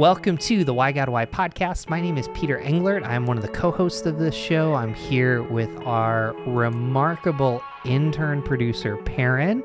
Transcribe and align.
Welcome 0.00 0.38
to 0.38 0.64
the 0.64 0.72
Why 0.72 0.92
God 0.92 1.10
Why 1.10 1.26
podcast. 1.26 1.90
My 1.90 2.00
name 2.00 2.16
is 2.16 2.26
Peter 2.28 2.58
Englert. 2.58 3.06
I'm 3.06 3.26
one 3.26 3.36
of 3.36 3.42
the 3.42 3.50
co 3.50 3.70
hosts 3.70 4.06
of 4.06 4.18
this 4.18 4.34
show. 4.34 4.72
I'm 4.72 4.94
here 4.94 5.42
with 5.42 5.68
our 5.82 6.32
remarkable 6.46 7.62
intern 7.84 8.40
producer, 8.40 8.96
Perrin. 8.96 9.62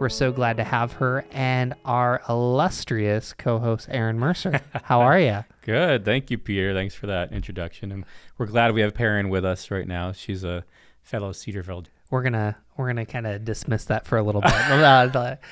We're 0.00 0.08
so 0.08 0.32
glad 0.32 0.56
to 0.56 0.64
have 0.64 0.94
her 0.94 1.24
and 1.30 1.72
our 1.84 2.20
illustrious 2.28 3.32
co 3.32 3.60
host, 3.60 3.86
Aaron 3.88 4.18
Mercer. 4.18 4.60
How 4.82 5.02
are 5.02 5.20
you? 5.20 5.44
Good. 5.62 6.04
Thank 6.04 6.32
you, 6.32 6.38
Peter. 6.38 6.74
Thanks 6.74 6.96
for 6.96 7.06
that 7.06 7.30
introduction. 7.30 7.92
And 7.92 8.04
we're 8.38 8.46
glad 8.46 8.74
we 8.74 8.80
have 8.80 8.92
Perrin 8.92 9.28
with 9.28 9.44
us 9.44 9.70
right 9.70 9.86
now. 9.86 10.10
She's 10.10 10.42
a 10.42 10.64
fellow 11.04 11.30
Cedarville 11.30 11.84
we're 12.10 12.22
gonna 12.22 12.56
we're 12.76 12.86
gonna 12.86 13.06
kind 13.06 13.26
of 13.26 13.44
dismiss 13.44 13.86
that 13.86 14.06
for 14.06 14.18
a 14.18 14.22
little 14.22 14.40
bit. 14.40 14.52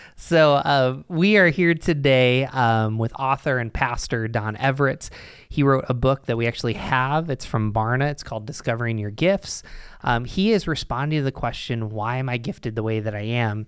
so 0.17 0.55
uh, 0.55 1.03
we 1.09 1.37
are 1.37 1.49
here 1.49 1.75
today 1.75 2.45
um, 2.47 2.99
with 2.99 3.13
author 3.19 3.59
and 3.59 3.73
pastor 3.73 4.29
Don 4.29 4.57
Everts. 4.57 5.11
He 5.49 5.63
wrote 5.63 5.85
a 5.89 5.95
book 5.95 6.27
that 6.27 6.37
we 6.37 6.47
actually 6.47 6.75
have. 6.75 7.31
It's 7.31 7.45
from 7.45 7.73
Barna. 7.73 8.11
It's 8.11 8.23
called 8.23 8.47
Discovering 8.47 8.99
Your 8.99 9.11
Gifts. 9.11 9.63
Um, 10.03 10.25
he 10.25 10.53
is 10.53 10.69
responding 10.69 11.19
to 11.21 11.25
the 11.25 11.33
question, 11.33 11.91
"Why 11.91 12.19
am 12.19 12.29
I 12.29 12.37
gifted 12.37 12.77
the 12.77 12.83
way 12.83 13.01
that 13.01 13.15
I 13.15 13.23
am?" 13.23 13.67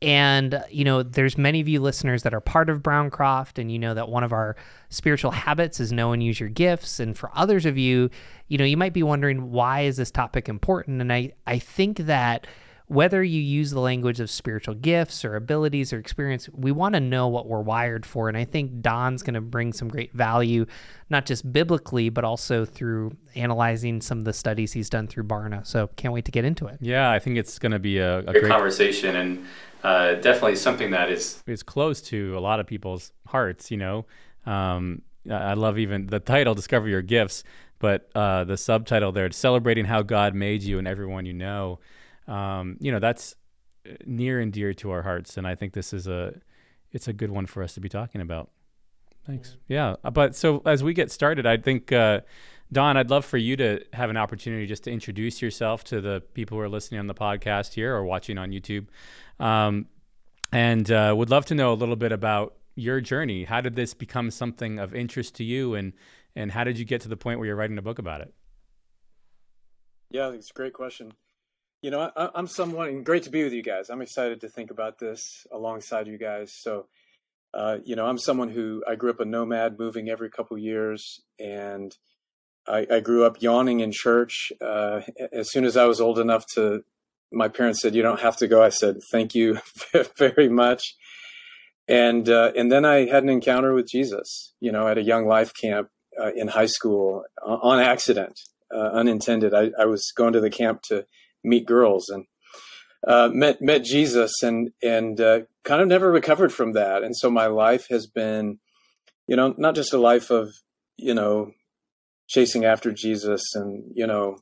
And, 0.00 0.54
uh, 0.54 0.62
you 0.70 0.84
know, 0.84 1.02
there's 1.02 1.36
many 1.36 1.60
of 1.60 1.68
you 1.68 1.80
listeners 1.80 2.22
that 2.22 2.32
are 2.32 2.40
part 2.40 2.70
of 2.70 2.82
Browncroft, 2.82 3.58
and 3.58 3.70
you 3.72 3.78
know 3.78 3.94
that 3.94 4.08
one 4.08 4.22
of 4.22 4.32
our 4.32 4.54
spiritual 4.90 5.32
habits 5.32 5.80
is 5.80 5.92
know 5.92 6.12
and 6.12 6.22
use 6.22 6.38
your 6.38 6.48
gifts. 6.48 7.00
And 7.00 7.18
for 7.18 7.30
others 7.34 7.66
of 7.66 7.76
you, 7.76 8.10
you 8.46 8.58
know, 8.58 8.64
you 8.64 8.76
might 8.76 8.92
be 8.92 9.02
wondering, 9.02 9.50
why 9.50 9.80
is 9.80 9.96
this 9.96 10.10
topic 10.10 10.48
important? 10.48 11.00
And 11.00 11.12
I, 11.12 11.32
I 11.46 11.58
think 11.58 11.98
that 11.98 12.46
whether 12.86 13.22
you 13.22 13.40
use 13.40 13.70
the 13.70 13.80
language 13.80 14.18
of 14.18 14.30
spiritual 14.30 14.74
gifts 14.74 15.22
or 15.22 15.36
abilities 15.36 15.92
or 15.92 15.98
experience, 15.98 16.48
we 16.54 16.72
want 16.72 16.94
to 16.94 17.00
know 17.00 17.28
what 17.28 17.46
we're 17.46 17.60
wired 17.60 18.06
for. 18.06 18.28
And 18.28 18.36
I 18.36 18.46
think 18.46 18.80
Don's 18.80 19.22
going 19.22 19.34
to 19.34 19.42
bring 19.42 19.74
some 19.74 19.88
great 19.88 20.14
value, 20.14 20.64
not 21.10 21.26
just 21.26 21.52
biblically, 21.52 22.08
but 22.08 22.24
also 22.24 22.64
through 22.64 23.14
analyzing 23.34 24.00
some 24.00 24.18
of 24.18 24.24
the 24.24 24.32
studies 24.32 24.72
he's 24.72 24.88
done 24.88 25.06
through 25.06 25.24
Barna. 25.24 25.66
So 25.66 25.88
can't 25.96 26.14
wait 26.14 26.24
to 26.24 26.30
get 26.30 26.46
into 26.46 26.66
it. 26.66 26.78
Yeah, 26.80 27.10
I 27.10 27.18
think 27.18 27.36
it's 27.36 27.58
going 27.58 27.72
to 27.72 27.78
be 27.78 27.98
a, 27.98 28.20
a 28.20 28.32
great 28.32 28.46
conversation. 28.46 29.16
And 29.16 29.44
uh, 29.82 30.14
definitely 30.14 30.56
something 30.56 30.90
that 30.90 31.10
is 31.10 31.42
is 31.46 31.62
close 31.62 32.00
to 32.02 32.36
a 32.36 32.40
lot 32.40 32.60
of 32.60 32.66
people's 32.66 33.12
hearts. 33.26 33.70
You 33.70 33.76
know, 33.76 34.06
um, 34.46 35.02
I 35.30 35.54
love 35.54 35.78
even 35.78 36.06
the 36.06 36.20
title 36.20 36.54
"Discover 36.54 36.88
Your 36.88 37.02
Gifts," 37.02 37.44
but 37.78 38.10
uh, 38.14 38.44
the 38.44 38.56
subtitle 38.56 39.12
there, 39.12 39.30
"Celebrating 39.30 39.84
How 39.84 40.02
God 40.02 40.34
Made 40.34 40.62
You 40.62 40.78
and 40.78 40.88
Everyone 40.88 41.26
You 41.26 41.34
Know." 41.34 41.78
Um, 42.26 42.76
you 42.80 42.92
know, 42.92 42.98
that's 42.98 43.34
uh, 43.88 43.94
near 44.04 44.40
and 44.40 44.52
dear 44.52 44.74
to 44.74 44.90
our 44.90 45.02
hearts, 45.02 45.36
and 45.36 45.46
I 45.46 45.54
think 45.54 45.72
this 45.72 45.92
is 45.92 46.06
a 46.06 46.34
it's 46.92 47.08
a 47.08 47.12
good 47.12 47.30
one 47.30 47.46
for 47.46 47.62
us 47.62 47.74
to 47.74 47.80
be 47.80 47.88
talking 47.88 48.20
about. 48.20 48.50
Thanks. 49.26 49.56
Yeah, 49.68 49.96
but 50.12 50.34
so 50.34 50.62
as 50.64 50.82
we 50.82 50.94
get 50.94 51.10
started, 51.10 51.46
I 51.46 51.56
think. 51.56 51.92
Uh, 51.92 52.20
Don, 52.70 52.96
I'd 52.96 53.10
love 53.10 53.24
for 53.24 53.38
you 53.38 53.56
to 53.56 53.82
have 53.94 54.10
an 54.10 54.16
opportunity 54.16 54.66
just 54.66 54.84
to 54.84 54.90
introduce 54.90 55.40
yourself 55.40 55.84
to 55.84 56.00
the 56.00 56.22
people 56.34 56.58
who 56.58 56.62
are 56.62 56.68
listening 56.68 57.00
on 57.00 57.06
the 57.06 57.14
podcast 57.14 57.72
here 57.72 57.94
or 57.94 58.04
watching 58.04 58.36
on 58.36 58.50
YouTube. 58.50 58.88
Um, 59.40 59.86
and 60.52 60.90
uh, 60.90 61.14
would 61.16 61.30
love 61.30 61.46
to 61.46 61.54
know 61.54 61.72
a 61.72 61.74
little 61.74 61.96
bit 61.96 62.12
about 62.12 62.56
your 62.74 63.00
journey. 63.00 63.44
How 63.44 63.60
did 63.60 63.74
this 63.74 63.94
become 63.94 64.30
something 64.30 64.78
of 64.78 64.94
interest 64.94 65.34
to 65.36 65.44
you, 65.44 65.74
and 65.74 65.92
and 66.36 66.52
how 66.52 66.64
did 66.64 66.78
you 66.78 66.84
get 66.84 67.00
to 67.02 67.08
the 67.08 67.16
point 67.16 67.38
where 67.38 67.46
you're 67.46 67.56
writing 67.56 67.78
a 67.78 67.82
book 67.82 67.98
about 67.98 68.20
it? 68.20 68.32
Yeah, 70.10 70.30
it's 70.30 70.50
a 70.50 70.54
great 70.54 70.72
question. 70.72 71.12
You 71.82 71.90
know, 71.90 72.10
I, 72.16 72.30
am 72.34 72.46
someone 72.46 73.02
great 73.02 73.24
to 73.24 73.30
be 73.30 73.44
with 73.44 73.52
you 73.52 73.62
guys. 73.62 73.90
I'm 73.90 74.02
excited 74.02 74.40
to 74.40 74.48
think 74.48 74.70
about 74.70 74.98
this 74.98 75.46
alongside 75.52 76.06
you 76.06 76.18
guys. 76.18 76.52
So, 76.52 76.86
uh, 77.54 77.78
you 77.84 77.94
know, 77.94 78.06
I'm 78.06 78.18
someone 78.18 78.48
who 78.48 78.82
I 78.88 78.94
grew 78.94 79.10
up 79.10 79.20
a 79.20 79.24
nomad, 79.24 79.78
moving 79.78 80.08
every 80.08 80.30
couple 80.30 80.58
years, 80.58 81.20
and 81.38 81.96
I, 82.68 82.86
I, 82.90 83.00
grew 83.00 83.24
up 83.24 83.40
yawning 83.40 83.80
in 83.80 83.92
church. 83.92 84.52
Uh, 84.60 85.00
as 85.32 85.50
soon 85.50 85.64
as 85.64 85.76
I 85.76 85.86
was 85.86 86.00
old 86.00 86.18
enough 86.18 86.44
to 86.54 86.84
my 87.32 87.48
parents 87.48 87.80
said, 87.80 87.94
"You 87.94 88.02
don't 88.02 88.20
have 88.20 88.36
to 88.38 88.48
go." 88.48 88.62
I 88.62 88.68
said, 88.68 88.98
"Thank 89.12 89.34
you 89.34 89.58
very 90.18 90.48
much." 90.48 90.94
And 91.86 92.28
uh, 92.28 92.52
and 92.56 92.70
then 92.70 92.84
I 92.84 93.06
had 93.06 93.22
an 93.22 93.28
encounter 93.28 93.74
with 93.74 93.88
Jesus. 93.88 94.54
You 94.60 94.72
know, 94.72 94.88
at 94.88 94.98
a 94.98 95.02
young 95.02 95.26
life 95.26 95.52
camp 95.54 95.88
uh, 96.20 96.32
in 96.34 96.48
high 96.48 96.66
school 96.66 97.24
on 97.42 97.80
accident, 97.80 98.38
uh, 98.74 98.90
unintended. 98.92 99.54
I, 99.54 99.70
I, 99.78 99.86
was 99.86 100.12
going 100.16 100.32
to 100.32 100.40
the 100.40 100.50
camp 100.50 100.82
to 100.88 101.06
meet 101.44 101.66
girls 101.66 102.08
and 102.08 102.26
uh, 103.06 103.30
met 103.32 103.60
met 103.62 103.84
Jesus, 103.84 104.42
and 104.42 104.70
and 104.82 105.20
uh, 105.20 105.40
kind 105.64 105.80
of 105.80 105.88
never 105.88 106.10
recovered 106.10 106.52
from 106.52 106.72
that. 106.72 107.02
And 107.02 107.16
so 107.16 107.30
my 107.30 107.46
life 107.46 107.86
has 107.90 108.06
been, 108.06 108.58
you 109.26 109.36
know, 109.36 109.54
not 109.56 109.74
just 109.74 109.92
a 109.92 109.98
life 109.98 110.30
of 110.30 110.50
you 110.96 111.14
know 111.14 111.52
chasing 112.28 112.64
after 112.64 112.92
Jesus 112.92 113.42
and 113.54 113.84
you 113.94 114.06
know 114.06 114.36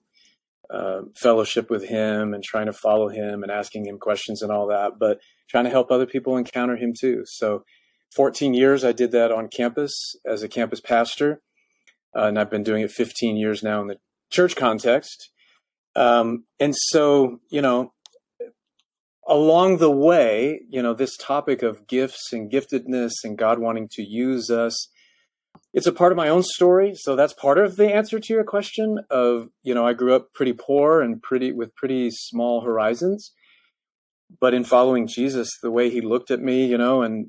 uh, 0.71 1.03
fellowship 1.15 1.71
with 1.71 1.85
him 1.89 2.35
and 2.35 2.43
trying 2.43 2.67
to 2.67 2.73
follow 2.73 3.09
him 3.09 3.43
and 3.43 3.53
asking 3.53 3.87
him 3.87 3.99
questions 3.99 4.43
and 4.43 4.51
all 4.51 4.67
that, 4.67 4.93
but 4.99 5.19
trying 5.49 5.65
to 5.65 5.71
help 5.71 5.91
other 5.91 6.07
people 6.07 6.37
encounter 6.37 6.77
him 6.77 6.93
too. 6.99 7.23
So, 7.27 7.65
14 8.15 8.55
years 8.55 8.85
I 8.85 8.93
did 8.93 9.13
that 9.13 9.31
on 9.31 9.49
campus 9.49 10.17
as 10.27 10.43
a 10.43 10.49
campus 10.49 10.81
pastor, 10.81 11.41
uh, 12.17 12.25
and 12.25 12.39
I've 12.39 12.51
been 12.51 12.63
doing 12.63 12.83
it 12.83 12.91
15 12.91 13.37
years 13.37 13.63
now 13.63 13.81
in 13.81 13.89
the 13.89 13.99
church 14.31 14.57
context. 14.57 15.31
Um, 15.95 16.45
and 16.59 16.75
so, 16.77 17.41
you 17.51 17.61
know, 17.61 17.93
along 19.29 19.79
the 19.79 19.91
way, 19.91 20.61
you 20.69 20.83
know, 20.83 20.95
this 20.95 21.17
topic 21.17 21.63
of 21.63 21.87
gifts 21.87 22.33
and 22.33 22.51
giftedness 22.51 23.13
and 23.25 23.37
God 23.37 23.59
wanting 23.59 23.89
to 23.93 24.03
use 24.03 24.51
us 24.51 24.89
it's 25.77 25.87
a 25.87 25.93
part 25.93 26.11
of 26.11 26.17
my 26.17 26.31
own 26.31 26.43
story. 26.43 26.95
So 26.95 27.15
that's 27.15 27.35
part 27.35 27.59
of 27.59 27.77
the 27.77 27.95
answer 27.95 28.19
to 28.19 28.33
your 28.33 28.45
question 28.45 28.99
of 29.11 29.51
you 29.63 29.75
know 29.75 29.87
i 29.87 29.93
grew 29.93 30.15
up 30.15 30.33
pretty 30.33 30.55
poor 30.55 31.03
and 31.03 31.23
pretty 31.23 31.53
with 31.53 31.77
pretty 31.77 32.11
small 32.11 32.63
horizons. 32.63 33.33
But 34.41 34.55
in 34.55 34.65
following 34.65 35.07
jesus 35.07 35.51
the 35.63 35.71
way 35.71 35.91
he 35.91 36.01
looked 36.01 36.31
at 36.31 36.41
me 36.41 36.67
you 36.67 36.79
know 36.79 37.03
and 37.03 37.29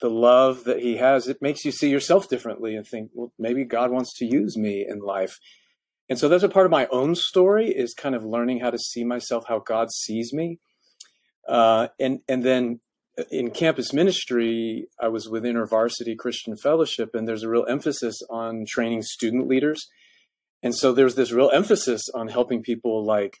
the 0.00 0.10
love 0.10 0.64
that 0.64 0.80
he 0.80 0.96
has 0.96 1.28
it 1.28 1.42
makes 1.42 1.64
you 1.64 1.70
see 1.70 1.90
yourself 1.90 2.28
differently 2.28 2.74
and 2.74 2.84
think 2.86 3.10
well 3.14 3.32
maybe 3.38 3.64
god 3.64 3.90
wants 3.90 4.12
to 4.18 4.24
use 4.24 4.56
me 4.56 4.84
in 4.88 4.98
life. 4.98 5.38
And 6.08 6.18
so 6.18 6.28
that's 6.28 6.42
a 6.42 6.48
part 6.48 6.66
of 6.66 6.72
my 6.72 6.86
own 6.86 7.14
story 7.14 7.68
is 7.68 7.94
kind 7.94 8.14
of 8.14 8.24
learning 8.24 8.60
how 8.60 8.70
to 8.70 8.78
see 8.78 9.04
myself 9.04 9.44
how 9.46 9.58
god 9.58 9.92
sees 9.92 10.32
me. 10.32 10.58
Uh, 11.46 11.88
and 12.00 12.20
and 12.28 12.42
then 12.42 12.80
in 13.30 13.50
campus 13.50 13.92
ministry, 13.92 14.88
I 15.00 15.08
was 15.08 15.28
with 15.28 15.44
InterVarsity 15.44 16.16
Christian 16.16 16.56
Fellowship, 16.56 17.10
and 17.14 17.28
there's 17.28 17.42
a 17.42 17.48
real 17.48 17.66
emphasis 17.68 18.20
on 18.30 18.64
training 18.66 19.02
student 19.02 19.48
leaders. 19.48 19.88
And 20.62 20.74
so 20.74 20.92
there's 20.92 21.14
this 21.14 21.32
real 21.32 21.50
emphasis 21.52 22.02
on 22.14 22.28
helping 22.28 22.62
people 22.62 23.04
like 23.04 23.38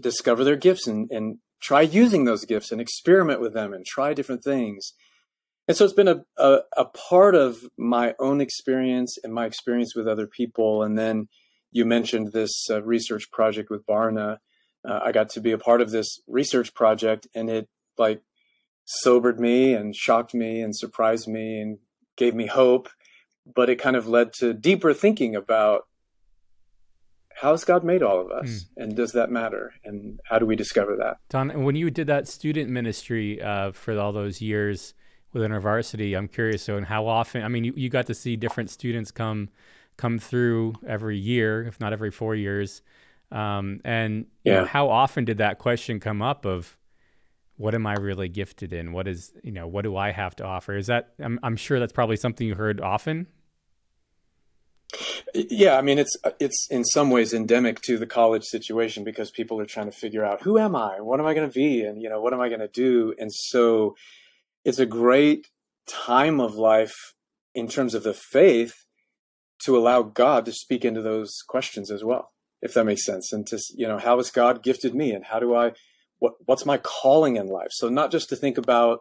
discover 0.00 0.44
their 0.44 0.56
gifts 0.56 0.86
and, 0.86 1.10
and 1.10 1.38
try 1.60 1.82
using 1.82 2.24
those 2.24 2.44
gifts 2.44 2.72
and 2.72 2.80
experiment 2.80 3.40
with 3.40 3.54
them 3.54 3.72
and 3.72 3.84
try 3.84 4.14
different 4.14 4.42
things. 4.42 4.94
And 5.68 5.76
so 5.76 5.84
it's 5.84 5.94
been 5.94 6.08
a, 6.08 6.24
a, 6.36 6.60
a 6.76 6.84
part 6.86 7.34
of 7.34 7.58
my 7.76 8.14
own 8.18 8.40
experience 8.40 9.16
and 9.22 9.32
my 9.32 9.46
experience 9.46 9.94
with 9.94 10.08
other 10.08 10.26
people. 10.26 10.82
And 10.82 10.98
then 10.98 11.28
you 11.70 11.84
mentioned 11.84 12.32
this 12.32 12.66
uh, 12.70 12.82
research 12.82 13.30
project 13.32 13.70
with 13.70 13.86
Barna. 13.86 14.38
Uh, 14.88 15.00
I 15.04 15.12
got 15.12 15.28
to 15.30 15.40
be 15.40 15.52
a 15.52 15.58
part 15.58 15.80
of 15.80 15.90
this 15.90 16.20
research 16.26 16.74
project, 16.74 17.28
and 17.34 17.48
it 17.48 17.68
like 17.96 18.22
sobered 18.84 19.40
me 19.40 19.74
and 19.74 19.94
shocked 19.94 20.34
me 20.34 20.60
and 20.60 20.76
surprised 20.76 21.28
me 21.28 21.60
and 21.60 21.78
gave 22.16 22.34
me 22.34 22.46
hope. 22.46 22.88
But 23.54 23.68
it 23.68 23.76
kind 23.76 23.96
of 23.96 24.06
led 24.06 24.32
to 24.34 24.54
deeper 24.54 24.94
thinking 24.94 25.34
about 25.34 25.86
how's 27.34 27.64
God 27.64 27.82
made 27.82 28.02
all 28.02 28.20
of 28.20 28.30
us 28.30 28.46
mm. 28.46 28.66
and 28.76 28.96
does 28.96 29.12
that 29.12 29.30
matter? 29.30 29.72
And 29.84 30.20
how 30.24 30.38
do 30.38 30.46
we 30.46 30.54
discover 30.54 30.96
that? 30.96 31.18
Don, 31.28 31.64
when 31.64 31.74
you 31.74 31.90
did 31.90 32.06
that 32.06 32.28
student 32.28 32.70
ministry 32.70 33.42
uh, 33.42 33.72
for 33.72 33.98
all 33.98 34.12
those 34.12 34.40
years 34.40 34.94
with 35.32 35.42
InterVarsity, 35.42 36.16
I'm 36.16 36.28
curious. 36.28 36.62
So, 36.62 36.76
and 36.76 36.86
how 36.86 37.06
often, 37.06 37.42
I 37.42 37.48
mean, 37.48 37.64
you, 37.64 37.72
you 37.76 37.88
got 37.88 38.06
to 38.06 38.14
see 38.14 38.36
different 38.36 38.70
students 38.70 39.10
come 39.10 39.48
come 39.96 40.18
through 40.18 40.74
every 40.86 41.18
year, 41.18 41.62
if 41.64 41.78
not 41.80 41.92
every 41.92 42.10
four 42.10 42.34
years. 42.34 42.82
Um, 43.30 43.80
and 43.84 44.26
yeah. 44.44 44.60
know, 44.60 44.64
how 44.64 44.88
often 44.88 45.24
did 45.24 45.38
that 45.38 45.58
question 45.58 46.00
come 46.00 46.22
up 46.22 46.44
of, 46.44 46.76
what 47.62 47.76
am 47.76 47.86
I 47.86 47.94
really 47.94 48.28
gifted 48.28 48.72
in? 48.72 48.92
What 48.92 49.06
is, 49.06 49.32
you 49.44 49.52
know, 49.52 49.68
what 49.68 49.82
do 49.82 49.96
I 49.96 50.10
have 50.10 50.34
to 50.36 50.44
offer? 50.44 50.76
Is 50.76 50.88
that, 50.88 51.14
I'm, 51.20 51.38
I'm 51.44 51.54
sure 51.54 51.78
that's 51.78 51.92
probably 51.92 52.16
something 52.16 52.44
you 52.44 52.56
heard 52.56 52.80
often. 52.80 53.28
Yeah, 55.32 55.78
I 55.78 55.80
mean 55.80 55.98
it's 55.98 56.14
it's 56.38 56.68
in 56.70 56.84
some 56.84 57.08
ways 57.08 57.32
endemic 57.32 57.80
to 57.82 57.96
the 57.96 58.06
college 58.06 58.44
situation 58.44 59.04
because 59.04 59.30
people 59.30 59.58
are 59.58 59.64
trying 59.64 59.86
to 59.86 59.96
figure 59.96 60.22
out 60.22 60.42
who 60.42 60.58
am 60.58 60.76
I, 60.76 61.00
what 61.00 61.18
am 61.18 61.24
I 61.24 61.32
going 61.32 61.48
to 61.48 61.54
be, 61.54 61.82
and 61.82 62.02
you 62.02 62.10
know 62.10 62.20
what 62.20 62.34
am 62.34 62.42
I 62.42 62.48
going 62.48 62.60
to 62.60 62.68
do, 62.68 63.14
and 63.18 63.32
so 63.32 63.94
it's 64.66 64.78
a 64.78 64.84
great 64.84 65.46
time 65.88 66.38
of 66.40 66.56
life 66.56 67.14
in 67.54 67.68
terms 67.68 67.94
of 67.94 68.02
the 68.02 68.12
faith 68.12 68.74
to 69.64 69.78
allow 69.78 70.02
God 70.02 70.44
to 70.44 70.52
speak 70.52 70.84
into 70.84 71.00
those 71.00 71.32
questions 71.48 71.90
as 71.90 72.04
well, 72.04 72.32
if 72.60 72.74
that 72.74 72.84
makes 72.84 73.06
sense, 73.06 73.32
and 73.32 73.46
to 73.46 73.58
you 73.74 73.88
know 73.88 73.98
how 73.98 74.18
has 74.18 74.30
God 74.30 74.62
gifted 74.62 74.94
me, 74.94 75.12
and 75.12 75.24
how 75.24 75.38
do 75.38 75.54
I 75.54 75.72
what 76.22 76.34
what's 76.46 76.66
my 76.72 76.78
calling 76.78 77.34
in 77.36 77.46
life 77.46 77.72
so 77.80 77.88
not 77.88 78.10
just 78.10 78.28
to 78.28 78.36
think 78.36 78.56
about 78.58 79.00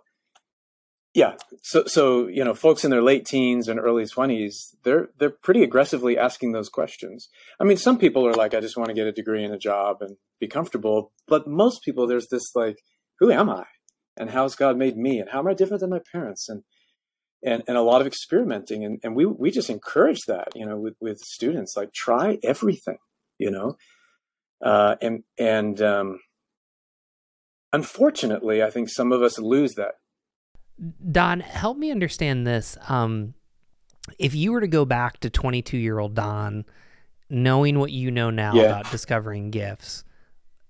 Yeah. 1.14 1.34
So, 1.62 1.80
so 1.96 2.28
you 2.38 2.44
know, 2.46 2.56
folks 2.56 2.86
in 2.86 2.92
their 2.92 3.08
late 3.12 3.26
teens 3.26 3.68
and 3.68 3.80
early 3.80 4.06
twenties, 4.06 4.56
they're 4.86 5.10
they're 5.18 5.38
pretty 5.46 5.64
aggressively 5.64 6.18
asking 6.28 6.54
those 6.54 6.70
questions. 6.70 7.30
I 7.60 7.64
mean, 7.66 7.78
some 7.78 7.98
people 7.98 8.24
are 8.26 8.40
like, 8.42 8.54
I 8.54 8.62
just 8.62 8.78
want 8.78 8.90
to 8.90 9.00
get 9.00 9.12
a 9.12 9.20
degree 9.20 9.44
and 9.44 9.54
a 9.54 9.66
job 9.72 9.98
and 10.00 10.16
be 10.40 10.48
comfortable. 10.48 11.12
But 11.28 11.48
most 11.48 11.84
people, 11.84 12.08
there's 12.08 12.30
this 12.30 12.56
like, 12.56 12.78
who 13.20 13.30
am 13.30 13.50
I, 13.50 13.66
and 14.16 14.30
how's 14.30 14.56
God 14.56 14.78
made 14.78 14.96
me, 14.96 15.20
and 15.20 15.30
how 15.30 15.40
am 15.40 15.48
I 15.48 15.54
different 15.54 15.82
than 15.82 15.90
my 15.98 16.02
parents, 16.14 16.48
and 16.48 16.64
and 17.44 17.62
and 17.68 17.78
a 17.78 17.88
lot 17.92 18.02
of 18.02 18.08
experimenting, 18.08 18.86
and 18.86 19.00
and 19.04 19.14
we 19.14 19.26
we 19.26 19.52
just 19.52 19.70
encourage 19.70 20.22
that, 20.28 20.48
you 20.56 20.66
know, 20.66 20.78
with 20.80 20.96
with 21.02 21.20
students, 21.20 21.76
like 21.76 21.92
try 21.92 22.40
everything, 22.42 23.00
you 23.38 23.52
know, 23.52 23.76
uh, 24.64 24.96
and 25.02 25.24
and 25.38 25.82
um, 25.82 26.20
unfortunately, 27.74 28.62
I 28.62 28.70
think 28.70 28.90
some 28.90 29.12
of 29.12 29.22
us 29.22 29.40
lose 29.40 29.74
that 29.76 29.96
Don, 31.12 31.42
help 31.42 31.78
me 31.78 31.92
understand 31.92 32.48
this. 32.48 32.78
Um, 32.88 33.34
if 34.18 34.34
you 34.34 34.52
were 34.52 34.62
to 34.62 34.68
go 34.68 34.86
back 34.86 35.20
to 35.20 35.30
22 35.30 35.78
year 35.78 36.00
old 36.00 36.16
Don, 36.16 36.66
knowing 37.30 37.80
what 37.80 37.92
you 37.92 38.12
know 38.12 38.30
now 38.30 38.54
yeah. 38.54 38.64
about 38.64 38.92
discovering 38.92 39.52
gifts, 39.52 40.04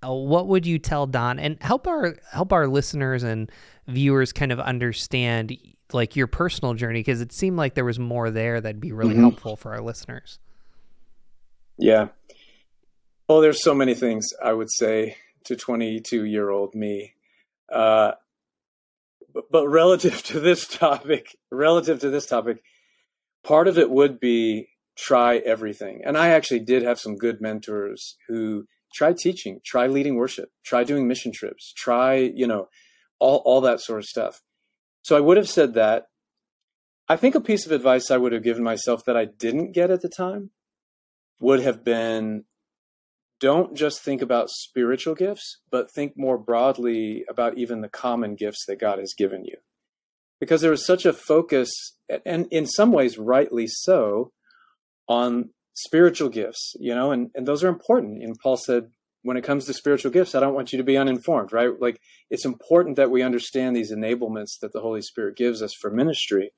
uh, 0.05 0.11
what 0.11 0.47
would 0.47 0.65
you 0.65 0.79
tell 0.79 1.07
Don 1.07 1.39
and 1.39 1.61
help 1.61 1.87
our 1.87 2.17
help 2.31 2.51
our 2.51 2.67
listeners 2.67 3.23
and 3.23 3.49
viewers 3.87 4.33
kind 4.33 4.51
of 4.51 4.59
understand 4.59 5.57
like 5.93 6.15
your 6.15 6.27
personal 6.27 6.73
journey 6.73 6.99
because 6.99 7.21
it 7.21 7.31
seemed 7.31 7.57
like 7.57 7.75
there 7.75 7.85
was 7.85 7.99
more 7.99 8.31
there 8.31 8.59
that'd 8.59 8.79
be 8.79 8.91
really 8.91 9.13
mm-hmm. 9.13 9.21
helpful 9.21 9.55
for 9.55 9.71
our 9.71 9.81
listeners. 9.81 10.39
Yeah. 11.77 12.09
Well, 13.29 13.39
there's 13.39 13.63
so 13.63 13.73
many 13.73 13.95
things 13.95 14.27
I 14.43 14.51
would 14.51 14.69
say 14.71 15.15
to 15.45 15.55
22 15.55 16.25
year 16.25 16.49
old 16.49 16.75
me. 16.75 17.13
Uh, 17.71 18.13
but, 19.51 19.67
relative 19.67 20.23
to 20.23 20.39
this 20.39 20.67
topic, 20.67 21.37
relative 21.51 21.99
to 21.99 22.09
this 22.09 22.25
topic, 22.25 22.63
part 23.43 23.67
of 23.67 23.77
it 23.77 23.89
would 23.89 24.19
be 24.19 24.69
try 24.97 25.37
everything. 25.37 26.01
And 26.05 26.17
I 26.17 26.29
actually 26.29 26.59
did 26.59 26.83
have 26.83 26.99
some 26.99 27.15
good 27.15 27.41
mentors 27.41 28.17
who 28.27 28.65
try 28.93 29.13
teaching, 29.13 29.61
try 29.65 29.87
leading 29.87 30.15
worship, 30.15 30.49
try 30.65 30.83
doing 30.83 31.07
mission 31.07 31.31
trips, 31.31 31.73
try, 31.73 32.15
you 32.15 32.45
know, 32.45 32.67
all, 33.19 33.41
all 33.45 33.61
that 33.61 33.79
sort 33.79 33.99
of 33.99 34.05
stuff. 34.05 34.41
So 35.03 35.15
I 35.15 35.21
would 35.21 35.37
have 35.37 35.49
said 35.49 35.73
that. 35.75 36.07
I 37.07 37.15
think 37.15 37.35
a 37.35 37.41
piece 37.41 37.65
of 37.65 37.71
advice 37.71 38.11
I 38.11 38.17
would 38.17 38.31
have 38.31 38.43
given 38.43 38.63
myself 38.63 39.03
that 39.05 39.17
I 39.17 39.25
didn't 39.25 39.73
get 39.73 39.91
at 39.91 40.01
the 40.01 40.09
time 40.09 40.51
would 41.39 41.61
have 41.61 41.83
been 41.83 42.45
don't 43.41 43.75
just 43.75 44.01
think 44.01 44.21
about 44.21 44.49
spiritual 44.49 45.15
gifts, 45.15 45.59
but 45.69 45.91
think 45.91 46.13
more 46.15 46.37
broadly 46.37 47.25
about 47.27 47.57
even 47.57 47.81
the 47.81 47.89
common 47.89 48.35
gifts 48.35 48.65
that 48.67 48.79
God 48.79 48.99
has 48.99 49.13
given 49.17 49.43
you. 49.43 49.57
Because 50.39 50.61
there 50.61 50.71
was 50.71 50.85
such 50.85 51.05
a 51.05 51.11
focus, 51.11 51.69
and 52.25 52.47
in 52.51 52.65
some 52.65 52.91
ways, 52.91 53.17
rightly 53.17 53.67
so, 53.67 54.31
on 55.09 55.49
spiritual 55.73 56.29
gifts, 56.29 56.75
you 56.79 56.95
know, 56.95 57.11
and, 57.11 57.31
and 57.35 57.47
those 57.47 57.63
are 57.63 57.69
important. 57.69 58.23
And 58.23 58.37
Paul 58.41 58.57
said, 58.57 58.91
when 59.23 59.37
it 59.37 59.43
comes 59.43 59.65
to 59.65 59.73
spiritual 59.73 60.11
gifts, 60.11 60.33
I 60.33 60.39
don't 60.39 60.53
want 60.53 60.71
you 60.71 60.77
to 60.77 60.83
be 60.83 60.97
uninformed, 60.97 61.53
right? 61.53 61.69
Like 61.79 61.99
it's 62.29 62.45
important 62.45 62.95
that 62.95 63.11
we 63.11 63.21
understand 63.21 63.75
these 63.75 63.91
enablements 63.91 64.59
that 64.61 64.73
the 64.73 64.81
Holy 64.81 65.01
Spirit 65.01 65.37
gives 65.37 65.61
us 65.61 65.73
for 65.79 65.91
ministry. 65.91 66.53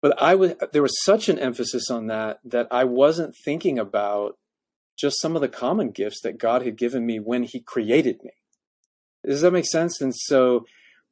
But 0.00 0.20
I 0.20 0.34
was 0.34 0.54
there 0.72 0.82
was 0.82 1.02
such 1.02 1.28
an 1.28 1.38
emphasis 1.38 1.90
on 1.90 2.06
that 2.06 2.38
that 2.44 2.68
I 2.70 2.84
wasn't 2.84 3.34
thinking 3.44 3.78
about 3.78 4.38
just 5.00 5.20
some 5.20 5.34
of 5.34 5.42
the 5.42 5.48
common 5.48 5.90
gifts 5.90 6.20
that 6.22 6.38
God 6.38 6.62
had 6.62 6.76
given 6.76 7.06
me 7.06 7.18
when 7.18 7.44
He 7.44 7.60
created 7.60 8.22
me. 8.22 8.32
Does 9.24 9.42
that 9.42 9.52
make 9.52 9.66
sense? 9.66 10.00
And 10.00 10.14
so 10.14 10.66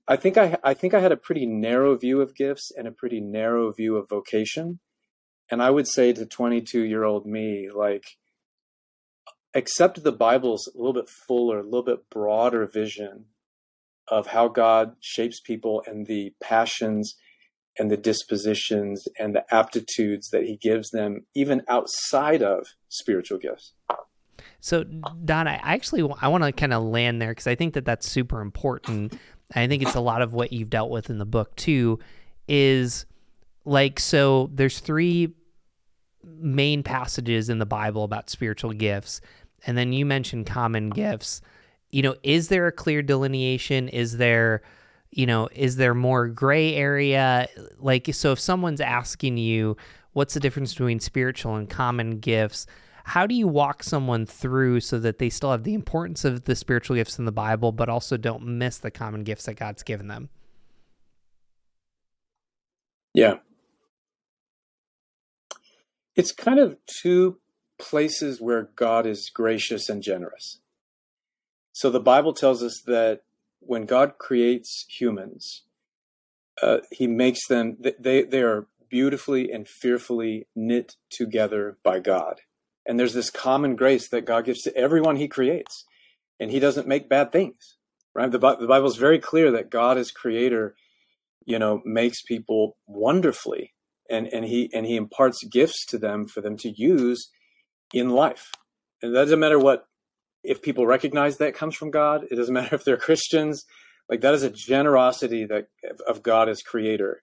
I 0.07 0.17
think 0.17 0.37
I 0.37 0.57
I 0.63 0.75
think 0.75 0.95
I 0.95 1.01
had 1.01 1.13
a 1.13 1.17
pretty 1.17 1.47
narrow 1.47 1.97
view 1.97 2.21
of 2.21 2.35
gifts 2.35 2.71
and 2.77 2.87
a 2.89 2.93
pretty 2.93 3.21
narrow 3.21 3.71
view 3.73 3.97
of 3.97 4.09
vocation. 4.09 4.81
And 5.51 5.63
I 5.63 5.71
would 5.71 5.89
say 5.89 6.13
to 6.13 6.27
22 6.27 6.83
year 6.83 7.05
old 7.05 7.27
me, 7.27 7.69
like, 7.75 8.05
accept 9.55 10.03
the 10.03 10.13
Bible's 10.13 10.71
a 10.73 10.77
little 10.77 10.93
bit 10.93 11.09
fuller, 11.09 11.59
a 11.59 11.65
little 11.65 11.83
bit 11.83 12.11
broader 12.11 12.67
vision 12.67 13.27
of 14.07 14.29
how 14.29 14.49
God 14.49 14.97
shapes 15.01 15.41
people 15.41 15.83
and 15.87 16.07
the 16.07 16.35
passions 16.41 17.15
and 17.79 17.91
the 17.91 17.97
dispositions 17.97 19.07
and 19.19 19.35
the 19.35 19.45
aptitudes 19.55 20.31
that 20.31 20.45
he 20.45 20.57
gives 20.57 20.91
them 20.91 21.27
even 21.35 21.63
outside 21.69 22.43
of 22.43 22.67
spiritual 22.89 23.39
gifts. 23.39 23.73
So 24.61 24.85
don 25.25 25.47
i 25.47 25.55
actually 25.63 26.03
i 26.21 26.29
want 26.29 26.43
to 26.43 26.53
kind 26.53 26.73
of 26.73 26.83
land 26.83 27.23
there 27.23 27.31
because 27.31 27.47
i 27.47 27.55
think 27.55 27.75
that 27.75 27.85
that's 27.85 28.09
super 28.09 28.41
important. 28.41 29.19
I 29.55 29.67
think 29.67 29.83
it's 29.83 29.95
a 29.95 30.01
lot 30.01 30.21
of 30.21 30.35
what 30.35 30.53
you've 30.53 30.69
dealt 30.69 30.91
with 30.91 31.09
in 31.09 31.19
the 31.19 31.25
book 31.25 31.55
too 31.57 32.01
is 32.49 33.07
like 33.65 34.01
so 34.01 34.51
there's 34.53 34.81
three 34.81 35.35
main 36.25 36.83
passages 36.83 37.49
in 37.49 37.59
the 37.59 37.67
bible 37.67 38.05
about 38.05 38.29
spiritual 38.29 38.73
gifts 38.73 39.21
and 39.67 39.77
then 39.77 39.93
you 39.93 40.07
mentioned 40.07 40.47
common 40.47 40.91
gifts. 40.91 41.41
You 41.91 42.03
know 42.03 42.17
is 42.23 42.49
there 42.49 42.67
a 42.67 42.73
clear 42.73 43.03
delineation? 43.03 43.89
Is 43.89 44.19
there 44.19 44.63
you 45.11 45.27
know, 45.27 45.49
is 45.53 45.77
there 45.77 45.95
more 45.95 46.29
gray 46.29 46.75
area? 46.75 47.49
Like, 47.79 48.13
so 48.15 48.33
if 48.33 48.41
someone's 48.41 48.81
asking 48.81 49.39
you, 49.39 49.77
what's 50.13 50.35
the 50.35 50.41
difference 50.41 50.75
between 50.75 51.01
spiritual 51.01 51.57
and 51.57 51.69
common 51.69 52.19
gifts? 52.21 52.67
How 53.05 53.27
do 53.27 53.35
you 53.35 53.49
walk 53.49 53.83
someone 53.83 54.27
through 54.27 54.81
so 54.81 54.99
that 54.99 55.19
they 55.19 55.31
still 55.31 55.51
have 55.51 55.65
the 55.65 55.73
importance 55.73 56.25
of 56.27 56.45
the 56.45 56.55
spiritual 56.55 56.97
gifts 56.97 57.19
in 57.19 57.25
the 57.25 57.33
Bible, 57.33 57.73
but 57.73 57.89
also 57.89 58.19
don't 58.19 58.45
miss 58.45 58.79
the 58.79 58.91
common 58.91 59.25
gifts 59.25 59.45
that 59.47 59.55
God's 59.55 59.83
given 59.83 60.09
them? 60.09 60.29
Yeah. 63.15 63.37
It's 66.15 66.33
kind 66.33 66.59
of 66.59 66.77
two 66.87 67.39
places 67.79 68.41
where 68.41 68.71
God 68.77 69.07
is 69.07 69.31
gracious 69.31 69.89
and 69.89 70.03
generous. 70.03 70.59
So 71.73 71.91
the 71.91 72.01
Bible 72.01 72.35
tells 72.35 72.63
us 72.63 72.83
that 72.87 73.23
when 73.61 73.87
God 73.87 74.19
creates 74.19 74.85
humans, 74.89 75.63
uh, 76.63 76.79
He 76.91 77.07
makes 77.07 77.47
them 77.49 77.77
they 77.99 78.23
they 78.23 78.43
are 78.43 78.67
beautifully 78.89 79.51
and 79.53 79.69
fearfully 79.69 80.47
knit 80.57 80.97
together 81.11 81.79
by 81.83 82.01
God, 82.01 82.41
and 82.87 82.99
there's 82.99 83.15
this 83.15 83.31
common 83.31 83.77
grace 83.77 84.09
that 84.09 84.25
God 84.25 84.45
gives 84.45 84.63
to 84.63 84.77
everyone 84.77 85.17
He 85.17 85.29
creates, 85.29 85.85
and 86.41 86.51
He 86.51 86.59
doesn't 86.59 86.89
make 86.89 87.09
bad 87.09 87.33
things. 87.33 87.77
Right? 88.15 88.31
The, 88.31 88.39
the 88.39 88.67
Bible 88.67 88.89
is 88.89 88.97
very 88.97 89.21
clear 89.21 89.53
that 89.53 89.71
God, 89.71 89.97
as 89.97 90.11
Creator, 90.11 90.75
you 91.45 91.59
know, 91.59 91.83
makes 91.85 92.23
people 92.23 92.77
wonderfully, 92.87 93.75
and 94.11 94.27
and 94.29 94.45
He 94.45 94.71
and 94.73 94.87
He 94.87 94.97
imparts 94.97 95.45
gifts 95.45 95.85
to 95.87 95.99
them 95.99 96.27
for 96.27 96.41
them 96.41 96.57
to 96.59 96.71
use 96.71 97.31
in 97.93 98.11
life. 98.11 98.51
And 99.03 99.15
that 99.15 99.21
doesn't 99.23 99.39
matter 99.39 99.59
what 99.59 99.87
if 100.43 100.63
people 100.63 100.87
recognize 100.87 101.37
that 101.39 101.55
comes 101.55 101.75
from 101.75 101.91
God, 101.91 102.25
it 102.31 102.37
doesn't 102.37 102.55
matter 102.55 102.75
if 102.75 102.85
they're 102.85 102.97
Christians. 102.97 103.65
Like 104.09 104.21
that 104.23 104.35
is 104.35 104.43
a 104.43 104.51
generosity 104.51 105.45
that 105.45 105.69
of 106.07 106.23
God 106.23 106.49
as 106.49 106.63
creator. 106.63 107.23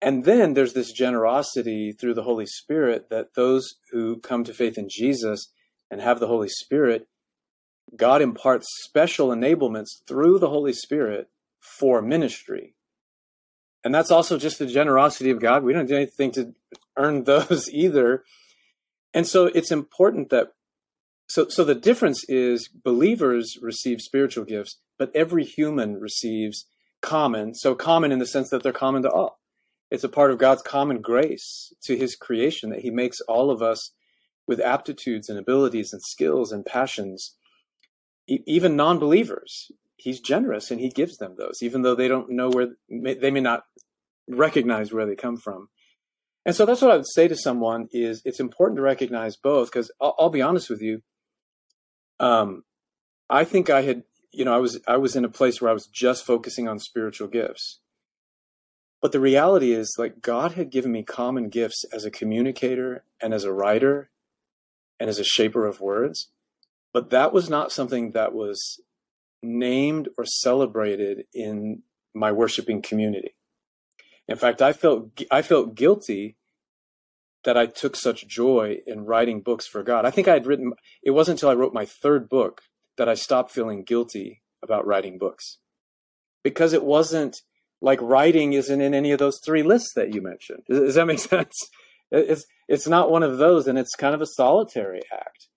And 0.00 0.24
then 0.24 0.54
there's 0.54 0.74
this 0.74 0.92
generosity 0.92 1.92
through 1.92 2.14
the 2.14 2.22
Holy 2.22 2.46
Spirit 2.46 3.08
that 3.10 3.34
those 3.34 3.76
who 3.92 4.20
come 4.20 4.44
to 4.44 4.54
faith 4.54 4.76
in 4.76 4.88
Jesus 4.90 5.52
and 5.90 6.00
have 6.00 6.20
the 6.20 6.26
Holy 6.26 6.48
Spirit, 6.48 7.08
God 7.96 8.20
imparts 8.20 8.66
special 8.82 9.28
enablements 9.28 10.02
through 10.06 10.38
the 10.38 10.50
Holy 10.50 10.72
Spirit 10.72 11.28
for 11.60 12.02
ministry. 12.02 12.74
And 13.84 13.94
that's 13.94 14.10
also 14.10 14.38
just 14.38 14.58
the 14.58 14.66
generosity 14.66 15.30
of 15.30 15.40
God. 15.40 15.62
We 15.62 15.72
don't 15.72 15.86
do 15.86 15.96
anything 15.96 16.32
to 16.32 16.54
earn 16.96 17.24
those 17.24 17.70
either. 17.70 18.24
And 19.14 19.26
so 19.26 19.46
it's 19.46 19.70
important 19.70 20.30
that 20.30 20.48
so 21.26 21.48
so 21.48 21.64
the 21.64 21.74
difference 21.74 22.24
is 22.28 22.68
believers 22.68 23.58
receive 23.60 24.00
spiritual 24.00 24.44
gifts 24.44 24.78
but 24.98 25.10
every 25.14 25.44
human 25.44 26.00
receives 26.00 26.66
common 27.02 27.54
so 27.54 27.74
common 27.74 28.12
in 28.12 28.18
the 28.18 28.26
sense 28.26 28.50
that 28.50 28.62
they're 28.62 28.72
common 28.72 29.02
to 29.02 29.10
all. 29.10 29.40
It's 29.90 30.04
a 30.04 30.08
part 30.08 30.30
of 30.30 30.38
god's 30.38 30.62
common 30.62 31.00
grace 31.00 31.72
to 31.84 31.96
his 31.96 32.16
creation 32.16 32.70
that 32.70 32.80
he 32.80 32.90
makes 32.90 33.20
all 33.22 33.50
of 33.50 33.62
us 33.62 33.92
with 34.46 34.60
aptitudes 34.60 35.28
and 35.28 35.38
abilities 35.38 35.92
and 35.92 36.02
skills 36.02 36.52
and 36.52 36.64
passions. 36.64 37.34
Even 38.26 38.76
non-believers 38.76 39.70
he's 39.96 40.20
generous 40.20 40.70
and 40.70 40.80
he 40.80 40.88
gives 40.88 41.16
them 41.18 41.36
those 41.38 41.62
even 41.62 41.82
though 41.82 41.94
they 41.94 42.08
don't 42.08 42.30
know 42.30 42.50
where 42.50 42.68
they 42.88 43.30
may 43.30 43.40
not 43.40 43.64
recognize 44.28 44.92
where 44.92 45.06
they 45.06 45.14
come 45.14 45.36
from. 45.36 45.68
And 46.44 46.54
so 46.54 46.64
that's 46.64 46.82
what 46.82 46.92
i 46.92 46.96
would 46.96 47.08
say 47.08 47.28
to 47.28 47.36
someone 47.36 47.88
is 47.92 48.22
it's 48.24 48.40
important 48.40 48.76
to 48.76 48.82
recognize 48.82 49.36
both 49.36 49.70
because 49.70 49.90
I'll, 50.00 50.14
I'll 50.18 50.30
be 50.30 50.42
honest 50.42 50.70
with 50.70 50.80
you 50.80 51.02
um, 52.20 52.64
I 53.28 53.44
think 53.44 53.70
I 53.70 53.82
had, 53.82 54.04
you 54.32 54.44
know, 54.44 54.54
I 54.54 54.58
was 54.58 54.80
I 54.86 54.96
was 54.96 55.16
in 55.16 55.24
a 55.24 55.30
place 55.30 55.60
where 55.60 55.70
I 55.70 55.74
was 55.74 55.86
just 55.86 56.24
focusing 56.24 56.68
on 56.68 56.78
spiritual 56.78 57.28
gifts. 57.28 57.80
But 59.02 59.12
the 59.12 59.20
reality 59.20 59.72
is, 59.72 59.96
like, 59.98 60.22
God 60.22 60.52
had 60.52 60.70
given 60.70 60.90
me 60.90 61.02
common 61.02 61.48
gifts 61.48 61.84
as 61.92 62.04
a 62.04 62.10
communicator 62.10 63.04
and 63.20 63.34
as 63.34 63.44
a 63.44 63.52
writer 63.52 64.10
and 64.98 65.10
as 65.10 65.18
a 65.18 65.24
shaper 65.24 65.66
of 65.66 65.80
words. 65.80 66.30
But 66.92 67.10
that 67.10 67.32
was 67.32 67.50
not 67.50 67.72
something 67.72 68.12
that 68.12 68.32
was 68.32 68.80
named 69.42 70.08
or 70.16 70.24
celebrated 70.24 71.24
in 71.34 71.82
my 72.14 72.32
worshiping 72.32 72.80
community. 72.80 73.34
In 74.26 74.36
fact, 74.36 74.62
I 74.62 74.72
felt 74.72 75.10
I 75.30 75.42
felt 75.42 75.74
guilty 75.74 76.36
that 77.46 77.56
I 77.56 77.66
took 77.66 77.96
such 77.96 78.26
joy 78.26 78.78
in 78.86 79.06
writing 79.06 79.40
books 79.40 79.66
for 79.66 79.82
God. 79.82 80.04
I 80.04 80.10
think 80.10 80.28
I 80.28 80.34
had 80.34 80.46
written 80.46 80.72
it 81.02 81.12
wasn't 81.12 81.38
until 81.38 81.48
I 81.48 81.54
wrote 81.54 81.72
my 81.72 81.86
third 81.86 82.28
book 82.28 82.60
that 82.98 83.08
I 83.08 83.14
stopped 83.14 83.52
feeling 83.52 83.84
guilty 83.84 84.42
about 84.62 84.86
writing 84.86 85.16
books. 85.16 85.58
Because 86.42 86.72
it 86.72 86.84
wasn't 86.84 87.36
like 87.80 88.00
writing 88.02 88.52
isn't 88.52 88.80
in 88.80 88.94
any 88.94 89.12
of 89.12 89.18
those 89.18 89.40
three 89.44 89.62
lists 89.62 89.92
that 89.94 90.12
you 90.12 90.20
mentioned. 90.20 90.64
Does, 90.68 90.80
does 90.80 90.94
that 90.96 91.06
make 91.06 91.18
sense? 91.20 91.54
It's 92.10 92.44
it's 92.68 92.86
not 92.86 93.10
one 93.10 93.22
of 93.22 93.38
those 93.38 93.66
and 93.66 93.78
it's 93.78 93.94
kind 93.94 94.14
of 94.14 94.20
a 94.20 94.26
solitary 94.26 95.00
act. 95.12 95.48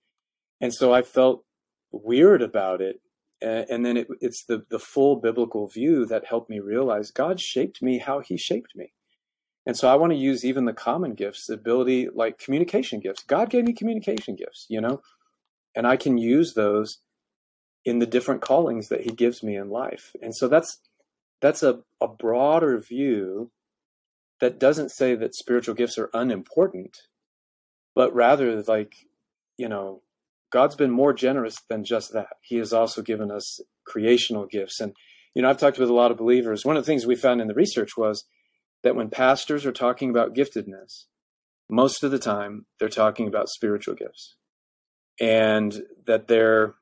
And 0.61 0.73
so 0.73 0.93
I 0.93 1.01
felt 1.01 1.43
weird 1.91 2.41
about 2.43 2.81
it 2.81 3.01
and 3.41 3.85
then 3.85 3.97
it, 3.97 4.07
it's 4.21 4.43
the 4.45 4.63
the 4.69 4.79
full 4.79 5.15
biblical 5.15 5.67
view 5.67 6.05
that 6.05 6.25
helped 6.25 6.49
me 6.49 6.59
realize 6.59 7.11
God 7.11 7.39
shaped 7.39 7.81
me 7.81 7.97
how 7.99 8.19
He 8.19 8.37
shaped 8.37 8.75
me, 8.75 8.93
and 9.69 9.77
so 9.77 9.87
I 9.87 9.97
want 9.97 10.11
to 10.13 10.17
use 10.17 10.43
even 10.43 10.65
the 10.65 10.73
common 10.73 11.13
gifts, 11.13 11.45
the 11.45 11.53
ability 11.53 12.09
like 12.11 12.39
communication 12.39 12.99
gifts. 12.99 13.21
God 13.21 13.51
gave 13.51 13.65
me 13.65 13.71
communication 13.71 14.35
gifts, 14.35 14.65
you 14.67 14.81
know, 14.81 15.01
and 15.75 15.85
I 15.85 15.95
can 15.95 16.17
use 16.17 16.55
those 16.55 17.01
in 17.85 17.99
the 17.99 18.07
different 18.07 18.41
callings 18.41 18.87
that 18.87 19.01
He 19.01 19.11
gives 19.11 19.43
me 19.43 19.55
in 19.55 19.69
life, 19.69 20.15
and 20.23 20.35
so 20.35 20.47
that's 20.47 20.79
that's 21.39 21.61
a, 21.61 21.81
a 22.01 22.07
broader 22.07 22.79
view 22.79 23.51
that 24.41 24.59
doesn't 24.59 24.89
say 24.89 25.13
that 25.13 25.35
spiritual 25.35 25.75
gifts 25.75 25.99
are 25.99 26.09
unimportant, 26.15 26.97
but 27.93 28.11
rather 28.11 28.63
like 28.63 28.95
you 29.55 29.69
know 29.69 30.01
God's 30.51 30.77
been 30.77 30.89
more 30.89 31.13
generous 31.13 31.57
than 31.69 31.83
just 31.83 32.11
that. 32.13 32.37
He 32.41 32.55
has 32.55 32.73
also 32.73 33.03
given 33.03 33.29
us 33.29 33.59
creational 33.85 34.47
gifts. 34.47 34.79
And, 34.79 34.93
you 35.35 35.43
know, 35.43 35.49
I've 35.51 35.59
talked 35.59 35.77
with 35.77 35.91
a 35.91 35.93
lot 35.93 36.09
of 36.09 36.17
believers. 36.17 36.65
One 36.65 36.75
of 36.75 36.83
the 36.83 36.87
things 36.87 37.05
we 37.05 37.15
found 37.15 37.39
in 37.39 37.47
the 37.47 37.53
research 37.53 37.95
was 37.95 38.25
that 38.83 38.95
when 38.95 39.09
pastors 39.09 39.65
are 39.65 39.71
talking 39.71 40.09
about 40.09 40.35
giftedness, 40.35 41.05
most 41.69 42.03
of 42.03 42.11
the 42.11 42.19
time 42.19 42.65
they're 42.79 42.89
talking 42.89 43.27
about 43.27 43.49
spiritual 43.49 43.95
gifts. 43.95 44.35
And 45.21 45.83
that 46.07 46.27
they're, 46.27 46.75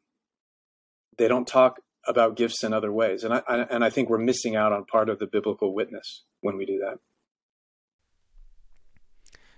they 1.17 1.27
don't 1.27 1.47
talk 1.47 1.79
about 2.07 2.37
gifts 2.37 2.63
in 2.63 2.73
other 2.73 2.91
ways. 2.91 3.23
And 3.23 3.33
I, 3.33 3.41
I 3.47 3.57
and 3.63 3.83
I 3.83 3.89
think 3.89 4.09
we're 4.09 4.17
missing 4.17 4.55
out 4.55 4.71
on 4.71 4.85
part 4.85 5.09
of 5.09 5.19
the 5.19 5.27
biblical 5.27 5.73
witness 5.73 6.23
when 6.41 6.57
we 6.57 6.65
do 6.65 6.79
that. 6.79 6.99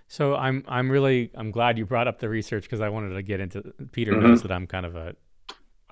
So 0.08 0.34
I'm 0.34 0.64
I'm 0.66 0.90
really 0.90 1.30
I'm 1.34 1.52
glad 1.52 1.78
you 1.78 1.86
brought 1.86 2.08
up 2.08 2.18
the 2.18 2.28
research 2.28 2.64
because 2.64 2.80
I 2.80 2.88
wanted 2.88 3.14
to 3.14 3.22
get 3.22 3.40
into. 3.40 3.72
Peter 3.92 4.12
mm-hmm. 4.12 4.26
knows 4.26 4.42
that 4.42 4.50
I'm 4.50 4.66
kind 4.66 4.84
of 4.84 4.96
a, 4.96 5.14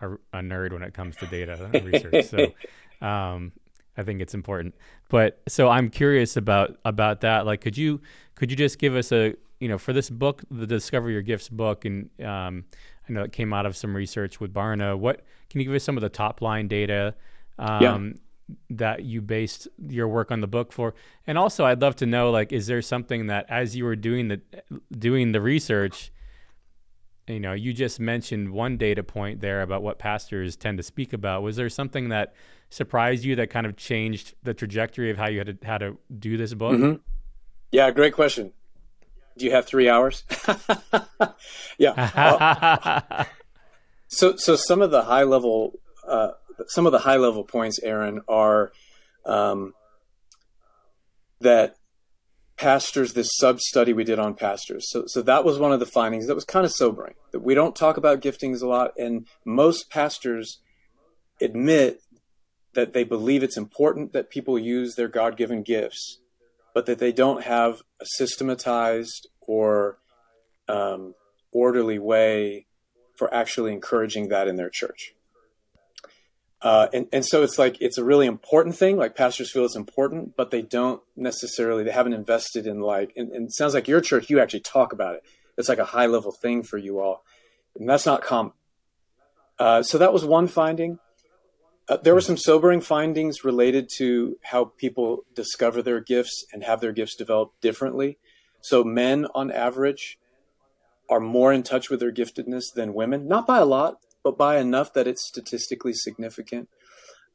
a, 0.00 0.12
a 0.32 0.40
nerd 0.40 0.72
when 0.72 0.82
it 0.82 0.92
comes 0.92 1.14
to 1.16 1.26
data 1.26 1.70
research. 1.84 2.26
So 2.26 3.06
um, 3.06 3.52
I 3.98 4.04
think 4.04 4.22
it's 4.22 4.34
important. 4.34 4.74
But 5.10 5.42
so 5.48 5.68
I'm 5.68 5.90
curious 5.90 6.36
about 6.36 6.78
about 6.84 7.20
that. 7.20 7.44
Like, 7.44 7.60
could 7.60 7.76
you 7.76 8.00
could 8.34 8.50
you 8.50 8.56
just 8.56 8.78
give 8.78 8.94
us 8.94 9.12
a 9.12 9.34
you 9.60 9.68
know 9.68 9.76
for 9.76 9.92
this 9.92 10.08
book, 10.08 10.42
the 10.50 10.66
Discover 10.66 11.10
Your 11.10 11.22
Gifts 11.22 11.48
book, 11.48 11.84
and 11.84 12.08
um, 12.24 12.64
I 13.08 13.12
know 13.12 13.22
it 13.22 13.32
came 13.32 13.52
out 13.52 13.66
of 13.66 13.76
some 13.76 13.94
research 13.94 14.40
with 14.40 14.54
Barna. 14.54 14.96
What 14.96 15.24
can 15.50 15.60
you 15.60 15.66
give 15.66 15.74
us 15.74 15.84
some 15.84 15.96
of 15.96 16.00
the 16.00 16.08
top 16.08 16.40
line 16.40 16.68
data? 16.68 17.14
Um, 17.58 17.82
yeah 17.82 17.98
that 18.70 19.04
you 19.04 19.20
based 19.20 19.68
your 19.88 20.08
work 20.08 20.30
on 20.30 20.40
the 20.40 20.46
book 20.46 20.72
for 20.72 20.94
and 21.26 21.36
also 21.36 21.64
i'd 21.66 21.82
love 21.82 21.94
to 21.94 22.06
know 22.06 22.30
like 22.30 22.52
is 22.52 22.66
there 22.66 22.80
something 22.80 23.26
that 23.26 23.44
as 23.48 23.76
you 23.76 23.84
were 23.84 23.96
doing 23.96 24.28
the 24.28 24.40
doing 24.96 25.32
the 25.32 25.40
research 25.40 26.10
you 27.28 27.40
know 27.40 27.52
you 27.52 27.72
just 27.72 28.00
mentioned 28.00 28.50
one 28.50 28.76
data 28.76 29.02
point 29.02 29.40
there 29.40 29.62
about 29.62 29.82
what 29.82 29.98
pastors 29.98 30.56
tend 30.56 30.78
to 30.78 30.82
speak 30.82 31.12
about. 31.12 31.42
Was 31.42 31.56
there 31.56 31.68
something 31.68 32.08
that 32.08 32.34
surprised 32.70 33.24
you 33.24 33.36
that 33.36 33.50
kind 33.50 33.66
of 33.66 33.76
changed 33.76 34.34
the 34.42 34.54
trajectory 34.54 35.10
of 35.10 35.16
how 35.16 35.28
you 35.28 35.38
had 35.38 35.60
to 35.60 35.66
how 35.66 35.78
to 35.78 35.98
do 36.18 36.36
this 36.36 36.54
book? 36.54 36.72
Mm-hmm. 36.72 36.96
yeah 37.72 37.90
great 37.90 38.14
question. 38.14 38.52
Do 39.36 39.44
you 39.44 39.52
have 39.52 39.66
three 39.66 39.88
hours? 39.88 40.24
Yeah. 41.78 43.24
So 44.10 44.36
so 44.36 44.56
some 44.56 44.80
of 44.80 44.90
the 44.90 45.02
high 45.02 45.24
level 45.24 45.78
uh, 46.08 46.30
some 46.66 46.86
of 46.86 46.92
the 46.92 46.98
high 46.98 47.16
level 47.16 47.44
points, 47.44 47.78
Aaron, 47.82 48.22
are 48.28 48.72
um, 49.24 49.74
that 51.40 51.76
pastors, 52.58 53.14
this 53.14 53.30
sub 53.36 53.60
study 53.60 53.92
we 53.92 54.04
did 54.04 54.18
on 54.18 54.34
pastors. 54.34 54.90
So, 54.90 55.04
so 55.06 55.22
that 55.22 55.44
was 55.44 55.58
one 55.58 55.72
of 55.72 55.80
the 55.80 55.86
findings 55.86 56.26
that 56.26 56.34
was 56.34 56.44
kind 56.44 56.66
of 56.66 56.72
sobering. 56.72 57.14
That 57.32 57.40
we 57.40 57.54
don't 57.54 57.76
talk 57.76 57.96
about 57.96 58.20
giftings 58.20 58.60
a 58.60 58.66
lot, 58.66 58.92
and 58.98 59.26
most 59.44 59.90
pastors 59.90 60.60
admit 61.40 62.02
that 62.74 62.92
they 62.92 63.04
believe 63.04 63.42
it's 63.42 63.56
important 63.56 64.12
that 64.12 64.30
people 64.30 64.58
use 64.58 64.94
their 64.94 65.08
God 65.08 65.36
given 65.36 65.62
gifts, 65.62 66.20
but 66.74 66.86
that 66.86 66.98
they 66.98 67.12
don't 67.12 67.44
have 67.44 67.82
a 68.00 68.06
systematized 68.06 69.28
or 69.40 69.98
um, 70.68 71.14
orderly 71.52 71.98
way 71.98 72.66
for 73.16 73.32
actually 73.32 73.72
encouraging 73.72 74.28
that 74.28 74.46
in 74.46 74.56
their 74.56 74.70
church. 74.70 75.14
Uh, 76.60 76.88
and, 76.92 77.06
and 77.12 77.24
so 77.24 77.42
it's 77.42 77.58
like 77.58 77.80
it's 77.80 77.98
a 77.98 78.04
really 78.04 78.26
important 78.26 78.76
thing. 78.76 78.96
Like 78.96 79.14
pastors 79.14 79.52
feel 79.52 79.64
it's 79.64 79.76
important, 79.76 80.36
but 80.36 80.50
they 80.50 80.62
don't 80.62 81.00
necessarily 81.16 81.84
they 81.84 81.92
haven't 81.92 82.14
invested 82.14 82.66
in 82.66 82.80
like. 82.80 83.12
And, 83.16 83.30
and, 83.30 83.46
it 83.46 83.54
sounds 83.54 83.74
like 83.74 83.86
your 83.86 84.00
church 84.00 84.28
you 84.28 84.40
actually 84.40 84.60
talk 84.60 84.92
about 84.92 85.14
it. 85.14 85.22
It's 85.56 85.68
like 85.68 85.78
a 85.78 85.84
high 85.84 86.06
level 86.06 86.32
thing 86.32 86.62
for 86.62 86.76
you 86.76 87.00
all, 87.00 87.24
and 87.78 87.88
that's 87.88 88.06
not 88.06 88.22
common. 88.22 88.52
Uh, 89.58 89.82
so 89.82 89.98
that 89.98 90.12
was 90.12 90.24
one 90.24 90.48
finding. 90.48 90.98
Uh, 91.88 91.96
there 91.96 92.14
were 92.14 92.20
some 92.20 92.36
sobering 92.36 92.80
findings 92.80 93.44
related 93.44 93.88
to 93.96 94.36
how 94.42 94.64
people 94.64 95.24
discover 95.34 95.80
their 95.80 96.00
gifts 96.00 96.44
and 96.52 96.64
have 96.64 96.80
their 96.80 96.92
gifts 96.92 97.16
developed 97.16 97.60
differently. 97.60 98.18
So 98.60 98.84
men, 98.84 99.26
on 99.34 99.50
average, 99.50 100.18
are 101.08 101.20
more 101.20 101.52
in 101.52 101.62
touch 101.62 101.88
with 101.88 102.00
their 102.00 102.12
giftedness 102.12 102.64
than 102.74 102.94
women, 102.94 103.26
not 103.26 103.46
by 103.46 103.58
a 103.58 103.64
lot, 103.64 104.00
but 104.22 104.36
by 104.36 104.58
enough 104.58 104.92
that 104.94 105.06
it's 105.06 105.26
statistically 105.26 105.92
significant. 105.92 106.68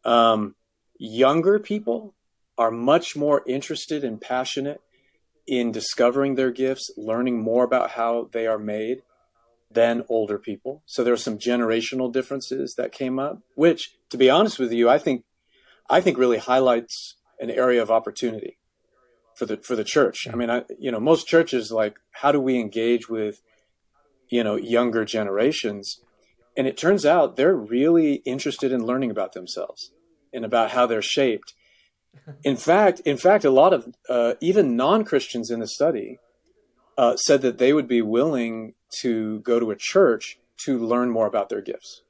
Um, 0.06 0.56
younger 0.98 1.60
people 1.60 2.13
are 2.58 2.72
much 2.72 3.16
more 3.16 3.44
interested 3.48 4.04
and 4.04 4.22
passionate 4.22 4.82
in 5.48 5.72
discovering 5.72 6.36
their 6.36 6.52
gifts, 6.52 6.90
learning 6.98 7.42
more 7.42 7.63
about 7.63 7.92
how 7.92 8.30
they 8.32 8.48
are 8.48 8.60
made 8.60 9.02
than 9.72 10.04
older 10.08 10.38
people. 10.38 10.84
So 10.86 11.04
there 11.04 11.13
are 11.13 11.18
some 11.18 11.38
generational 11.38 12.12
differences 12.12 12.75
that 12.78 12.92
came 12.92 13.20
up, 13.20 13.40
which, 13.56 13.96
to 14.10 14.18
be 14.18 14.30
honest 14.30 14.60
with 14.60 14.72
you, 14.72 14.90
I 14.90 15.00
think 15.00 15.24
I 15.90 16.00
think 16.00 16.18
really 16.18 16.38
highlights 16.38 17.16
an 17.40 17.50
area 17.50 17.82
of 17.82 17.92
opportunity 17.92 18.58
for 19.36 19.46
the 19.46 19.58
for 19.58 19.75
the 19.75 19.84
church. 19.84 20.28
I 20.32 20.36
mean, 20.36 20.50
I 20.50 20.63
you 20.80 20.92
know 20.92 21.00
most 21.00 21.28
churches 21.28 21.72
like 21.72 21.98
how 22.12 22.32
do 22.32 22.40
we 22.40 22.60
engage 22.60 23.10
with 23.10 23.42
you 24.30 24.44
know 24.44 24.56
younger 24.56 25.06
generations 25.06 26.00
and 26.55 26.67
it 26.67 26.77
turns 26.77 27.05
out 27.05 27.36
they're 27.36 27.55
really 27.55 28.15
interested 28.25 28.72
in 28.72 28.86
learning 28.86 29.12
about 29.12 29.33
themselves 29.33 29.91
and 30.33 30.45
about 30.45 30.72
how 30.72 30.86
they're 30.86 31.01
shaped. 31.01 31.53
In 32.43 32.57
fact, 32.57 33.00
in 33.01 33.17
fact, 33.17 33.43
a 33.43 33.50
lot 33.50 33.74
of 33.74 33.88
uh, 34.07 34.33
even 34.39 34.75
non-Christians 34.75 35.50
in 35.50 35.60
the 35.60 35.67
study 35.67 36.19
uh, 36.98 37.15
said 37.17 37.41
that 37.41 37.57
they 37.57 37.74
would 37.74 37.88
be 37.88 38.03
willing 38.03 38.75
to 39.01 39.39
go 39.39 39.60
to 39.60 39.72
a 39.72 39.75
church 39.75 40.38
to 40.65 40.77
learn 40.77 41.10
more 41.10 41.25
about 41.25 41.50
their 41.50 41.62
gifts, 41.62 42.03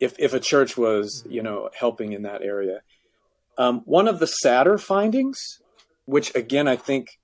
if 0.00 0.18
if 0.18 0.32
a 0.32 0.40
church 0.40 0.78
was 0.78 1.24
you 1.28 1.42
know 1.42 1.68
helping 1.78 2.12
in 2.12 2.22
that 2.22 2.42
area. 2.42 2.80
Um, 3.58 3.82
one 3.84 4.08
of 4.08 4.18
the 4.18 4.26
sadder 4.26 4.78
findings, 4.78 5.60
which 6.06 6.34
again 6.34 6.66
I 6.66 6.76
think, 6.76 7.18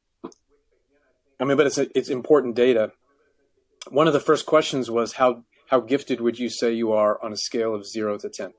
I 1.40 1.44
mean, 1.44 1.56
but 1.56 1.66
it's 1.66 1.78
a, 1.78 1.98
it's 1.98 2.10
important 2.10 2.54
data. 2.54 2.92
One 3.88 4.06
of 4.06 4.12
the 4.12 4.20
first 4.20 4.44
questions 4.44 4.90
was 4.90 5.14
how 5.14 5.44
how 5.68 5.80
gifted 5.80 6.21
would 6.21 6.38
you 6.38 6.50
say 6.50 6.73
you 6.73 6.92
are 6.92 7.23
on 7.23 7.33
a 7.33 7.37
scale 7.37 7.75
of 7.75 7.87
zero 7.87 8.18
to 8.18 8.28
10? 8.28 8.52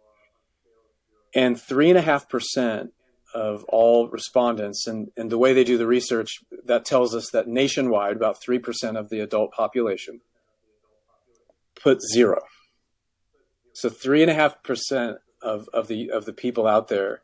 And 1.34 1.60
three 1.60 1.90
and 1.90 1.98
a 1.98 2.02
half 2.02 2.30
percent 2.30 2.92
of 3.34 3.66
all 3.66 4.08
respondents, 4.08 4.88
and, 4.88 5.10
and 5.18 5.30
the 5.30 5.38
way 5.38 5.54
they 5.54 5.66
do 5.66 5.78
the 5.78 5.88
research, 5.88 6.30
that 6.66 6.86
tells 6.86 7.14
us 7.14 7.30
that 7.32 7.48
nationwide, 7.48 8.16
about 8.16 8.38
3% 8.42 8.98
of 8.98 9.10
the 9.10 9.20
adult 9.20 9.52
population 9.52 10.22
put 11.82 12.00
zero. 12.14 12.42
So 13.74 13.90
three 13.90 14.22
and 14.22 14.32
a 14.32 14.34
half 14.34 14.64
percent 14.64 15.18
of, 15.42 15.68
of 15.74 15.88
the 15.88 16.10
of 16.10 16.26
the 16.26 16.34
people 16.34 16.66
out 16.66 16.88
there 16.88 17.22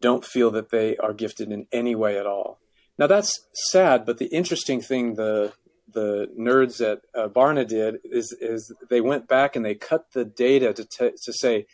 don't 0.00 0.24
feel 0.24 0.50
that 0.50 0.70
they 0.70 0.96
are 0.98 1.14
gifted 1.14 1.50
in 1.50 1.66
any 1.72 1.94
way 1.94 2.18
at 2.18 2.26
all. 2.26 2.60
Now 2.98 3.06
that's 3.06 3.48
sad, 3.70 4.04
but 4.04 4.18
the 4.18 4.26
interesting 4.26 4.80
thing 4.80 5.14
the 5.14 5.54
the 5.92 6.28
nerds 6.38 6.80
at 6.80 7.00
uh, 7.14 7.28
Barna 7.28 7.66
did 7.66 7.96
is 8.04 8.36
is 8.40 8.72
they 8.88 9.00
went 9.00 9.28
back 9.28 9.56
and 9.56 9.64
they 9.64 9.74
cut 9.74 10.12
the 10.12 10.24
data 10.24 10.72
to 10.72 10.84
t- 10.84 11.16
to 11.24 11.32
say, 11.32 11.66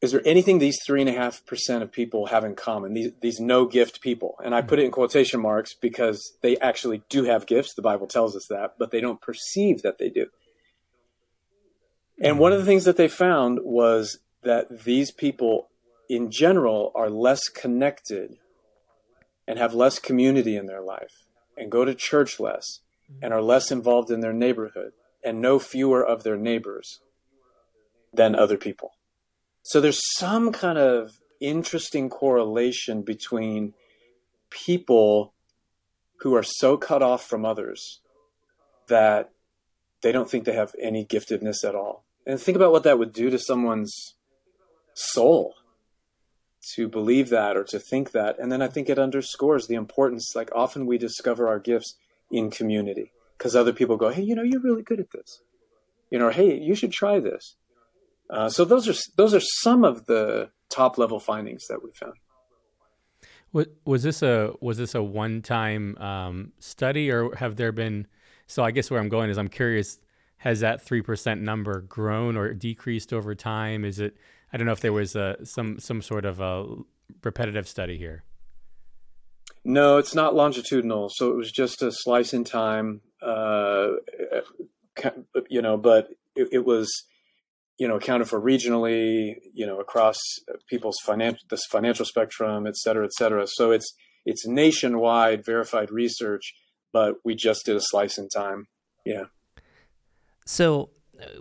is 0.00 0.12
there 0.12 0.22
anything 0.24 0.58
these 0.58 0.78
three 0.84 1.00
and 1.00 1.10
a 1.10 1.12
half 1.12 1.44
percent 1.46 1.82
of 1.82 1.92
people 1.92 2.26
have 2.26 2.44
in 2.44 2.54
common? 2.54 2.94
These 2.94 3.12
these 3.20 3.40
no 3.40 3.66
gift 3.66 4.00
people, 4.00 4.36
and 4.44 4.54
I 4.54 4.62
put 4.62 4.78
it 4.78 4.84
in 4.84 4.90
quotation 4.90 5.40
marks 5.40 5.74
because 5.74 6.36
they 6.42 6.56
actually 6.58 7.02
do 7.08 7.24
have 7.24 7.46
gifts. 7.46 7.74
The 7.74 7.82
Bible 7.82 8.06
tells 8.06 8.36
us 8.36 8.46
that, 8.50 8.74
but 8.78 8.90
they 8.90 9.00
don't 9.00 9.20
perceive 9.20 9.82
that 9.82 9.98
they 9.98 10.08
do. 10.08 10.26
And 12.20 12.38
one 12.38 12.52
of 12.52 12.58
the 12.58 12.66
things 12.66 12.84
that 12.84 12.96
they 12.96 13.08
found 13.08 13.58
was 13.62 14.18
that 14.42 14.84
these 14.84 15.10
people 15.10 15.68
in 16.08 16.30
general 16.30 16.92
are 16.94 17.10
less 17.10 17.48
connected 17.48 18.36
and 19.48 19.58
have 19.58 19.74
less 19.74 19.98
community 19.98 20.56
in 20.56 20.66
their 20.66 20.82
life 20.82 21.21
and 21.56 21.70
go 21.70 21.84
to 21.84 21.94
church 21.94 22.40
less 22.40 22.80
and 23.20 23.32
are 23.32 23.42
less 23.42 23.70
involved 23.70 24.10
in 24.10 24.20
their 24.20 24.32
neighborhood 24.32 24.92
and 25.22 25.40
know 25.40 25.58
fewer 25.58 26.04
of 26.04 26.22
their 26.22 26.36
neighbors 26.36 27.00
than 28.12 28.34
other 28.34 28.56
people. 28.56 28.92
So 29.62 29.80
there's 29.80 30.00
some 30.16 30.52
kind 30.52 30.78
of 30.78 31.18
interesting 31.40 32.08
correlation 32.08 33.02
between 33.02 33.74
people 34.50 35.34
who 36.20 36.34
are 36.34 36.42
so 36.42 36.76
cut 36.76 37.02
off 37.02 37.24
from 37.24 37.44
others 37.44 38.00
that 38.88 39.30
they 40.02 40.12
don't 40.12 40.30
think 40.30 40.44
they 40.44 40.52
have 40.52 40.74
any 40.80 41.04
giftedness 41.04 41.64
at 41.64 41.74
all. 41.74 42.04
And 42.26 42.40
think 42.40 42.56
about 42.56 42.72
what 42.72 42.84
that 42.84 42.98
would 42.98 43.12
do 43.12 43.30
to 43.30 43.38
someone's 43.38 44.14
soul 44.94 45.54
to 46.74 46.88
believe 46.88 47.28
that 47.30 47.56
or 47.56 47.64
to 47.64 47.78
think 47.78 48.12
that. 48.12 48.38
And 48.38 48.50
then 48.50 48.62
I 48.62 48.68
think 48.68 48.88
it 48.88 48.98
underscores 48.98 49.66
the 49.66 49.74
importance. 49.74 50.32
Like 50.34 50.50
often 50.54 50.86
we 50.86 50.98
discover 50.98 51.48
our 51.48 51.58
gifts 51.58 51.96
in 52.30 52.50
community 52.50 53.12
because 53.36 53.56
other 53.56 53.72
people 53.72 53.96
go, 53.96 54.10
hey, 54.10 54.22
you 54.22 54.34
know, 54.34 54.42
you're 54.42 54.60
really 54.60 54.82
good 54.82 55.00
at 55.00 55.10
this. 55.10 55.42
You 56.10 56.18
know, 56.18 56.26
or, 56.26 56.30
hey, 56.30 56.58
you 56.58 56.74
should 56.74 56.92
try 56.92 57.18
this. 57.18 57.56
Uh, 58.30 58.48
so 58.48 58.64
those 58.64 58.88
are 58.88 58.94
those 59.16 59.34
are 59.34 59.40
some 59.40 59.84
of 59.84 60.06
the 60.06 60.50
top 60.70 60.96
level 60.96 61.18
findings 61.18 61.66
that 61.68 61.82
we 61.82 61.90
found. 61.92 62.14
Was, 63.52 63.66
was 63.84 64.02
this 64.02 64.22
a 64.22 64.52
was 64.60 64.78
this 64.78 64.94
a 64.94 65.02
one 65.02 65.42
time 65.42 65.96
um, 65.98 66.52
study 66.58 67.10
or 67.10 67.34
have 67.34 67.56
there 67.56 67.72
been? 67.72 68.06
So 68.46 68.62
I 68.62 68.70
guess 68.70 68.90
where 68.90 69.00
I'm 69.00 69.08
going 69.08 69.30
is 69.30 69.38
I'm 69.38 69.48
curious. 69.48 69.98
Has 70.38 70.60
that 70.60 70.82
three 70.82 71.02
percent 71.02 71.42
number 71.42 71.80
grown 71.82 72.36
or 72.36 72.54
decreased 72.54 73.12
over 73.12 73.34
time? 73.34 73.84
Is 73.84 73.98
it? 73.98 74.16
I 74.52 74.56
don't 74.56 74.66
know 74.66 74.72
if 74.72 74.80
there 74.80 74.92
was 74.92 75.16
a, 75.16 75.36
some 75.44 75.78
some 75.78 76.02
sort 76.02 76.24
of 76.24 76.40
a 76.40 76.66
repetitive 77.22 77.68
study 77.68 77.96
here. 77.98 78.24
No, 79.64 79.98
it's 79.98 80.14
not 80.14 80.34
longitudinal. 80.34 81.08
So 81.10 81.30
it 81.30 81.36
was 81.36 81.52
just 81.52 81.82
a 81.82 81.92
slice 81.92 82.32
in 82.34 82.44
time. 82.44 83.00
Uh, 83.20 83.92
you 85.48 85.62
know, 85.62 85.76
but 85.76 86.08
it, 86.34 86.48
it 86.52 86.64
was 86.66 86.90
you 87.78 87.88
know 87.88 87.96
accounted 87.96 88.28
for 88.28 88.40
regionally 88.40 89.34
you 89.54 89.66
know 89.66 89.80
across 89.80 90.18
people's 90.68 90.98
financial 91.04 91.40
this 91.50 91.64
financial 91.70 92.04
spectrum 92.04 92.66
et 92.66 92.76
cetera 92.76 93.04
et 93.04 93.12
cetera 93.12 93.46
so 93.46 93.70
it's 93.70 93.94
it's 94.24 94.46
nationwide 94.46 95.44
verified 95.44 95.90
research 95.90 96.54
but 96.92 97.16
we 97.24 97.34
just 97.34 97.64
did 97.64 97.74
a 97.74 97.80
slice 97.80 98.18
in 98.18 98.28
time 98.28 98.68
yeah 99.04 99.24
so 100.44 100.90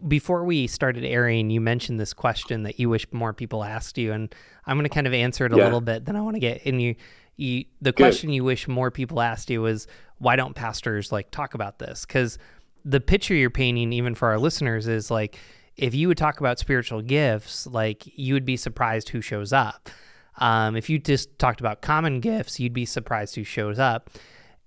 before 0.08 0.44
we 0.44 0.68
started 0.68 1.04
airing 1.04 1.50
you 1.50 1.62
mentioned 1.62 2.00
this 2.00 2.14
question 2.14 2.64
that 2.64 2.80
you 2.80 2.90
wish 2.90 3.06
more 3.12 3.34
people 3.34 3.64
asked 3.64 3.98
you 3.98 4.12
and 4.12 4.34
i'm 4.66 4.78
going 4.78 4.84
to 4.84 4.94
kind 4.94 5.08
of 5.08 5.14
answer 5.14 5.46
it 5.46 5.54
a 5.54 5.58
yeah. 5.58 5.64
little 5.64 5.82
bit 5.82 6.06
then 6.06 6.16
i 6.16 6.22
want 6.22 6.36
to 6.36 6.40
get 6.40 6.62
in 6.64 6.80
you 6.80 6.96
you 7.38 7.66
the 7.82 7.92
Good. 7.92 7.96
question 7.96 8.30
you 8.30 8.44
wish 8.44 8.68
more 8.68 8.92
people 8.92 9.22
asked 9.22 9.50
you 9.50 9.62
was 9.62 9.88
why 10.18 10.36
don't 10.36 10.56
pastors 10.56 11.12
like 11.12 11.32
talk 11.32 11.54
about 11.54 11.80
this 11.80 12.06
because 12.06 12.38
the 12.84 13.00
picture 13.00 13.34
you're 13.34 13.50
painting 13.50 13.94
even 13.94 14.16
for 14.16 14.30
our 14.30 14.40
listeners 14.40 14.88
is 14.88 15.12
like 15.12 15.38
if 15.78 15.96
you 15.96 16.08
would 16.08 16.18
talk 16.18 16.40
about 16.40 16.60
spiritual 16.60 17.02
gifts, 17.02 17.66
like 17.68 18.04
you 18.18 18.34
would 18.34 18.46
be 18.46 18.58
surprised 18.58 19.10
who 19.10 19.22
shows 19.22 19.54
up. 19.54 19.90
Um, 20.38 20.76
if 20.76 20.90
you 20.90 21.00
just 21.00 21.38
talked 21.40 21.60
about 21.60 21.82
common 21.82 22.20
gifts, 22.20 22.60
you'd 22.60 22.74
be 22.74 22.86
surprised 22.86 23.36
who 23.36 23.44
shows 23.44 23.80
up. 23.80 24.10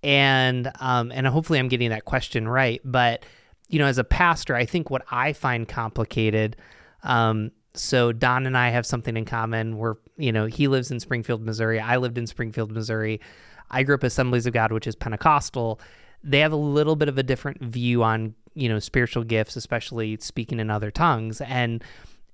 And 0.03 0.71
um, 0.81 1.11
and 1.13 1.27
hopefully 1.27 1.59
I'm 1.59 1.69
getting 1.69 1.91
that 1.91 2.05
question 2.05 2.47
right. 2.47 2.81
But 2.85 3.25
you 3.69 3.79
know, 3.79 3.87
as 3.87 3.99
a 3.99 4.05
pastor, 4.05 4.55
I 4.55 4.67
think 4.67 4.91
what 4.91 5.03
I 5.11 5.33
find 5.33 5.69
complicated. 5.69 6.57
Um, 7.03 7.51
so 7.75 8.13
Don 8.13 8.47
and 8.47 8.57
I 8.57 8.71
have 8.71 8.87
something 8.87 9.17
in 9.17 9.25
common. 9.25 9.77
We're 9.77 9.97
you 10.17 10.33
know 10.33 10.47
he 10.47 10.69
lives 10.69 10.91
in 10.91 11.01
Springfield, 11.01 11.43
Missouri. 11.43 11.81
I 11.81 11.97
lived 11.97 12.19
in 12.19 12.27
Springfield, 12.27 12.71
Missouri. 12.71 13.21
I 13.71 13.83
grew 13.83 13.97
up 13.97 14.03
Assemblies 14.03 14.47
of 14.47 14.53
God, 14.53 14.73
which 14.73 14.87
is 14.87 14.95
Pentecostal. 14.95 15.81
They 16.23 16.41
have 16.41 16.53
a 16.53 16.57
little 16.57 16.97
bit 16.97 17.09
of 17.09 17.19
a 17.19 17.23
different 17.23 17.63
view 17.63 18.03
on 18.03 18.35
you 18.55 18.69
know 18.69 18.79
spiritual 18.79 19.25
gifts, 19.25 19.57
especially 19.57 20.17
speaking 20.21 20.61
in 20.61 20.71
other 20.71 20.91
tongues, 20.91 21.41
and 21.41 21.83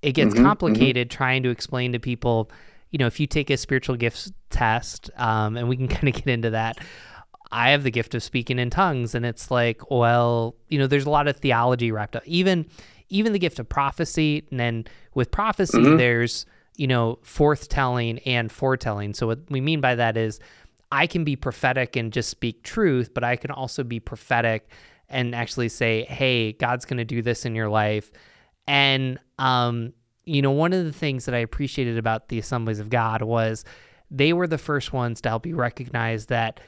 it 0.03 0.13
gets 0.13 0.35
mm-hmm, 0.35 0.45
complicated 0.45 1.09
mm-hmm. 1.09 1.17
trying 1.17 1.43
to 1.43 1.51
explain 1.51 1.93
to 1.93 1.99
people. 1.99 2.51
You 2.91 2.99
know, 2.99 3.07
if 3.07 3.21
you 3.21 3.27
take 3.27 3.51
a 3.51 3.57
spiritual 3.57 3.97
gifts 3.97 4.33
test, 4.51 5.11
um, 5.17 5.57
and 5.57 5.69
we 5.69 5.77
can 5.77 5.89
kind 5.89 6.09
of 6.09 6.15
get 6.15 6.27
into 6.27 6.51
that. 6.51 6.79
I 7.53 7.71
have 7.71 7.83
the 7.83 7.91
gift 7.91 8.15
of 8.15 8.23
speaking 8.23 8.59
in 8.59 8.71
tongues, 8.71 9.15
and 9.15 9.27
it's 9.27 9.51
like, 9.51 9.91
well, 9.91 10.55
you 10.69 10.79
know, 10.79 10.87
there's 10.87 11.07
a 11.07 11.11
lot 11.11 11.29
of 11.29 11.37
theology 11.37 11.91
wrapped 11.91 12.17
up. 12.17 12.23
Even 12.27 12.67
even 13.09 13.33
the 13.33 13.39
gift 13.41 13.59
of 13.59 13.69
prophecy, 13.69 14.45
and 14.51 14.61
then 14.61 14.85
with 15.15 15.31
prophecy, 15.31 15.79
mm-hmm. 15.79 15.97
there's 15.97 16.47
you 16.77 16.87
know 16.87 17.19
forthtelling 17.25 18.21
and 18.25 18.51
foretelling. 18.51 19.15
So 19.15 19.27
what 19.27 19.41
we 19.51 19.61
mean 19.61 19.81
by 19.81 19.95
that 19.97 20.17
is 20.17 20.41
I 20.93 21.07
can 21.07 21.25
be 21.25 21.37
prophetic 21.37 21.97
and 21.97 22.13
just 22.13 22.29
speak 22.29 22.63
truth, 22.63 23.15
but 23.15 23.25
I 23.25 23.37
can 23.37 23.51
also 23.51 23.85
be 23.85 24.01
prophetic 24.01 24.69
and 25.09 25.35
actually 25.35 25.69
say, 25.69 26.05
hey, 26.05 26.53
God's 26.53 26.85
going 26.85 26.99
to 26.99 27.05
do 27.05 27.23
this 27.23 27.45
in 27.45 27.55
your 27.55 27.69
life. 27.69 28.11
And, 28.67 29.19
um, 29.39 29.93
you 30.25 30.43
know, 30.43 30.53
one 30.53 30.73
of 30.73 30.85
the 30.85 30.93
things 30.93 31.25
that 31.25 31.35
I 31.35 31.39
appreciated 31.39 31.99
about 31.99 32.29
the 32.29 32.39
Assemblies 32.39 32.79
of 32.79 32.91
God 32.91 33.23
was 33.23 33.65
they 34.11 34.33
were 34.33 34.47
the 34.47 34.59
first 34.59 34.93
ones 34.93 35.21
to 35.23 35.29
help 35.29 35.47
you 35.47 35.57
recognize 35.57 36.27
that 36.27 36.61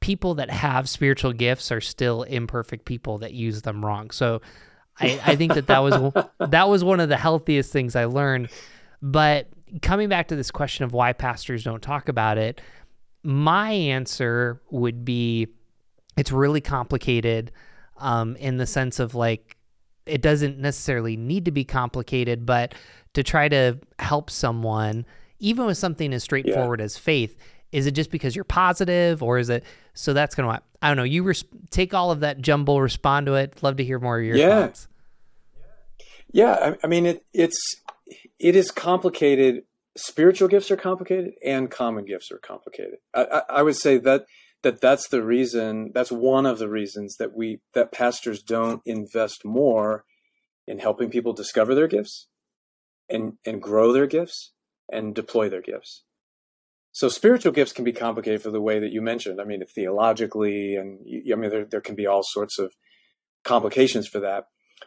people 0.00 0.34
that 0.34 0.50
have 0.50 0.88
spiritual 0.88 1.32
gifts 1.32 1.72
are 1.72 1.80
still 1.80 2.22
imperfect 2.22 2.84
people 2.84 3.18
that 3.18 3.32
use 3.32 3.62
them 3.62 3.84
wrong. 3.84 4.10
So 4.10 4.40
I, 5.00 5.20
I 5.24 5.36
think 5.36 5.54
that 5.54 5.66
that 5.66 5.78
was 5.80 6.12
that 6.38 6.68
was 6.68 6.84
one 6.84 7.00
of 7.00 7.08
the 7.08 7.16
healthiest 7.16 7.72
things 7.72 7.96
I 7.96 8.04
learned. 8.04 8.50
But 9.02 9.48
coming 9.82 10.08
back 10.08 10.28
to 10.28 10.36
this 10.36 10.50
question 10.50 10.84
of 10.84 10.92
why 10.92 11.12
pastors 11.12 11.64
don't 11.64 11.82
talk 11.82 12.08
about 12.08 12.38
it, 12.38 12.60
my 13.22 13.72
answer 13.72 14.60
would 14.70 15.04
be 15.04 15.48
it's 16.16 16.32
really 16.32 16.60
complicated 16.60 17.52
um, 17.98 18.36
in 18.36 18.56
the 18.56 18.66
sense 18.66 18.98
of 18.98 19.14
like 19.14 19.56
it 20.06 20.22
doesn't 20.22 20.58
necessarily 20.58 21.16
need 21.16 21.44
to 21.46 21.50
be 21.50 21.64
complicated, 21.64 22.46
but 22.46 22.74
to 23.14 23.22
try 23.22 23.48
to 23.48 23.78
help 23.98 24.30
someone, 24.30 25.04
even 25.40 25.66
with 25.66 25.76
something 25.76 26.14
as 26.14 26.22
straightforward 26.22 26.80
yeah. 26.80 26.84
as 26.84 26.96
faith, 26.96 27.36
is 27.76 27.86
it 27.86 27.92
just 27.92 28.10
because 28.10 28.34
you're 28.34 28.44
positive 28.44 29.22
or 29.22 29.38
is 29.38 29.50
it 29.50 29.62
so 29.92 30.12
that's 30.12 30.34
going 30.34 30.48
to 30.48 30.62
i 30.80 30.88
don't 30.88 30.96
know 30.96 31.02
you 31.02 31.22
res- 31.22 31.44
take 31.70 31.92
all 31.92 32.10
of 32.10 32.20
that 32.20 32.40
jumble 32.40 32.80
respond 32.80 33.26
to 33.26 33.34
it 33.34 33.62
love 33.62 33.76
to 33.76 33.84
hear 33.84 33.98
more 33.98 34.18
of 34.18 34.24
your 34.24 34.36
yeah. 34.36 34.62
thoughts. 34.62 34.88
Yeah 36.32 36.52
I, 36.52 36.76
I, 36.82 36.86
mean 36.86 37.06
it, 37.06 37.24
it's 37.32 37.76
it 38.38 38.56
is 38.56 38.70
complicated. 38.70 39.64
Spiritual 39.96 40.48
gifts 40.48 40.70
are 40.70 40.76
complicated 40.76 41.34
and 41.44 41.70
common 41.70 42.04
gifts 42.04 42.30
are 42.30 42.38
complicated. 42.38 42.98
I, 43.14 43.24
I, 43.24 43.42
I 43.48 43.62
would 43.62 43.76
say 43.76 43.98
that 43.98 44.26
that 44.62 44.80
that's 44.80 45.08
the 45.08 45.22
reason 45.22 45.92
that's 45.94 46.12
one 46.12 46.46
of 46.46 46.58
the 46.58 46.68
reasons 46.68 47.16
that 47.18 47.34
we 47.34 47.60
that 47.74 47.92
pastors 47.92 48.42
don't 48.42 48.82
invest 48.84 49.44
more 49.44 50.04
in 50.66 50.78
helping 50.78 51.10
people 51.10 51.32
discover 51.32 51.74
their 51.74 51.88
gifts 51.88 52.28
and 53.08 53.34
and 53.44 53.62
grow 53.62 53.92
their 53.92 54.06
gifts 54.06 54.52
and 54.90 55.14
deploy 55.14 55.48
their 55.48 55.62
gifts 55.62 56.02
so 56.96 57.10
spiritual 57.10 57.52
gifts 57.52 57.72
can 57.72 57.84
be 57.84 57.92
complicated 57.92 58.40
for 58.40 58.50
the 58.50 58.60
way 58.60 58.78
that 58.78 58.92
you 58.92 59.02
mentioned 59.02 59.40
i 59.40 59.44
mean 59.44 59.62
theologically 59.74 60.76
and 60.76 61.00
i 61.32 61.36
mean 61.36 61.50
there, 61.50 61.64
there 61.64 61.80
can 61.80 61.94
be 61.94 62.06
all 62.06 62.22
sorts 62.22 62.58
of 62.58 62.72
complications 63.44 64.06
for 64.06 64.20
that 64.20 64.44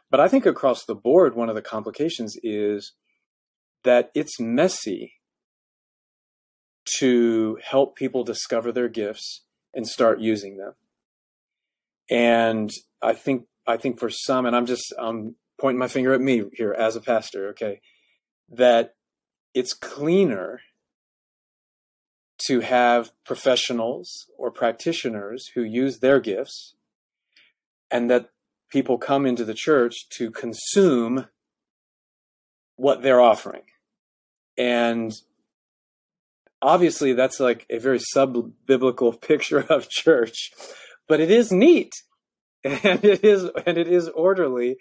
but 0.10 0.20
i 0.20 0.28
think 0.28 0.46
across 0.46 0.86
the 0.86 0.96
board 0.96 1.36
one 1.36 1.50
of 1.50 1.56
the 1.56 1.62
complications 1.62 2.36
is 2.44 2.94
that 3.84 4.12
it's 4.14 4.40
messy 4.40 5.14
to 6.98 7.58
help 7.64 7.96
people 7.96 8.24
discover 8.24 8.72
their 8.72 8.90
gifts 8.90 9.44
and 9.74 9.88
start 9.88 10.20
using 10.20 10.58
them. 10.58 10.74
And 12.10 12.72
I 13.02 13.14
think 13.14 13.44
I 13.68 13.78
think 13.78 14.00
for 14.00 14.10
some, 14.10 14.46
and 14.46 14.56
I'm 14.56 14.66
just 14.66 14.94
I'm 15.00 15.36
pointing 15.60 15.80
my 15.80 15.88
finger 15.88 16.14
at 16.14 16.22
me 16.22 16.44
here 16.54 16.74
as 16.74 16.96
a 16.96 17.02
pastor, 17.02 17.50
okay, 17.50 17.82
that 18.50 18.96
it's 19.54 19.74
cleaner 19.74 20.62
to 22.48 22.62
have 22.62 23.12
professionals 23.26 24.28
or 24.38 24.52
practitioners 24.52 25.52
who 25.56 25.62
use 25.62 26.00
their 26.00 26.20
gifts 26.20 26.76
and 27.92 28.10
that 28.10 28.30
people 28.70 28.98
come 28.98 29.26
into 29.26 29.44
the 29.44 29.54
church 29.54 30.08
to 30.10 30.32
consume 30.32 31.28
what 32.76 33.02
they're 33.02 33.22
offering. 33.22 33.64
And 34.58 35.14
obviously 36.62 37.14
that's 37.14 37.40
like 37.40 37.66
a 37.70 37.78
very 37.78 38.00
sub 38.00 38.52
biblical 38.66 39.14
picture 39.30 39.66
of 39.70 39.90
church, 39.90 40.52
but 41.08 41.20
it 41.20 41.32
is 41.32 41.52
neat 41.52 41.94
and 42.64 43.04
it 43.06 43.24
is 43.24 43.50
and 43.66 43.78
it 43.78 43.88
is 43.88 44.10
orderly, 44.10 44.78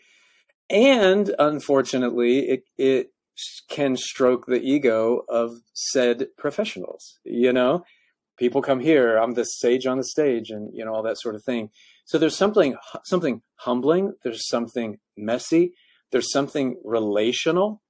and 0.68 1.32
unfortunately, 1.38 2.40
it 2.40 2.64
it 2.76 3.12
can 3.68 3.96
stroke 3.96 4.46
the 4.46 4.60
ego 4.60 5.24
of 5.28 5.56
said 5.72 6.28
professionals. 6.36 7.18
You 7.24 7.52
know, 7.52 7.84
people 8.38 8.62
come 8.62 8.80
here, 8.80 9.16
I'm 9.16 9.32
the 9.32 9.44
sage 9.44 9.86
on 9.86 9.98
the 9.98 10.04
stage, 10.04 10.50
and 10.50 10.70
you 10.74 10.84
know 10.84 10.94
all 10.94 11.02
that 11.02 11.20
sort 11.20 11.34
of 11.34 11.44
thing. 11.44 11.70
So 12.04 12.18
there's 12.18 12.36
something 12.36 12.76
something 13.04 13.42
humbling. 13.56 14.14
There's 14.22 14.48
something 14.48 14.98
messy. 15.16 15.74
There's 16.10 16.32
something 16.32 16.80
relational 16.84 17.82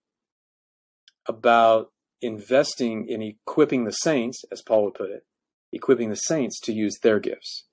about 1.29 1.93
investing 2.21 3.09
in 3.09 3.23
equipping 3.23 3.85
the 3.85 3.93
saints, 3.93 4.43
as 4.51 4.63
Paul 4.63 4.85
would 4.85 4.95
put 4.95 5.11
it, 5.11 5.25
equipping 5.73 6.11
the 6.11 6.17
saints 6.17 6.59
to 6.61 6.73
use 6.73 6.99
their 7.03 7.21
gifts. 7.21 7.67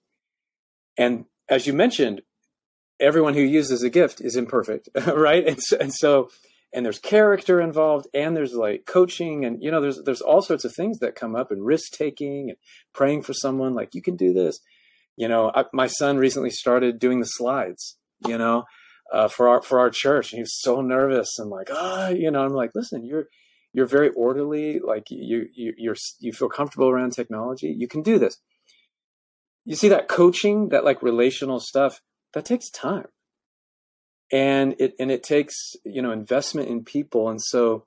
And 0.98 1.26
as 1.50 1.66
you 1.66 1.74
mentioned, 1.74 2.22
everyone 3.00 3.34
who 3.34 3.42
uses 3.42 3.84
a 3.84 3.90
gift 3.90 4.22
is 4.22 4.36
imperfect, 4.36 4.90
right? 5.08 5.46
And 5.48 5.62
so, 5.62 5.78
and 5.78 5.94
so, 5.94 6.30
and 6.76 6.86
there's 6.86 7.00
character 7.00 7.62
involved, 7.62 8.06
and 8.14 8.36
there's 8.36 8.54
like 8.54 8.86
coaching, 8.86 9.46
and 9.46 9.64
you 9.64 9.72
know, 9.72 9.80
there's 9.80 10.04
there's 10.04 10.22
all 10.22 10.42
sorts 10.42 10.66
of 10.66 10.76
things 10.76 11.00
that 11.00 11.16
come 11.16 11.34
up, 11.34 11.50
and 11.50 11.66
risk 11.66 11.94
taking, 11.94 12.50
and 12.50 12.58
praying 12.94 13.22
for 13.22 13.34
someone 13.34 13.74
like 13.74 13.96
you 13.96 14.02
can 14.02 14.18
do 14.18 14.34
this. 14.34 14.60
You 15.16 15.30
know, 15.30 15.54
I, 15.56 15.64
my 15.72 15.88
son 15.88 16.18
recently 16.18 16.50
started 16.50 17.00
doing 17.00 17.22
the 17.22 17.26
slides. 17.26 17.98
You 18.28 18.38
know, 18.38 18.66
uh, 19.14 19.30
for 19.30 19.48
our 19.48 19.62
for 19.62 19.80
our 19.80 19.90
church, 19.90 20.34
and 20.34 20.40
he 20.40 20.42
was 20.42 20.62
so 20.62 20.82
nervous 20.82 21.40
and 21.40 21.50
like, 21.50 21.70
ah, 21.72 22.10
you 22.10 22.30
know, 22.30 22.44
I'm 22.44 22.54
like, 22.54 22.72
listen, 22.76 23.06
you're 23.06 23.28
you're 23.72 23.86
very 23.86 24.10
orderly, 24.10 24.80
like 24.80 25.06
you 25.10 25.46
you 25.56 25.74
you're 25.78 25.96
you 26.20 26.34
feel 26.34 26.50
comfortable 26.50 26.90
around 26.90 27.12
technology. 27.12 27.74
You 27.78 27.88
can 27.88 28.02
do 28.02 28.20
this. 28.20 28.38
You 29.64 29.76
see 29.76 29.88
that 29.88 30.10
coaching, 30.10 30.70
that 30.70 30.84
like 30.84 31.02
relational 31.02 31.62
stuff 31.62 32.02
that 32.34 32.44
takes 32.44 32.70
time 32.70 33.08
and 34.32 34.76
it 34.80 34.94
and 35.00 35.12
it 35.12 35.24
takes 35.24 35.56
you 35.84 36.02
know 36.02 36.12
investment 36.12 36.70
in 36.70 36.84
people. 36.84 37.30
And 37.30 37.42
so 37.42 37.86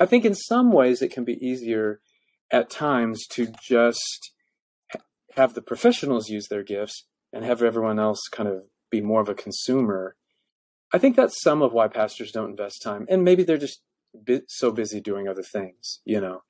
i 0.00 0.06
think 0.06 0.24
in 0.24 0.34
some 0.34 0.72
ways 0.72 1.02
it 1.02 1.12
can 1.12 1.24
be 1.24 1.44
easier 1.44 2.00
at 2.50 2.68
times 2.68 3.26
to 3.28 3.52
just 3.62 4.32
have 5.36 5.54
the 5.54 5.62
professionals 5.62 6.28
use 6.28 6.48
their 6.48 6.62
gifts 6.62 7.06
and 7.32 7.44
have 7.44 7.62
everyone 7.62 7.98
else 7.98 8.20
kind 8.30 8.48
of 8.48 8.64
be 8.90 9.00
more 9.00 9.20
of 9.20 9.28
a 9.28 9.34
consumer. 9.34 10.14
I 10.92 10.98
think 10.98 11.16
that's 11.16 11.42
some 11.42 11.62
of 11.62 11.72
why 11.72 11.88
pastors 11.88 12.30
don't 12.30 12.50
invest 12.50 12.82
time. 12.82 13.06
And 13.08 13.24
maybe 13.24 13.42
they're 13.42 13.56
just 13.56 13.82
so 14.46 14.70
busy 14.70 15.00
doing 15.00 15.26
other 15.28 15.42
things 15.42 16.00
you 16.04 16.20
know. 16.20 16.42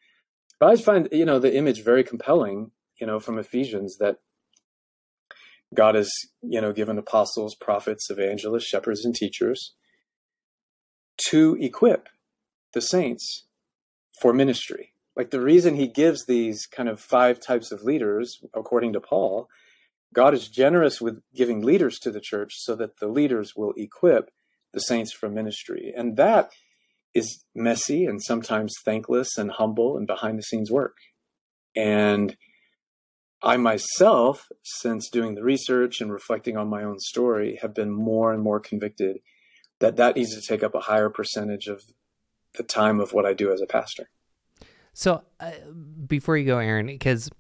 But 0.61 0.71
i 0.71 0.77
find 0.77 1.09
you 1.13 1.25
know 1.25 1.39
the 1.39 1.57
image 1.57 1.83
very 1.83 2.05
compelling 2.05 2.71
you 3.01 3.07
know 3.07 3.19
from 3.19 3.39
ephesians 3.39 3.97
that 3.99 4.19
God 5.75 5.95
has, 5.95 6.11
you 6.43 6.61
know, 6.61 6.73
given 6.73 6.99
apostles, 6.99 7.55
prophets, 7.55 8.09
evangelists, 8.11 8.67
shepherds, 8.67 9.05
and 9.05 9.15
teachers 9.15 9.75
to 11.29 11.57
equip 11.61 12.09
the 12.73 12.81
saints 12.81 13.47
for 14.21 14.33
ministry. 14.33 14.93
Like 15.17 15.31
the 15.31 15.41
reason 15.41 15.77
he 15.77 15.87
gives 15.87 16.27
these 16.27 16.67
kind 16.67 16.89
of 16.89 17.01
five 17.01 17.39
types 17.41 17.71
of 17.71 17.83
leaders, 17.83 18.41
according 18.55 18.93
to 18.95 19.01
Paul, 19.01 19.49
God 20.13 20.35
is 20.35 20.49
generous 20.49 21.01
with 21.01 21.23
giving 21.35 21.63
leaders 21.63 21.99
to 22.01 22.11
the 22.11 22.21
church 22.21 22.53
so 22.57 22.75
that 22.77 22.99
the 22.99 23.09
leaders 23.09 23.55
will 23.57 23.73
equip 23.77 24.31
the 24.73 24.81
saints 24.81 25.13
for 25.13 25.29
ministry. 25.29 25.93
And 25.97 26.17
that 26.17 26.51
is 27.15 27.45
messy 27.55 28.07
and 28.07 28.23
sometimes 28.23 28.75
thankless 28.85 29.39
and 29.39 29.53
humble 29.53 29.97
and 29.97 30.07
behind 30.07 30.39
the 30.39 30.43
scenes 30.43 30.71
work. 30.71 30.97
And 31.77 32.37
I 33.45 33.59
myself, 33.59 34.51
since 34.63 35.11
doing 35.11 35.35
the 35.35 35.43
research 35.43 36.01
and 36.01 36.11
reflecting 36.11 36.57
on 36.57 36.69
my 36.69 36.83
own 36.83 36.99
story, 36.99 37.59
have 37.61 37.75
been 37.75 37.91
more 37.91 38.33
and 38.33 38.43
more 38.43 38.59
convicted 38.59 39.19
that 39.81 39.97
that 39.97 40.17
needs 40.17 40.35
to 40.35 40.41
take 40.41 40.63
up 40.63 40.75
a 40.75 40.81
higher 40.81 41.11
percentage 41.11 41.67
of 41.67 41.83
the 42.57 42.63
time 42.63 43.01
of 43.01 43.13
what 43.13 43.27
I 43.27 43.35
do 43.35 43.53
as 43.53 43.61
a 43.61 43.67
pastor. 43.67 44.09
So, 44.95 45.23
uh, 45.41 45.51
before 46.07 46.39
you 46.39 46.47
go, 46.47 46.59
Aaron, 46.59 46.87
because 46.87 47.31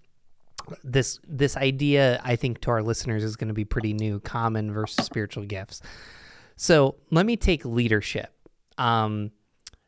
this 0.82 1.20
this 1.26 1.56
idea 1.56 2.20
I 2.22 2.36
think 2.36 2.60
to 2.62 2.70
our 2.70 2.82
listeners 2.82 3.24
is 3.24 3.36
going 3.36 3.48
to 3.48 3.54
be 3.54 3.64
pretty 3.64 3.94
new: 3.94 4.20
common 4.20 4.72
versus 4.72 5.06
spiritual 5.06 5.44
gifts. 5.44 5.80
So, 6.56 6.96
let 7.10 7.24
me 7.24 7.36
take 7.36 7.64
leadership. 7.64 8.30
Um, 8.76 9.30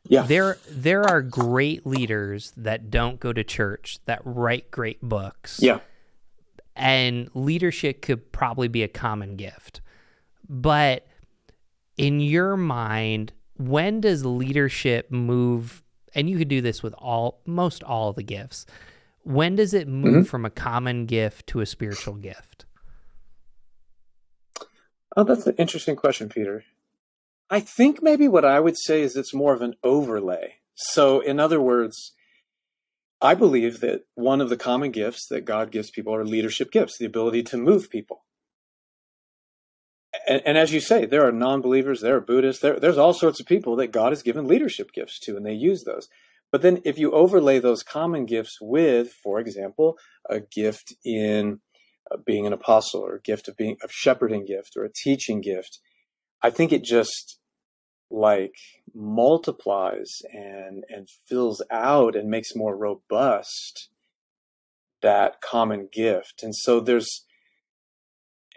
yeah. 0.05 0.23
There 0.23 0.57
there 0.69 1.03
are 1.03 1.21
great 1.21 1.85
leaders 1.85 2.53
that 2.57 2.89
don't 2.89 3.19
go 3.19 3.33
to 3.33 3.43
church 3.43 3.99
that 4.05 4.21
write 4.23 4.71
great 4.71 5.01
books. 5.01 5.59
Yeah 5.61 5.79
and 6.77 7.29
leadership 7.33 8.01
could 8.01 8.31
probably 8.31 8.67
be 8.67 8.83
a 8.83 8.87
common 8.87 9.35
gift. 9.35 9.81
But 10.47 11.07
in 11.97 12.19
your 12.19 12.55
mind, 12.55 13.33
when 13.57 14.01
does 14.01 14.25
leadership 14.25 15.11
move? 15.11 15.83
And 16.13 16.29
you 16.29 16.37
could 16.37 16.47
do 16.47 16.61
this 16.61 16.81
with 16.81 16.93
all, 16.97 17.41
most 17.45 17.83
all 17.83 18.09
of 18.09 18.15
the 18.15 18.23
gifts. 18.23 18.65
When 19.23 19.55
does 19.55 19.73
it 19.73 19.87
move 19.87 20.13
mm-hmm. 20.13 20.23
from 20.23 20.45
a 20.45 20.49
common 20.49 21.05
gift 21.05 21.47
to 21.47 21.59
a 21.59 21.65
spiritual 21.65 22.13
gift? 22.13 22.65
Oh, 25.17 25.23
that's 25.23 25.47
an 25.47 25.55
interesting 25.57 25.95
question, 25.95 26.29
Peter. 26.29 26.63
I 27.49 27.59
think 27.59 28.01
maybe 28.01 28.27
what 28.27 28.45
I 28.45 28.59
would 28.59 28.77
say 28.77 29.01
is 29.01 29.15
it's 29.15 29.33
more 29.33 29.53
of 29.53 29.61
an 29.61 29.75
overlay. 29.83 30.55
So, 30.75 31.21
in 31.21 31.39
other 31.39 31.59
words, 31.59 32.13
I 33.21 33.33
believe 33.33 33.79
that 33.79 34.01
one 34.15 34.41
of 34.41 34.49
the 34.49 34.57
common 34.57 34.91
gifts 34.91 35.27
that 35.29 35.45
God 35.45 35.71
gives 35.71 35.89
people 35.89 36.13
are 36.13 36.25
leadership 36.25 36.71
gifts, 36.71 36.97
the 36.97 37.05
ability 37.05 37.43
to 37.43 37.57
move 37.57 37.89
people. 37.89 38.25
And, 40.27 40.41
and 40.45 40.57
as 40.57 40.71
you 40.71 40.79
say, 40.79 41.05
there 41.05 41.27
are 41.27 41.31
non 41.31 41.61
believers, 41.61 42.01
there 42.01 42.15
are 42.15 42.21
Buddhists, 42.21 42.61
there, 42.61 42.79
there's 42.79 42.97
all 42.97 43.13
sorts 43.13 43.39
of 43.39 43.47
people 43.47 43.75
that 43.77 43.91
God 43.91 44.11
has 44.11 44.21
given 44.21 44.47
leadership 44.47 44.91
gifts 44.91 45.19
to, 45.21 45.35
and 45.35 45.45
they 45.45 45.53
use 45.53 45.83
those. 45.83 46.07
But 46.51 46.61
then 46.61 46.81
if 46.85 46.97
you 46.97 47.11
overlay 47.11 47.59
those 47.59 47.83
common 47.83 48.25
gifts 48.25 48.57
with, 48.61 49.11
for 49.11 49.39
example, 49.39 49.97
a 50.29 50.39
gift 50.39 50.93
in 51.03 51.59
uh, 52.09 52.17
being 52.25 52.47
an 52.47 52.53
apostle 52.53 53.01
or 53.01 53.15
a 53.15 53.21
gift 53.21 53.47
of 53.47 53.57
being 53.57 53.77
a 53.83 53.87
shepherding 53.89 54.45
gift 54.45 54.77
or 54.77 54.83
a 54.83 54.93
teaching 54.93 55.41
gift, 55.41 55.79
I 56.41 56.49
think 56.49 56.71
it 56.71 56.83
just 56.83 57.39
like 58.09 58.55
multiplies 58.93 60.09
and 60.31 60.83
and 60.89 61.09
fills 61.27 61.61
out 61.69 62.15
and 62.15 62.29
makes 62.29 62.55
more 62.55 62.75
robust 62.75 63.89
that 65.01 65.41
common 65.41 65.89
gift 65.91 66.41
and 66.41 66.55
so 66.55 66.79
there's 66.79 67.25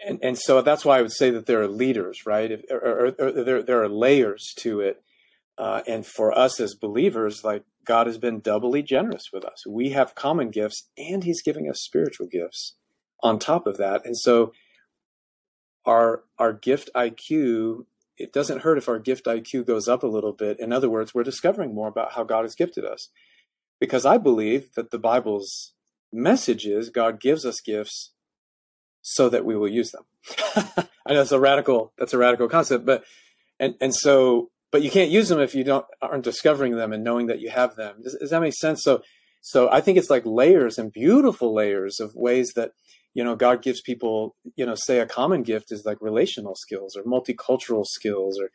and, 0.05 0.19
and 0.23 0.37
so 0.37 0.61
that's 0.61 0.83
why 0.83 0.97
I 0.97 1.01
would 1.01 1.11
say 1.11 1.29
that 1.29 1.45
there 1.45 1.61
are 1.61 1.67
leaders, 1.67 2.25
right? 2.25 2.51
If, 2.51 2.61
or, 2.69 2.77
or, 2.77 3.15
or 3.19 3.31
there, 3.43 3.61
there 3.61 3.83
are 3.83 3.89
layers 3.89 4.53
to 4.57 4.79
it. 4.79 5.03
Uh, 5.57 5.81
and 5.87 6.05
for 6.05 6.35
us 6.35 6.59
as 6.59 6.73
believers, 6.73 7.43
like 7.43 7.63
God 7.85 8.07
has 8.07 8.17
been 8.17 8.39
doubly 8.39 8.81
generous 8.81 9.25
with 9.31 9.45
us. 9.45 9.65
We 9.67 9.89
have 9.89 10.15
common 10.15 10.49
gifts 10.49 10.89
and 10.97 11.23
He's 11.23 11.41
giving 11.41 11.69
us 11.69 11.81
spiritual 11.81 12.27
gifts 12.27 12.75
on 13.21 13.37
top 13.37 13.67
of 13.67 13.77
that. 13.77 14.05
And 14.05 14.17
so 14.17 14.53
our 15.85 16.23
our 16.39 16.53
gift 16.53 16.89
IQ 16.95 17.85
it 18.17 18.33
doesn't 18.33 18.61
hurt 18.61 18.77
if 18.77 18.89
our 18.89 18.99
gift 18.99 19.25
IQ 19.25 19.65
goes 19.65 19.87
up 19.87 20.03
a 20.03 20.07
little 20.07 20.33
bit. 20.33 20.59
In 20.59 20.71
other 20.71 20.89
words, 20.89 21.13
we're 21.13 21.23
discovering 21.23 21.73
more 21.73 21.87
about 21.87 22.13
how 22.13 22.23
God 22.23 22.43
has 22.43 22.55
gifted 22.55 22.85
us. 22.85 23.09
Because 23.79 24.05
I 24.05 24.17
believe 24.17 24.73
that 24.75 24.91
the 24.91 24.99
Bible's 24.99 25.73
message 26.13 26.65
is 26.65 26.89
God 26.89 27.19
gives 27.19 27.45
us 27.45 27.61
gifts 27.61 28.11
so 29.01 29.29
that 29.29 29.45
we 29.45 29.55
will 29.55 29.67
use 29.67 29.91
them. 29.91 30.03
I 31.05 31.13
know 31.13 31.15
that's 31.15 31.31
a 31.31 31.39
radical 31.39 31.93
that's 31.97 32.13
a 32.13 32.17
radical 32.17 32.47
concept, 32.47 32.85
but 32.85 33.03
and 33.59 33.75
and 33.81 33.95
so 33.95 34.51
but 34.71 34.83
you 34.83 34.91
can't 34.91 35.09
use 35.09 35.29
them 35.29 35.39
if 35.39 35.55
you 35.55 35.63
don't 35.63 35.85
aren't 36.01 36.23
discovering 36.23 36.75
them 36.75 36.93
and 36.93 37.03
knowing 37.03 37.27
that 37.27 37.39
you 37.39 37.49
have 37.49 37.75
them. 37.75 38.03
Does, 38.03 38.15
does 38.19 38.29
that 38.29 38.41
make 38.41 38.53
sense? 38.53 38.83
So 38.83 39.01
so 39.41 39.69
I 39.71 39.81
think 39.81 39.97
it's 39.97 40.11
like 40.11 40.23
layers 40.25 40.77
and 40.77 40.91
beautiful 40.91 41.53
layers 41.53 41.99
of 41.99 42.13
ways 42.13 42.53
that 42.55 42.73
you 43.13 43.23
know 43.23 43.35
god 43.35 43.61
gives 43.61 43.81
people 43.81 44.35
you 44.55 44.65
know 44.65 44.75
say 44.75 44.99
a 44.99 45.05
common 45.05 45.43
gift 45.43 45.71
is 45.71 45.85
like 45.85 45.97
relational 46.01 46.55
skills 46.55 46.95
or 46.95 47.03
multicultural 47.03 47.85
skills 47.85 48.39
or 48.39 48.49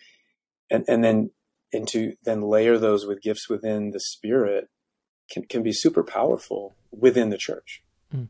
and 0.71 0.85
and 0.89 1.05
then 1.05 1.31
and 1.73 1.87
to 1.89 2.15
then 2.25 2.43
layer 2.43 2.79
those 2.79 3.07
with 3.07 3.23
gifts 3.23 3.49
within 3.49 3.91
the 3.91 4.01
spirit 4.01 4.69
can 5.31 5.45
can 5.45 5.63
be 5.63 5.73
super 5.73 6.03
powerful 6.03 6.75
within 6.91 7.31
the 7.31 7.39
church 7.39 7.83
mm. 8.15 8.29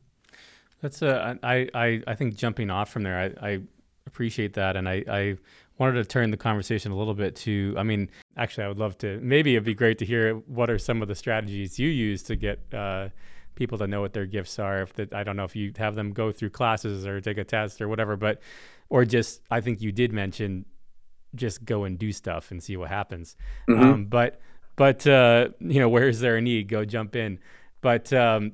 that's 0.81 1.03
a 1.03 1.39
i 1.43 1.69
i 1.75 2.03
i 2.07 2.15
think 2.15 2.37
jumping 2.37 2.71
off 2.71 2.91
from 2.91 3.03
there 3.03 3.19
i 3.19 3.49
i 3.49 3.61
appreciate 4.07 4.55
that 4.55 4.77
and 4.77 4.89
i 4.89 5.05
i 5.09 5.37
wanted 5.79 5.95
to 5.95 6.05
turn 6.05 6.31
the 6.31 6.37
conversation 6.37 6.91
a 6.91 6.97
little 6.97 7.15
bit 7.15 7.37
to 7.37 7.75
i 7.77 7.83
mean 7.83 8.09
actually 8.37 8.65
i 8.65 8.69
would 8.69 8.79
love 8.79 8.97
to 8.97 9.21
maybe 9.21 9.55
it'd 9.55 9.65
be 9.65 9.75
great 9.75 9.99
to 9.99 10.07
hear 10.07 10.35
what 10.35 10.71
are 10.71 10.79
some 10.79 11.03
of 11.03 11.09
the 11.09 11.15
strategies 11.15 11.79
you 11.79 11.89
use 11.89 12.23
to 12.23 12.35
get 12.35 12.61
uh 12.73 13.09
people 13.57 13.79
to 13.79 13.89
know 13.89 14.01
what 14.01 14.13
their 14.13 14.27
gifts 14.27 14.59
are. 14.61 14.83
If 14.83 14.93
that, 14.95 15.13
I 15.13 15.25
don't 15.25 15.37
know 15.37 15.45
if 15.45 15.57
you 15.57 15.73
have 15.77 15.97
them 15.97 16.13
go 16.13 16.31
through 16.31 16.51
classes 16.51 17.07
or 17.07 17.21
take 17.21 17.39
a 17.39 17.45
test 17.45 17.83
or 17.83 17.89
whatever, 17.89 18.17
but 18.17 18.41
or 18.89 19.05
just 19.05 19.41
I 19.51 19.61
think 19.61 19.81
you 19.81 19.91
did 19.91 20.13
mention 20.13 20.65
just 21.35 21.65
go 21.65 21.85
and 21.85 21.99
do 21.99 22.13
stuff 22.13 22.51
and 22.53 22.63
see 22.63 22.77
what 22.77 22.89
happens. 22.89 23.37
Mm-hmm. 23.69 23.83
Um, 23.83 24.05
but 24.05 24.41
but 24.77 25.07
uh, 25.07 25.49
you 25.59 25.81
know 25.81 25.89
where 25.89 26.09
is 26.09 26.21
there 26.21 26.37
a 26.37 26.41
need? 26.41 26.69
Go 26.69 26.85
jump 26.85 27.17
in. 27.17 27.41
But 27.81 28.13
um, 28.13 28.53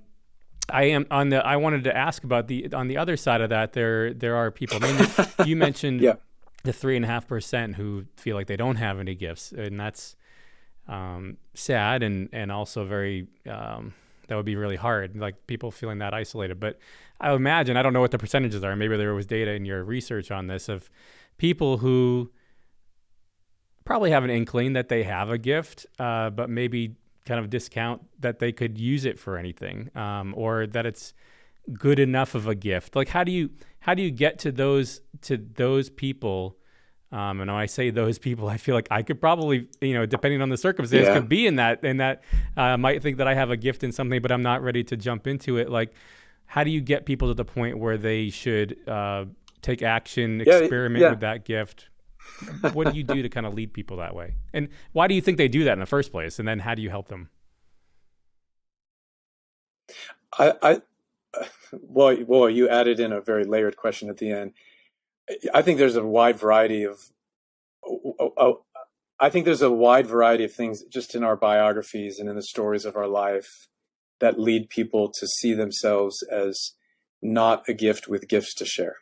I 0.70 0.84
am 0.84 1.06
on 1.10 1.28
the. 1.30 1.44
I 1.44 1.56
wanted 1.56 1.84
to 1.84 1.96
ask 1.96 2.24
about 2.24 2.48
the 2.48 2.72
on 2.72 2.88
the 2.88 2.96
other 2.96 3.16
side 3.16 3.40
of 3.40 3.50
that. 3.50 3.72
There 3.72 4.14
there 4.14 4.36
are 4.36 4.50
people. 4.50 4.78
I 4.82 4.92
mean, 4.92 5.28
you 5.46 5.56
mentioned 5.56 6.00
yeah. 6.00 6.14
the 6.64 6.72
three 6.72 6.96
and 6.96 7.04
a 7.04 7.08
half 7.08 7.26
percent 7.26 7.76
who 7.76 8.06
feel 8.16 8.36
like 8.36 8.46
they 8.46 8.56
don't 8.56 8.76
have 8.76 8.98
any 8.98 9.14
gifts, 9.14 9.52
and 9.52 9.78
that's 9.78 10.16
um, 10.88 11.38
sad 11.54 12.02
and 12.02 12.28
and 12.32 12.52
also 12.52 12.84
very 12.84 13.26
um, 13.48 13.94
that 14.28 14.36
would 14.36 14.46
be 14.46 14.56
really 14.56 14.76
hard, 14.76 15.16
like 15.16 15.46
people 15.46 15.70
feeling 15.70 15.98
that 15.98 16.14
isolated. 16.14 16.60
But 16.60 16.78
I 17.20 17.32
imagine, 17.32 17.76
I 17.76 17.82
don't 17.82 17.92
know 17.92 18.00
what 18.00 18.10
the 18.10 18.18
percentages 18.18 18.62
are. 18.64 18.74
Maybe 18.76 18.96
there 18.96 19.14
was 19.14 19.26
data 19.26 19.52
in 19.52 19.64
your 19.64 19.84
research 19.84 20.30
on 20.30 20.46
this 20.46 20.68
of 20.68 20.90
people 21.38 21.78
who 21.78 22.30
probably 23.84 24.10
have 24.10 24.24
an 24.24 24.30
inkling 24.30 24.74
that 24.74 24.88
they 24.88 25.02
have 25.02 25.30
a 25.30 25.38
gift, 25.38 25.86
uh, 25.98 26.30
but 26.30 26.48
maybe 26.48 26.96
kind 27.24 27.40
of 27.40 27.50
discount 27.50 28.02
that 28.20 28.38
they 28.38 28.52
could 28.52 28.78
use 28.78 29.04
it 29.04 29.18
for 29.18 29.36
anything 29.36 29.90
um, 29.96 30.34
or 30.36 30.66
that 30.66 30.86
it's 30.86 31.14
good 31.72 31.98
enough 31.98 32.34
of 32.34 32.48
a 32.48 32.54
gift 32.54 32.96
like 32.96 33.08
how 33.08 33.22
do 33.22 33.30
you 33.30 33.48
how 33.80 33.94
do 33.94 34.02
you 34.02 34.10
get 34.10 34.38
to 34.38 34.50
those 34.50 35.00
to 35.20 35.36
those 35.36 35.88
people 35.88 36.56
um, 37.12 37.40
and 37.40 37.50
I 37.50 37.66
say 37.66 37.90
those 37.90 38.18
people, 38.18 38.48
I 38.48 38.56
feel 38.56 38.74
like 38.74 38.88
I 38.90 39.02
could 39.02 39.20
probably, 39.20 39.68
you 39.80 39.94
know, 39.94 40.06
depending 40.06 40.42
on 40.42 40.48
the 40.48 40.56
circumstance, 40.56 41.06
yeah. 41.06 41.14
could 41.14 41.28
be 41.28 41.46
in 41.46 41.56
that, 41.56 41.84
and 41.84 42.00
that 42.00 42.22
uh, 42.56 42.76
might 42.76 43.02
think 43.02 43.18
that 43.18 43.28
I 43.28 43.34
have 43.34 43.50
a 43.50 43.56
gift 43.56 43.84
in 43.84 43.92
something, 43.92 44.20
but 44.20 44.32
I'm 44.32 44.42
not 44.42 44.62
ready 44.62 44.82
to 44.84 44.96
jump 44.96 45.26
into 45.26 45.58
it. 45.58 45.70
Like, 45.70 45.92
how 46.46 46.64
do 46.64 46.70
you 46.70 46.80
get 46.80 47.06
people 47.06 47.28
to 47.28 47.34
the 47.34 47.44
point 47.44 47.78
where 47.78 47.96
they 47.96 48.30
should 48.30 48.76
uh, 48.88 49.26
take 49.60 49.82
action, 49.82 50.42
yeah, 50.44 50.58
experiment 50.58 51.02
yeah. 51.02 51.10
with 51.10 51.20
that 51.20 51.44
gift? 51.44 51.88
what 52.72 52.90
do 52.90 52.96
you 52.96 53.04
do 53.04 53.22
to 53.22 53.28
kind 53.28 53.46
of 53.46 53.54
lead 53.54 53.72
people 53.72 53.98
that 53.98 54.14
way? 54.14 54.34
And 54.52 54.68
why 54.92 55.06
do 55.06 55.14
you 55.14 55.20
think 55.20 55.38
they 55.38 55.48
do 55.48 55.64
that 55.64 55.72
in 55.72 55.80
the 55.80 55.86
first 55.86 56.12
place? 56.12 56.38
And 56.38 56.46
then 56.46 56.60
how 56.60 56.74
do 56.74 56.82
you 56.82 56.90
help 56.90 57.08
them? 57.08 57.28
I, 60.38 60.52
I 60.62 60.82
well, 61.72 62.16
well, 62.26 62.50
you 62.50 62.68
added 62.68 63.00
in 63.00 63.12
a 63.12 63.20
very 63.20 63.44
layered 63.44 63.76
question 63.76 64.08
at 64.08 64.18
the 64.18 64.30
end. 64.30 64.52
I 65.52 65.62
think 65.62 65.78
there's 65.78 65.96
a 65.96 66.04
wide 66.04 66.38
variety 66.38 66.84
of. 66.84 66.98
Oh, 67.84 68.32
oh, 68.36 68.64
I 69.18 69.30
think 69.30 69.44
there's 69.44 69.62
a 69.62 69.70
wide 69.70 70.06
variety 70.06 70.44
of 70.44 70.52
things 70.52 70.82
just 70.84 71.14
in 71.14 71.22
our 71.22 71.36
biographies 71.36 72.18
and 72.18 72.28
in 72.28 72.36
the 72.36 72.42
stories 72.42 72.84
of 72.84 72.96
our 72.96 73.06
life 73.06 73.68
that 74.20 74.38
lead 74.38 74.68
people 74.68 75.10
to 75.12 75.26
see 75.26 75.54
themselves 75.54 76.22
as 76.30 76.72
not 77.20 77.68
a 77.68 77.72
gift 77.72 78.08
with 78.08 78.28
gifts 78.28 78.54
to 78.54 78.64
share. 78.64 78.96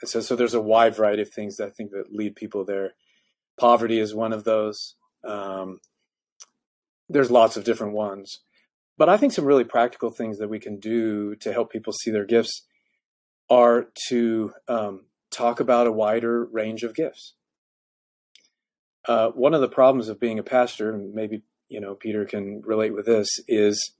And 0.00 0.08
so, 0.08 0.20
so 0.20 0.36
there's 0.36 0.54
a 0.54 0.60
wide 0.60 0.94
variety 0.94 1.22
of 1.22 1.30
things 1.30 1.56
that 1.56 1.66
I 1.66 1.70
think 1.70 1.90
that 1.90 2.12
lead 2.12 2.36
people 2.36 2.64
there. 2.64 2.94
Poverty 3.58 3.98
is 3.98 4.14
one 4.14 4.32
of 4.32 4.44
those. 4.44 4.94
Um, 5.24 5.80
there's 7.08 7.30
lots 7.30 7.56
of 7.56 7.64
different 7.64 7.94
ones, 7.94 8.40
but 8.98 9.08
I 9.08 9.16
think 9.16 9.32
some 9.32 9.44
really 9.44 9.64
practical 9.64 10.10
things 10.10 10.38
that 10.38 10.48
we 10.48 10.58
can 10.58 10.78
do 10.78 11.34
to 11.36 11.52
help 11.52 11.70
people 11.70 11.92
see 11.92 12.10
their 12.10 12.24
gifts 12.24 12.66
are 13.48 13.88
to 14.08 14.52
um, 14.68 15.06
talk 15.36 15.60
about 15.60 15.86
a 15.86 15.92
wider 15.92 16.44
range 16.44 16.82
of 16.82 16.94
gifts. 16.94 17.34
Uh, 19.06 19.28
one 19.30 19.54
of 19.54 19.60
the 19.60 19.68
problems 19.68 20.08
of 20.08 20.18
being 20.18 20.38
a 20.38 20.42
pastor, 20.42 20.90
and 20.90 21.14
maybe 21.14 21.42
you 21.68 21.80
know 21.80 21.94
Peter 21.94 22.24
can 22.24 22.62
relate 22.64 22.94
with 22.94 23.06
this, 23.06 23.28
is 23.46 23.92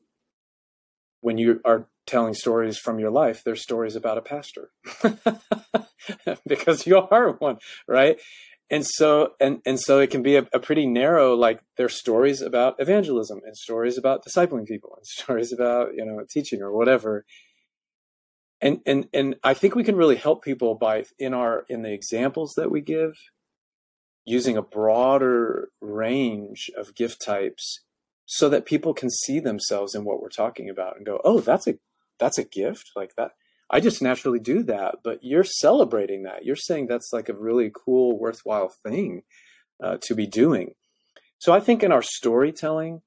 when 1.21 1.39
you 1.39 1.61
are 1.65 1.87
telling 2.07 2.35
stories 2.35 2.79
from 2.79 2.99
your 2.99 3.11
life, 3.11 3.43
they're 3.45 3.57
stories 3.57 3.97
about 3.97 4.19
a 4.19 4.23
pastor 4.23 4.71
because 6.49 6.87
you 6.87 6.99
are 6.99 7.33
one, 7.33 7.59
right? 7.87 8.19
And 8.69 8.85
so, 8.85 9.35
and 9.39 9.61
and 9.65 9.79
so, 9.79 10.01
it 10.01 10.11
can 10.11 10.23
be 10.23 10.37
a, 10.37 10.47
a 10.53 10.59
pretty 10.59 10.87
narrow. 10.87 11.35
Like 11.37 11.61
there's 11.77 11.95
stories 11.95 12.43
about 12.43 12.75
evangelism 12.79 13.41
and 13.45 13.57
stories 13.57 13.97
about 13.97 14.25
discipling 14.25 14.67
people 14.67 14.95
and 14.97 15.07
stories 15.07 15.53
about 15.53 15.95
you 15.95 16.05
know 16.05 16.25
teaching 16.29 16.63
or 16.63 16.73
whatever 16.73 17.25
and 18.61 18.81
and 18.87 19.09
and 19.13 19.37
I 19.45 19.55
think 19.55 19.75
we 19.75 19.85
can 19.85 19.97
really 19.97 20.17
help 20.17 20.43
people 20.43 20.75
by 20.75 21.05
in 21.19 21.35
our 21.35 21.65
in 21.69 21.83
the 21.83 21.93
examples 21.93 22.55
that 22.57 22.71
we 22.71 22.81
give 22.81 23.15
using 24.25 24.57
a 24.57 24.63
broader 24.63 25.69
range 25.81 26.71
of 26.77 26.95
gift 26.95 27.23
types 27.25 27.81
so 28.25 28.49
that 28.49 28.67
people 28.67 28.93
can 28.93 29.11
see 29.11 29.39
themselves 29.39 29.95
in 29.95 30.05
what 30.05 30.21
we're 30.21 30.29
talking 30.29 30.69
about 30.69 30.97
and 30.97 31.07
go 31.07 31.21
oh 31.25 31.41
that's 31.41 31.67
a 31.67 31.75
that's 32.19 32.39
a 32.39 32.45
gift 32.45 32.93
like 32.97 33.15
that. 33.17 33.33
I 33.69 33.81
just 33.81 34.01
naturally 34.01 34.41
do 34.41 34.63
that 34.65 34.97
but 35.05 35.19
you're 35.23 35.45
celebrating 35.45 36.23
that. 36.23 36.45
You're 36.45 36.57
saying 36.57 36.87
that's 36.87 37.13
like 37.13 37.29
a 37.29 37.35
really 37.35 37.71
cool 37.75 38.19
worthwhile 38.19 38.73
thing 38.85 39.23
uh, 39.83 39.99
to 40.03 40.15
be 40.15 40.27
doing. 40.27 40.75
So 41.39 41.53
I 41.53 41.61
think 41.61 41.83
in 41.83 41.93
our 41.93 42.03
storytelling 42.03 43.03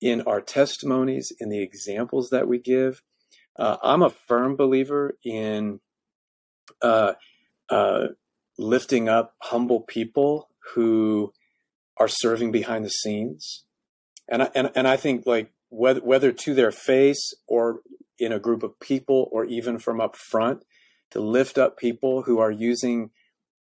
in 0.00 0.22
our 0.22 0.40
testimonies 0.40 1.32
in 1.40 1.48
the 1.48 1.60
examples 1.60 2.30
that 2.30 2.48
we 2.48 2.58
give 2.58 3.02
uh, 3.58 3.76
I'm 3.82 4.02
a 4.02 4.10
firm 4.10 4.56
believer 4.56 5.16
in 5.24 5.80
uh, 6.80 7.14
uh, 7.68 8.08
lifting 8.56 9.08
up 9.08 9.34
humble 9.42 9.80
people 9.80 10.48
who 10.74 11.32
are 11.96 12.08
serving 12.08 12.52
behind 12.52 12.84
the 12.84 12.90
scenes, 12.90 13.64
and 14.28 14.44
I, 14.44 14.50
and 14.54 14.70
and 14.74 14.86
I 14.86 14.96
think 14.96 15.26
like 15.26 15.50
whether 15.70 16.00
whether 16.00 16.32
to 16.32 16.54
their 16.54 16.70
face 16.70 17.34
or 17.48 17.80
in 18.18 18.32
a 18.32 18.38
group 18.38 18.62
of 18.62 18.78
people 18.80 19.28
or 19.32 19.44
even 19.44 19.78
from 19.78 20.00
up 20.00 20.16
front, 20.16 20.62
to 21.10 21.20
lift 21.20 21.58
up 21.58 21.76
people 21.76 22.22
who 22.22 22.38
are 22.38 22.50
using 22.50 23.10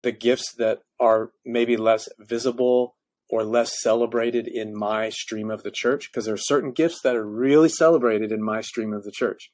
the 0.02 0.12
gifts 0.12 0.54
that 0.54 0.82
are 0.98 1.32
maybe 1.44 1.76
less 1.76 2.08
visible 2.18 2.96
or 3.28 3.44
less 3.44 3.80
celebrated 3.80 4.48
in 4.48 4.74
my 4.74 5.08
stream 5.08 5.50
of 5.50 5.62
the 5.62 5.70
church 5.70 6.10
because 6.10 6.24
there 6.24 6.34
are 6.34 6.38
certain 6.38 6.72
gifts 6.72 7.00
that 7.02 7.14
are 7.14 7.26
really 7.26 7.68
celebrated 7.68 8.32
in 8.32 8.42
my 8.42 8.60
stream 8.60 8.92
of 8.92 9.04
the 9.04 9.12
church 9.12 9.50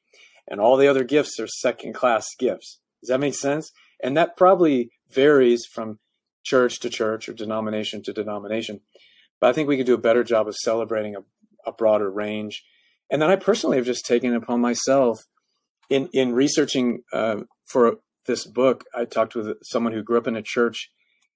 and 0.47 0.59
all 0.59 0.77
the 0.77 0.87
other 0.87 1.03
gifts 1.03 1.39
are 1.39 1.47
second 1.47 1.93
class 1.93 2.27
gifts. 2.37 2.79
Does 3.01 3.09
that 3.09 3.19
make 3.19 3.35
sense? 3.35 3.71
And 4.01 4.15
that 4.15 4.37
probably 4.37 4.91
varies 5.09 5.65
from 5.65 5.99
church 6.43 6.79
to 6.79 6.89
church 6.89 7.27
or 7.27 7.33
denomination 7.33 8.01
to 8.03 8.13
denomination. 8.13 8.81
But 9.39 9.49
I 9.49 9.53
think 9.53 9.67
we 9.67 9.77
could 9.77 9.85
do 9.85 9.93
a 9.93 9.99
better 9.99 10.23
job 10.23 10.47
of 10.47 10.55
celebrating 10.55 11.15
a, 11.15 11.19
a 11.65 11.71
broader 11.71 12.09
range. 12.09 12.63
And 13.09 13.21
then 13.21 13.29
I 13.29 13.35
personally 13.35 13.77
have 13.77 13.85
just 13.85 14.05
taken 14.05 14.33
upon 14.33 14.61
myself 14.61 15.25
in 15.89 16.09
in 16.13 16.33
researching 16.33 17.03
uh, 17.13 17.41
for 17.65 17.97
this 18.25 18.45
book. 18.45 18.85
I 18.93 19.05
talked 19.05 19.35
with 19.35 19.57
someone 19.63 19.93
who 19.93 20.03
grew 20.03 20.17
up 20.17 20.27
in 20.27 20.35
a 20.35 20.41
church, 20.41 20.91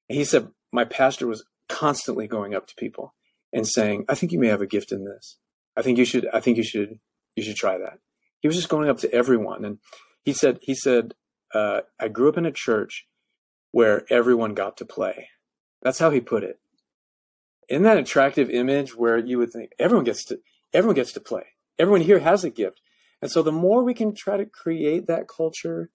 and 0.09 0.17
he 0.17 0.23
said 0.23 0.49
my 0.71 0.85
pastor 0.85 1.27
was 1.27 1.45
constantly 1.69 2.27
going 2.27 2.53
up 2.53 2.67
to 2.67 2.75
people 2.75 3.13
and 3.53 3.67
saying, 3.67 4.05
"I 4.09 4.15
think 4.15 4.31
you 4.31 4.39
may 4.39 4.47
have 4.47 4.61
a 4.61 4.67
gift 4.67 4.91
in 4.91 5.05
this. 5.05 5.37
I 5.75 5.81
think 5.81 5.97
you 5.97 6.05
should. 6.05 6.27
I 6.33 6.39
think 6.39 6.57
you 6.57 6.63
should. 6.63 6.99
You 7.35 7.43
should 7.43 7.55
try 7.55 7.77
that." 7.77 7.99
He 8.41 8.47
was 8.47 8.57
just 8.57 8.69
going 8.69 8.89
up 8.89 8.97
to 8.99 9.13
everyone, 9.13 9.63
and 9.63 9.77
he 10.23 10.33
said, 10.33 10.59
he 10.61 10.75
said, 10.75 11.13
uh, 11.53 11.81
I 11.99 12.07
grew 12.07 12.29
up 12.29 12.37
in 12.37 12.45
a 12.45 12.51
church 12.51 13.07
where 13.71 14.05
everyone 14.09 14.53
got 14.53 14.77
to 14.77 14.85
play. 14.85 15.29
That's 15.81 15.99
how 15.99 16.09
he 16.09 16.19
put 16.19 16.43
it. 16.43 16.59
In 17.69 17.83
that 17.83 17.97
attractive 17.97 18.49
image 18.49 18.95
where 18.95 19.17
you 19.17 19.37
would 19.37 19.51
think 19.51 19.71
everyone 19.79 20.03
gets 20.03 20.25
to 20.25 20.39
everyone 20.73 20.95
gets 20.95 21.13
to 21.13 21.19
play. 21.19 21.43
Everyone 21.79 22.01
here 22.01 22.19
has 22.19 22.43
a 22.43 22.49
gift. 22.49 22.81
And 23.21 23.31
so 23.31 23.41
the 23.41 23.51
more 23.51 23.83
we 23.83 23.93
can 23.93 24.13
try 24.13 24.37
to 24.37 24.45
create 24.45 25.07
that 25.07 25.27
culture, 25.27 25.89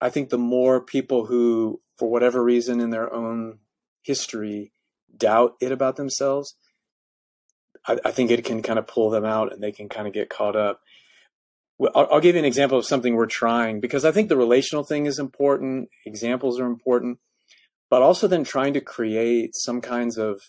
I 0.00 0.10
think 0.10 0.28
the 0.28 0.38
more 0.38 0.80
people 0.80 1.26
who, 1.26 1.80
for 1.98 2.08
whatever 2.08 2.42
reason 2.42 2.80
in 2.80 2.90
their 2.90 3.12
own 3.12 3.58
history, 4.02 4.72
doubt 5.16 5.54
it 5.60 5.72
about 5.72 5.96
themselves, 5.96 6.56
I, 7.86 7.98
I 8.04 8.10
think 8.10 8.30
it 8.30 8.44
can 8.44 8.62
kind 8.62 8.78
of 8.78 8.86
pull 8.86 9.10
them 9.10 9.24
out 9.24 9.52
and 9.52 9.62
they 9.62 9.72
can 9.72 9.88
kind 9.88 10.06
of 10.06 10.12
get 10.12 10.30
caught 10.30 10.56
up. 10.56 10.80
I'll, 11.80 12.08
I'll 12.10 12.20
give 12.20 12.34
you 12.34 12.40
an 12.40 12.44
example 12.44 12.78
of 12.78 12.86
something 12.86 13.14
we're 13.14 13.26
trying 13.26 13.80
because 13.80 14.04
I 14.04 14.12
think 14.12 14.28
the 14.28 14.36
relational 14.36 14.84
thing 14.84 15.06
is 15.06 15.18
important. 15.18 15.88
Examples 16.04 16.58
are 16.58 16.66
important, 16.66 17.18
but 17.90 18.02
also 18.02 18.26
then 18.26 18.44
trying 18.44 18.72
to 18.74 18.80
create 18.80 19.50
some 19.54 19.80
kinds 19.80 20.16
of 20.16 20.40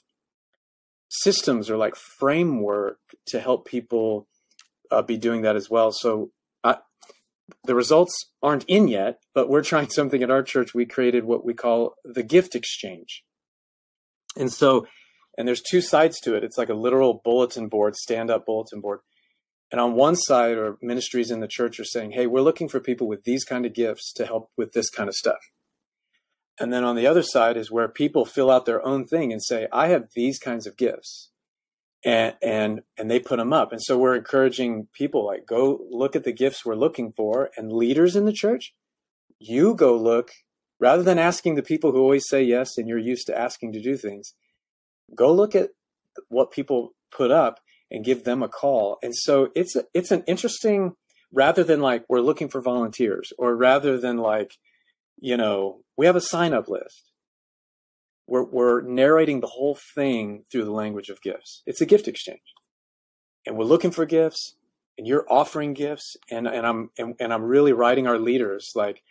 systems 1.09 1.69
or 1.69 1.77
like 1.77 1.95
framework 1.95 2.99
to 3.27 3.39
help 3.39 3.65
people 3.65 4.27
uh, 4.91 5.01
be 5.01 5.17
doing 5.17 5.41
that 5.41 5.55
as 5.55 5.69
well. 5.69 5.91
So 5.91 6.31
I, 6.63 6.77
the 7.65 7.75
results 7.75 8.31
aren't 8.41 8.65
in 8.65 8.87
yet, 8.87 9.19
but 9.33 9.49
we're 9.49 9.63
trying 9.63 9.89
something 9.89 10.23
at 10.23 10.31
our 10.31 10.43
church. 10.43 10.73
We 10.73 10.85
created 10.85 11.25
what 11.25 11.45
we 11.45 11.53
call 11.53 11.95
the 12.03 12.23
gift 12.23 12.55
exchange. 12.55 13.23
And 14.35 14.51
so, 14.51 14.87
and 15.37 15.47
there's 15.47 15.61
two 15.61 15.81
sides 15.81 16.19
to 16.21 16.35
it. 16.35 16.43
It's 16.43 16.57
like 16.57 16.69
a 16.69 16.73
literal 16.73 17.21
bulletin 17.23 17.67
board, 17.67 17.95
stand 17.95 18.29
up 18.29 18.45
bulletin 18.45 18.81
board. 18.81 18.99
And 19.71 19.81
on 19.81 19.95
one 19.95 20.15
side, 20.15 20.57
or 20.57 20.77
ministries 20.81 21.29
in 21.29 21.41
the 21.41 21.47
church 21.47 21.79
are 21.79 21.85
saying, 21.85 22.11
hey, 22.11 22.25
we're 22.25 22.41
looking 22.41 22.69
for 22.69 22.79
people 22.79 23.07
with 23.07 23.25
these 23.25 23.43
kind 23.43 23.65
of 23.65 23.73
gifts 23.73 24.13
to 24.13 24.25
help 24.25 24.49
with 24.55 24.71
this 24.71 24.89
kind 24.89 25.09
of 25.09 25.15
stuff. 25.15 25.39
And 26.59 26.73
then 26.73 26.83
on 26.83 26.95
the 26.95 27.05
other 27.05 27.21
side 27.21 27.57
is 27.57 27.69
where 27.69 27.87
people 27.87 28.25
fill 28.25 28.49
out 28.49 28.65
their 28.65 28.83
own 28.85 29.05
thing 29.05 29.31
and 29.31 29.43
say, 29.43 29.67
I 29.71 29.87
have 29.87 30.09
these 30.15 30.39
kinds 30.39 30.65
of 30.65 30.77
gifts. 30.77 31.31
And, 32.05 32.35
and 32.41 32.81
and 32.97 33.11
they 33.11 33.19
put 33.19 33.37
them 33.37 33.51
up. 33.51 33.71
And 33.71 33.81
so 33.81 33.97
we're 33.97 34.15
encouraging 34.15 34.87
people 34.93 35.25
like 35.25 35.45
go 35.45 35.81
look 35.89 36.15
at 36.15 36.23
the 36.23 36.31
gifts 36.31 36.63
we're 36.63 36.75
looking 36.75 37.11
for 37.11 37.49
and 37.57 37.73
leaders 37.73 38.15
in 38.15 38.25
the 38.25 38.31
church, 38.31 38.73
you 39.39 39.73
go 39.73 39.97
look 39.97 40.31
rather 40.79 41.01
than 41.01 41.17
asking 41.17 41.55
the 41.55 41.63
people 41.63 41.91
who 41.91 41.99
always 41.99 42.29
say 42.29 42.43
yes 42.43 42.77
and 42.77 42.87
you're 42.87 42.99
used 42.99 43.25
to 43.27 43.37
asking 43.37 43.73
to 43.73 43.81
do 43.81 43.97
things, 43.97 44.33
go 45.15 45.33
look 45.33 45.55
at 45.55 45.71
what 46.29 46.51
people 46.51 46.93
put 47.11 47.31
up 47.31 47.59
and 47.91 48.05
give 48.05 48.23
them 48.23 48.43
a 48.43 48.49
call. 48.49 48.97
And 49.01 49.15
so 49.15 49.49
it's 49.55 49.75
a, 49.75 49.85
it's 49.93 50.11
an 50.11 50.23
interesting 50.27 50.93
rather 51.31 51.63
than 51.63 51.81
like 51.81 52.03
we're 52.07 52.21
looking 52.21 52.49
for 52.49 52.61
volunteers 52.61 53.33
or 53.37 53.55
rather 53.55 53.99
than 53.99 54.17
like 54.17 54.53
you 55.19 55.35
know 55.35 55.81
we 55.97 56.05
have 56.05 56.15
a 56.15 56.21
sign 56.21 56.53
up 56.53 56.67
list. 56.67 57.11
We're 58.27 58.43
we're 58.43 58.81
narrating 58.81 59.39
the 59.39 59.47
whole 59.47 59.77
thing 59.95 60.43
through 60.51 60.65
the 60.65 60.71
language 60.71 61.09
of 61.09 61.21
gifts. 61.21 61.63
It's 61.65 61.81
a 61.81 61.85
gift 61.85 62.07
exchange. 62.07 62.41
And 63.45 63.57
we're 63.57 63.65
looking 63.65 63.91
for 63.91 64.05
gifts 64.05 64.55
and 64.97 65.07
you're 65.07 65.25
offering 65.29 65.73
gifts 65.73 66.17
and 66.29 66.47
and 66.47 66.65
I'm 66.65 66.89
and, 66.97 67.15
and 67.19 67.33
I'm 67.33 67.43
really 67.43 67.73
writing 67.73 68.07
our 68.07 68.19
leaders 68.19 68.71
like 68.75 69.03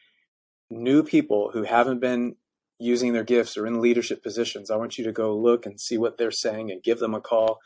new 0.68 1.02
people 1.02 1.50
who 1.52 1.62
haven't 1.62 2.00
been 2.00 2.36
using 2.78 3.14
their 3.14 3.24
gifts 3.24 3.56
or 3.56 3.66
in 3.66 3.80
leadership 3.80 4.22
positions. 4.22 4.70
I 4.70 4.76
want 4.76 4.98
you 4.98 5.04
to 5.04 5.12
go 5.12 5.34
look 5.34 5.64
and 5.64 5.80
see 5.80 5.96
what 5.96 6.18
they're 6.18 6.30
saying 6.30 6.70
and 6.70 6.82
give 6.82 6.98
them 6.98 7.14
a 7.14 7.20
call 7.20 7.58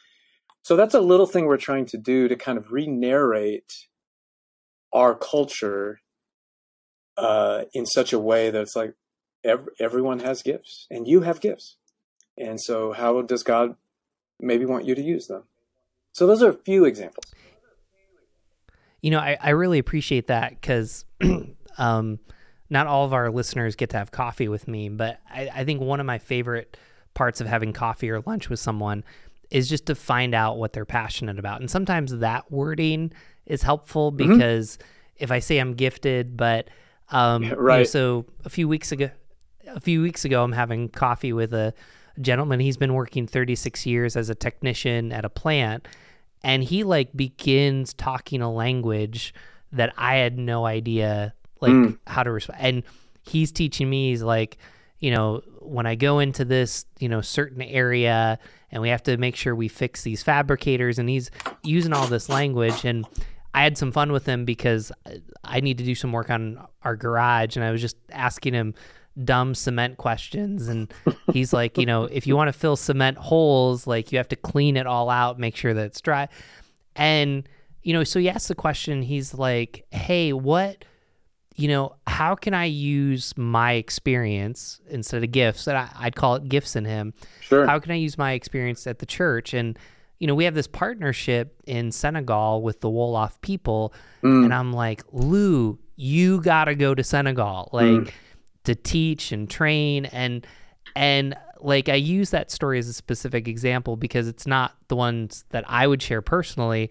So 0.63 0.77
that's 0.77 0.95
a 0.95 1.01
little 1.01 1.27
thing 1.27 1.47
we're 1.47 1.57
trying 1.57 1.87
to 1.87 1.97
do 1.97 2.29
to 2.29 2.37
kind 2.37 2.59
of 2.59 2.73
re-narrate 2.73 3.87
our 4.93 5.15
culture 5.15 6.01
uh, 7.17 7.65
in 7.73 7.87
such 7.87 8.13
a 8.13 8.19
way 8.19 8.51
that 8.51 8.61
it's 8.61 8.77
like 8.77 8.95
every, 9.45 9.73
everyone 9.79 10.21
has 10.21 10.43
gifts 10.43 10.87
and 10.91 11.07
you 11.07 11.23
have 11.23 11.41
gifts. 11.41 11.77
And 12.37 12.61
so 12.61 12.93
how 12.93 13.23
does 13.23 13.43
God 13.43 13.77
maybe 14.39 14.65
want 14.65 14.87
you 14.87 14.95
to 14.95 15.03
use 15.03 15.27
them? 15.27 15.45
So 16.13 16.27
those 16.27 16.43
are 16.43 16.51
a 16.51 16.55
few 16.55 16.85
examples. 16.85 17.33
You 19.01 19.11
know, 19.11 19.19
I, 19.19 19.39
I 19.41 19.51
really 19.51 19.79
appreciate 19.79 20.27
that 20.27 20.51
because 20.51 21.05
um, 21.79 22.19
not 22.69 22.87
all 22.87 23.05
of 23.05 23.13
our 23.13 23.31
listeners 23.31 23.77
get 23.77 23.91
to 23.91 23.99
have 23.99 24.11
coffee 24.11 24.49
with 24.49 24.69
me, 24.69 24.89
but 24.89 25.21
I, 25.31 25.51
I 25.55 25.65
think 25.65 25.81
one 25.81 26.01
of 26.01 26.07
my 26.07 26.19
favorite 26.19 26.77
parts 27.15 27.41
of 27.41 27.47
having 27.47 27.73
coffee 27.73 28.11
or 28.11 28.21
lunch 28.21 28.49
with 28.49 28.61
someone 28.61 29.05
is 29.51 29.69
just 29.69 29.87
to 29.87 29.95
find 29.95 30.35
out 30.35 30.59
what 30.59 30.73
they're 30.73 30.85
passionate 30.85 31.39
about. 31.39 31.61
And 31.61 31.71
sometimes 31.71 32.17
that 32.19 32.51
wording 32.53 33.13
is 33.47 33.63
helpful 33.63 34.13
Mm-hmm. 34.13 34.33
because 34.39 34.79
if 35.17 35.31
I 35.31 35.39
say 35.41 35.59
I'm 35.59 35.75
gifted, 35.75 36.37
but 36.37 36.69
um, 37.11 37.43
you 37.43 37.51
know, 37.51 37.57
right. 37.57 37.89
so 37.89 38.25
a 38.45 38.49
few 38.49 38.69
weeks 38.69 38.93
ago, 38.93 39.11
a 39.67 39.81
few 39.81 40.01
weeks 40.03 40.25
ago, 40.25 40.43
I'm 40.45 40.53
having 40.53 40.89
coffee 40.89 41.33
with 41.33 41.53
a 41.53 41.75
gentleman. 42.21 42.61
He's 42.61 42.77
been 42.77 42.95
working 42.95 43.27
36 43.27 43.85
years 43.87 44.17
as 44.17 44.31
a 44.31 44.35
technician 44.35 45.13
at 45.13 45.25
a 45.25 45.29
plant, 45.29 45.87
and 46.45 46.63
he 46.65 46.85
like 46.85 47.11
begins 47.17 47.93
talking 47.95 48.41
a 48.43 48.51
language 48.53 49.35
that 49.73 49.93
I 49.99 50.17
had 50.17 50.39
no 50.39 50.65
idea 50.67 51.35
like 51.61 51.73
Mm. 51.73 51.99
how 52.07 52.23
to 52.23 52.31
respond. 52.31 52.61
And 52.63 52.83
he's 53.23 53.53
teaching 53.53 53.91
me. 53.91 54.11
He's 54.11 54.23
like, 54.23 54.57
you 55.01 55.11
know, 55.11 55.43
when 55.59 55.87
I 55.87 55.97
go 55.97 56.21
into 56.21 56.45
this, 56.45 56.87
you 56.99 57.09
know, 57.09 57.21
certain 57.21 57.63
area, 57.63 58.39
and 58.71 58.81
we 58.81 58.91
have 58.91 59.03
to 59.05 59.17
make 59.17 59.35
sure 59.35 59.55
we 59.55 59.69
fix 59.69 60.03
these 60.03 60.23
fabricators, 60.23 60.99
and 60.99 61.09
he's 61.09 61.31
using 61.63 61.93
all 61.93 62.07
this 62.07 62.29
language 62.29 62.85
and. 62.85 63.07
I 63.53 63.65
had 63.65 63.77
some 63.77 63.91
fun 63.91 64.13
with 64.13 64.27
him 64.27 64.45
because 64.45 64.93
I 65.43 65.59
need 65.59 65.79
to 65.79 65.85
do 65.85 65.97
some 65.97 66.13
work 66.13 66.31
on 66.31 66.65
our 66.85 66.95
garage, 66.95 67.57
and 67.57 67.65
I 67.65 67.73
was 67.73 67.81
just 67.81 67.97
asking 68.13 68.55
him 68.55 68.75
dumb 69.25 69.57
cement 69.57 69.97
questions. 69.97 70.69
And 70.69 70.95
he's 71.33 71.53
like, 71.53 71.77
you 71.77 71.85
know, 71.85 72.05
if 72.05 72.29
you 72.29 72.37
want 72.37 72.47
to 72.47 72.53
fill 72.53 72.77
cement 72.77 73.19
holes, 73.19 73.89
like 73.89 74.13
you 74.13 74.19
have 74.19 74.29
to 74.29 74.37
clean 74.37 74.77
it 74.77 74.87
all 74.87 75.11
out, 75.11 75.41
make 75.41 75.57
sure 75.57 75.75
that 75.75 75.85
it's 75.85 76.01
dry. 76.01 76.29
And, 76.95 77.43
you 77.83 77.93
know, 77.93 78.05
so 78.05 78.21
he 78.21 78.29
asked 78.29 78.47
the 78.47 78.55
question, 78.55 79.03
he's 79.03 79.35
like, 79.35 79.85
hey, 79.91 80.33
what, 80.33 80.85
you 81.57 81.69
know, 81.69 81.97
how 82.07 82.35
can 82.35 82.55
I 82.55 82.65
use 82.67 83.37
my 83.37 83.73
experience 83.73 84.81
instead 84.89 85.23
of 85.25 85.31
gifts? 85.33 85.67
And 85.67 85.77
I, 85.77 85.89
I'd 85.99 86.17
call 86.17 86.37
it 86.37 86.49
gifts 86.49 86.77
in 86.77 86.85
him. 86.85 87.13
Sure. 87.41 87.67
How 87.67 87.79
can 87.79 87.93
I 87.93 87.97
use 87.97 88.17
my 88.17 88.33
experience 88.33 88.87
at 88.87 88.99
the 88.99 89.07
church? 89.07 89.53
And, 89.53 89.79
you 90.19 90.27
know, 90.27 90.35
we 90.35 90.45
have 90.45 90.55
this 90.55 90.67
partnership 90.67 91.61
in 91.67 91.93
Senegal 91.93 92.63
with 92.63 92.81
the 92.81 92.89
Wolof 92.89 93.41
people. 93.41 93.93
Mm. 94.23 94.45
And 94.45 94.55
I'm 94.55 94.73
like, 94.73 95.03
Lou, 95.13 95.79
you 95.97 96.41
got 96.41 96.65
to 96.67 96.75
go 96.75 96.95
to 96.95 97.03
Senegal, 97.05 97.69
like 97.73 97.85
Mm. 97.87 98.11
to 98.65 98.75
teach 98.75 99.33
and 99.33 99.51
train. 99.51 100.07
And, 100.07 100.47
and 100.97 101.37
like, 101.61 101.89
I 101.89 101.95
use 101.97 102.31
that 102.31 102.51
story 102.51 102.79
as 102.79 102.89
a 102.89 102.93
specific 102.95 103.49
example 103.49 103.97
because 103.97 104.29
it's 104.29 104.47
not 104.47 104.77
the 104.89 104.97
ones 104.97 105.45
that 105.51 105.65
I 105.69 105.87
would 105.87 106.01
share 106.01 106.23
personally. 106.23 106.91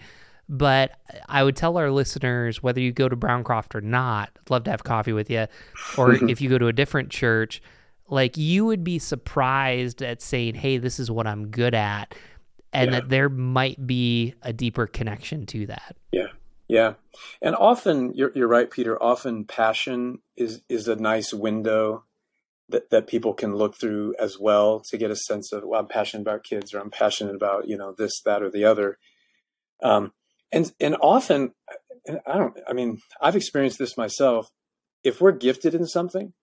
But 0.52 0.98
I 1.28 1.44
would 1.44 1.56
tell 1.56 1.78
our 1.78 1.92
listeners 1.92 2.64
whether 2.64 2.82
you 2.82 2.92
go 2.92 3.08
to 3.08 3.16
Browncroft 3.16 3.76
or 3.76 3.82
not, 3.82 4.32
I'd 4.36 4.50
love 4.50 4.64
to 4.64 4.72
have 4.72 4.84
coffee 4.84 5.14
with 5.14 5.30
you. 5.30 5.46
Or 5.96 6.14
if 6.30 6.42
you 6.42 6.50
go 6.50 6.58
to 6.58 6.68
a 6.68 6.74
different 6.74 7.12
church, 7.12 7.62
like 8.10 8.36
you 8.36 8.66
would 8.66 8.84
be 8.84 8.98
surprised 8.98 10.02
at 10.02 10.24
saying, 10.24 10.56
hey, 10.56 10.78
this 10.78 11.00
is 11.00 11.12
what 11.12 11.28
I'm 11.28 11.50
good 11.50 11.76
at. 11.76 12.16
And 12.74 12.92
Yeah. 12.92 13.00
that 13.00 13.10
there 13.10 13.30
might 13.30 13.86
be 13.86 14.34
a 14.42 14.52
deeper 14.52 14.88
connection 14.88 15.46
to 15.48 15.68
that. 15.68 15.96
Yeah, 16.12 16.28
yeah, 16.68 16.94
and 17.42 17.56
often 17.56 18.14
you're 18.14 18.32
you're 18.36 18.48
right, 18.48 18.70
Peter. 18.70 19.02
Often 19.02 19.46
passion 19.46 20.20
is 20.38 20.62
is 20.70 20.88
a 20.88 20.96
nice 20.96 21.34
window 21.34 22.04
that 22.70 22.92
that 22.92 23.08
people 23.08 23.34
can 23.34 23.56
look 23.56 23.76
through 23.76 24.14
as 24.20 24.38
well 24.40 24.82
to 24.82 24.98
get 25.00 25.10
a 25.10 25.16
sense 25.16 25.52
of 25.52 25.64
well, 25.64 25.80
I'm 25.80 25.88
passionate 25.88 26.22
about 26.22 26.44
kids, 26.44 26.72
or 26.72 26.80
I'm 26.80 26.92
passionate 26.92 27.34
about 27.36 27.68
you 27.68 27.76
know 27.76 27.92
this, 27.98 28.22
that, 28.22 28.44
or 28.44 28.52
the 28.52 28.66
other. 28.66 29.00
Um, 29.82 30.14
and 30.52 30.72
and 30.80 30.96
often, 31.02 31.54
and 32.06 32.20
I 32.26 32.38
don't. 32.38 32.58
I 32.68 32.74
mean, 32.74 33.00
I've 33.22 33.36
experienced 33.36 33.80
this 33.80 33.98
myself. 33.98 34.50
If 35.04 35.22
we're 35.22 35.32
gifted 35.32 35.74
in 35.74 35.86
something, 35.86 36.34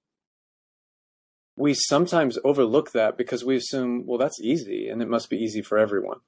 we 1.57 1.75
sometimes 1.75 2.39
overlook 2.45 2.93
that 2.93 3.19
because 3.19 3.45
we 3.45 3.57
assume, 3.57 4.05
well, 4.07 4.19
that's 4.19 4.41
easy, 4.41 4.89
and 4.89 5.03
it 5.03 5.09
must 5.09 5.29
be 5.29 5.37
easy 5.37 5.63
for 5.63 5.79
everyone 5.79 6.21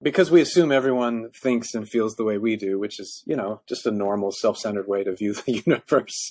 because 0.00 0.30
we 0.30 0.40
assume 0.40 0.70
everyone 0.70 1.30
thinks 1.42 1.74
and 1.74 1.88
feels 1.88 2.16
the 2.16 2.24
way 2.24 2.38
we 2.38 2.56
do, 2.56 2.78
which 2.78 3.00
is, 3.00 3.22
you 3.26 3.36
know, 3.36 3.60
just 3.68 3.86
a 3.86 3.90
normal 3.90 4.30
self-centered 4.32 4.86
way 4.86 5.04
to 5.04 5.14
view 5.14 5.34
the 5.46 5.62
universe. 5.66 6.30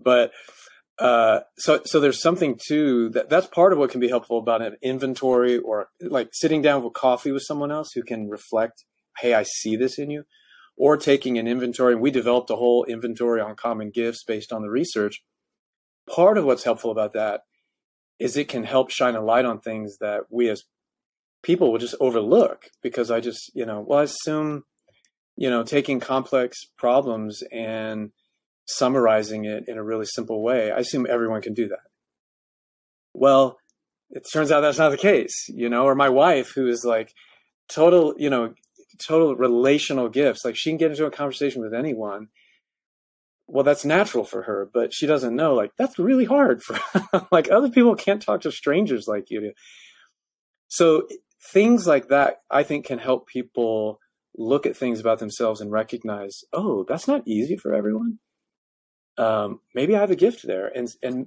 But 0.00 0.32
uh, 0.98 1.40
so, 1.58 1.80
so 1.84 2.00
there's 2.00 2.22
something 2.22 2.58
to 2.68 3.10
that. 3.10 3.28
That's 3.28 3.46
part 3.46 3.72
of 3.72 3.78
what 3.78 3.90
can 3.90 4.00
be 4.00 4.08
helpful 4.08 4.38
about 4.38 4.62
an 4.62 4.76
inventory 4.82 5.58
or 5.58 5.88
like 6.00 6.30
sitting 6.32 6.62
down 6.62 6.82
with 6.82 6.94
coffee 6.94 7.32
with 7.32 7.42
someone 7.42 7.70
else 7.70 7.92
who 7.94 8.02
can 8.02 8.28
reflect, 8.28 8.84
"Hey, 9.20 9.34
I 9.34 9.42
see 9.42 9.76
this 9.76 9.98
in 9.98 10.10
you," 10.10 10.24
or 10.76 10.96
taking 10.96 11.38
an 11.38 11.46
inventory. 11.46 11.92
And 11.92 12.02
we 12.02 12.10
developed 12.10 12.50
a 12.50 12.56
whole 12.56 12.84
inventory 12.84 13.40
on 13.40 13.56
common 13.56 13.90
gifts 13.90 14.24
based 14.24 14.52
on 14.52 14.62
the 14.62 14.70
research. 14.70 15.22
Part 16.08 16.38
of 16.38 16.44
what's 16.44 16.64
helpful 16.64 16.90
about 16.90 17.12
that 17.14 17.42
is 18.18 18.36
it 18.36 18.48
can 18.48 18.64
help 18.64 18.90
shine 18.90 19.14
a 19.14 19.20
light 19.20 19.44
on 19.44 19.60
things 19.60 19.98
that 19.98 20.22
we 20.30 20.48
as 20.48 20.62
people 21.42 21.70
will 21.70 21.78
just 21.78 21.94
overlook 22.00 22.66
because 22.82 23.10
I 23.10 23.20
just, 23.20 23.50
you 23.54 23.66
know, 23.66 23.84
well, 23.86 24.00
I 24.00 24.04
assume, 24.04 24.64
you 25.36 25.50
know, 25.50 25.62
taking 25.62 26.00
complex 26.00 26.58
problems 26.76 27.42
and 27.52 28.10
summarizing 28.66 29.44
it 29.44 29.64
in 29.68 29.78
a 29.78 29.84
really 29.84 30.06
simple 30.06 30.42
way, 30.42 30.72
I 30.72 30.78
assume 30.78 31.06
everyone 31.08 31.42
can 31.42 31.54
do 31.54 31.68
that. 31.68 31.86
Well, 33.12 33.58
it 34.10 34.24
turns 34.32 34.50
out 34.50 34.60
that's 34.60 34.78
not 34.78 34.90
the 34.90 34.96
case, 34.96 35.48
you 35.48 35.68
know, 35.68 35.84
or 35.84 35.94
my 35.94 36.08
wife 36.08 36.52
who 36.54 36.66
is 36.66 36.84
like 36.84 37.12
total, 37.68 38.14
you 38.18 38.30
know, 38.30 38.54
total 38.98 39.36
relational 39.36 40.08
gifts, 40.08 40.44
like 40.44 40.56
she 40.56 40.70
can 40.70 40.76
get 40.76 40.90
into 40.90 41.06
a 41.06 41.10
conversation 41.10 41.62
with 41.62 41.74
anyone. 41.74 42.28
Well, 43.48 43.64
that's 43.64 43.84
natural 43.84 44.24
for 44.24 44.42
her, 44.42 44.68
but 44.72 44.92
she 44.92 45.06
doesn't 45.06 45.36
know 45.36 45.54
like 45.54 45.72
that's 45.78 45.98
really 45.98 46.24
hard 46.24 46.62
for 46.62 46.78
like 47.30 47.50
other 47.50 47.70
people 47.70 47.94
can't 47.94 48.22
talk 48.22 48.40
to 48.42 48.50
strangers 48.50 49.06
like 49.06 49.30
you 49.30 49.40
do. 49.40 49.52
So 50.68 51.06
things 51.52 51.86
like 51.86 52.08
that 52.08 52.40
i 52.50 52.62
think 52.62 52.86
can 52.86 52.98
help 52.98 53.26
people 53.26 54.00
look 54.36 54.66
at 54.66 54.76
things 54.76 55.00
about 55.00 55.18
themselves 55.18 55.60
and 55.60 55.70
recognize 55.70 56.40
oh 56.52 56.84
that's 56.88 57.06
not 57.06 57.26
easy 57.26 57.56
for 57.56 57.74
everyone 57.74 58.18
um, 59.18 59.60
maybe 59.74 59.96
i 59.96 60.00
have 60.00 60.10
a 60.10 60.16
gift 60.16 60.46
there 60.46 60.66
and 60.74 60.88
and 61.02 61.26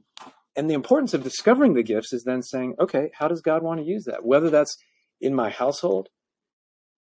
and 0.56 0.70
the 0.70 0.74
importance 0.76 1.14
of 1.14 1.24
discovering 1.24 1.74
the 1.74 1.84
gifts 1.84 2.14
is 2.14 2.24
then 2.24 2.42
saying 2.42 2.76
okay 2.80 3.12
how 3.16 3.28
does 3.28 3.42
god 3.42 3.64
want 3.64 3.80
to 3.80 3.86
use 3.86 4.04
that 4.06 4.26
whether 4.26 4.50
that's 4.50 4.78
in 5.22 5.34
my 5.34 5.50
household 5.50 6.10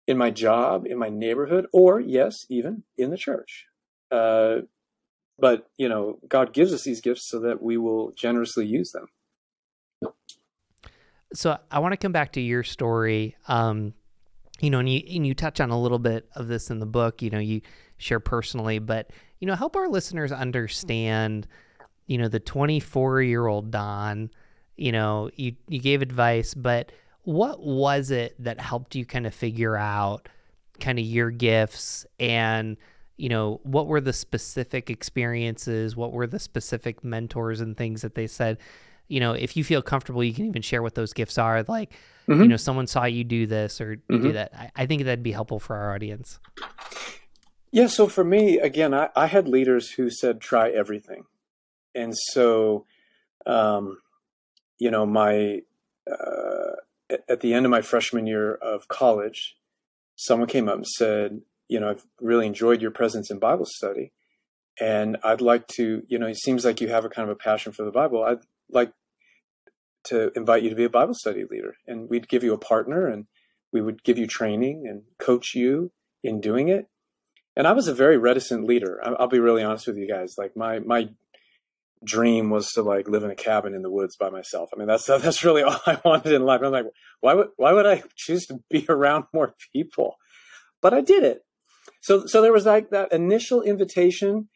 in 0.09 0.19
my 0.19 0.31
job 0.31 0.85
in 0.87 0.99
my 0.99 1.09
neighborhood 1.09 1.67
or 1.73 2.01
yes 2.01 2.45
even 2.49 2.83
in 2.97 3.11
the 3.11 3.17
church 3.17 3.67
uh, 4.11 4.57
but 5.39 5.71
you 5.77 5.89
know 5.89 6.19
god 6.29 6.53
gives 6.53 6.73
us 6.73 6.83
these 6.83 7.01
gifts 7.01 7.29
so 7.29 7.39
that 7.39 7.63
we 7.63 7.77
will 7.77 8.11
generously 8.17 8.67
use 8.67 8.91
them 8.91 9.07
so 11.33 11.59
I 11.71 11.79
want 11.79 11.93
to 11.93 11.97
come 11.97 12.13
back 12.13 12.33
to 12.33 12.41
your 12.41 12.63
story. 12.63 13.37
Um, 13.49 13.95
you 14.61 14.71
know, 14.71 14.79
and 14.79 14.89
you 14.89 15.03
and 15.15 15.27
you 15.27 15.35
touch 15.35 15.61
on 15.61 15.71
a 15.71 15.81
little 15.81 15.99
bit 15.99 16.29
of 16.35 16.49
this 16.49 16.71
in 16.71 16.79
the 16.79 16.87
book. 16.87 17.23
You 17.23 17.31
know, 17.31 17.39
you 17.39 17.61
share 17.97 18.21
personally, 18.21 18.79
but 18.79 19.11
you 19.39 19.47
know, 19.47 19.55
help 19.55 19.77
our 19.77 19.89
listeners 19.89 20.33
understand. 20.33 21.47
You 22.07 22.19
know, 22.19 22.29
the 22.29 22.41
24 22.41 23.23
year 23.23 23.47
old 23.47 23.71
Don. 23.71 24.31
You 24.77 24.93
know, 24.93 25.31
you 25.35 25.57
you 25.69 25.81
gave 25.81 26.03
advice, 26.03 26.55
but 26.55 26.93
what 27.23 27.61
was 27.61 28.11
it 28.11 28.35
that 28.39 28.61
helped 28.61 28.95
you 28.95 29.05
kind 29.05 29.27
of 29.27 29.35
figure 29.35 29.77
out 29.77 30.29
kind 30.81 30.99
of 30.99 31.05
your 31.05 31.31
gifts 31.31 32.07
and 32.21 32.77
you 33.17 33.29
know 33.29 33.61
what 33.65 33.87
were 33.87 34.01
the 34.01 34.13
specific 34.13 34.91
experiences 34.91 35.97
what 35.97 36.13
were 36.13 36.27
the 36.27 36.39
specific 36.39 37.03
mentors 37.03 37.61
and 37.61 37.77
things 37.77 38.03
that 38.03 38.15
they 38.15 38.27
said 38.27 38.59
you 39.11 39.21
know, 39.21 39.33
if 39.33 39.57
you 39.57 39.65
feel 39.65 39.81
comfortable, 39.81 40.23
you 40.23 40.35
can 40.35 40.45
even 40.45 40.61
share 40.61 40.83
what 40.83 40.95
those 40.95 41.15
gifts 41.15 41.39
are. 41.39 41.63
Like, 41.63 41.95
Mhm. 42.29 42.43
you 42.43 42.49
know, 42.49 42.59
someone 42.59 42.87
saw 42.87 43.07
you 43.07 43.25
do 43.25 43.47
this 43.47 43.81
or 43.81 43.97
do 43.97 44.03
Mhm. 44.19 44.33
that. 44.35 44.53
I, 44.55 44.71
I 44.77 44.87
think 44.87 45.05
that'd 45.05 45.23
be 45.23 45.33
helpful 45.33 45.59
for 45.59 45.75
our 45.77 45.95
audience. 45.95 46.39
Yeah, 47.71 47.87
so 47.87 48.07
for 48.07 48.25
me, 48.25 48.59
again, 48.59 48.93
I, 48.93 49.09
I 49.17 49.27
had 49.27 49.49
leaders 49.49 49.93
who 49.93 50.11
said 50.11 50.43
try 50.43 50.69
everything, 50.71 51.25
and 51.95 52.15
so, 52.17 52.85
um, 53.47 53.99
you 54.79 54.91
know, 54.91 55.07
my 55.07 55.63
uh, 56.11 56.77
at, 57.11 57.41
the 57.41 57.55
end 57.55 57.67
of 57.67 57.71
my 57.71 57.81
freshman 57.81 58.27
year 58.27 58.55
of 58.55 58.89
college, 58.89 59.57
someone 60.17 60.49
came 60.49 60.69
up 60.69 60.77
and 60.77 60.87
said, 60.87 61.41
you 61.69 61.81
know, 61.81 61.91
I've 61.91 62.07
really 62.21 62.47
enjoyed 62.47 62.83
your 62.83 62.91
presence 62.91 63.31
in 63.31 63.39
Bible 63.39 63.67
study, 63.67 64.13
and 64.81 65.19
I'd 65.23 65.41
like 65.41 65.67
to, 65.69 66.03
you 66.09 66.19
know, 66.19 66.27
it 66.27 66.39
seems 66.39 66.65
like 66.65 66.81
you 66.81 66.89
have 66.89 67.05
a 67.05 67.09
kind 67.09 67.29
of 67.29 67.37
a 67.37 67.39
passion 67.39 67.73
for 67.73 67.85
the 67.85 67.91
Bible. 67.91 68.25
I'd 68.25 68.39
like 68.71 68.93
to 70.05 70.31
invite 70.35 70.63
you 70.63 70.71
to 70.71 70.77
be 70.77 70.85
a 70.85 70.91
Bible 70.91 71.15
study 71.15 71.45
leader, 71.51 71.77
and 71.87 72.09
we'd 72.09 72.29
give 72.29 72.43
you 72.43 72.55
a 72.55 72.59
partner, 72.59 73.07
and 73.07 73.27
we 73.73 73.81
would 73.81 74.03
give 74.03 74.19
you 74.19 74.27
training 74.27 74.87
and 74.89 75.03
coach 75.19 75.55
you 75.55 75.93
in 76.23 76.41
doing 76.41 76.69
it. 76.69 76.87
And 77.57 77.67
I 77.67 77.73
was 77.73 77.89
a 77.89 77.95
very 77.95 78.17
reticent 78.17 78.65
leader. 78.65 79.01
I'll 79.03 79.27
be 79.27 79.41
really 79.41 79.65
honest 79.65 79.89
with 79.89 79.97
you 79.97 80.09
guys. 80.09 80.37
Like 80.39 80.57
my 80.57 80.79
my 80.79 81.09
dream 82.05 82.51
was 82.51 82.73
to 82.73 82.83
like 82.83 83.09
live 83.09 83.25
in 83.25 83.31
a 83.31 83.37
cabin 83.37 83.75
in 83.75 83.83
the 83.83 83.91
woods 83.91 84.17
by 84.17 84.31
myself. 84.31 84.71
I 84.75 84.79
mean, 84.79 84.89
that's 84.89 85.07
that's 85.07 85.45
really 85.45 85.63
all 85.63 85.81
I 85.87 86.01
wanted 86.05 86.33
in 86.33 86.45
life. 86.45 86.61
I'm 86.63 86.73
like, 86.73 86.87
why 87.21 87.35
would 87.35 87.49
why 87.57 87.73
would 87.73 87.87
I 87.87 88.03
choose 88.17 88.47
to 88.47 88.61
be 88.71 88.87
around 88.89 89.25
more 89.33 89.55
people? 89.73 90.17
But 90.81 90.95
I 90.95 91.01
did 91.01 91.25
it. 91.25 91.43
So 92.01 92.27
so 92.27 92.43
there 92.43 92.53
was 92.53 92.67
like 92.67 92.91
that 92.91 93.13
initial 93.13 93.63
invitation 93.63 94.49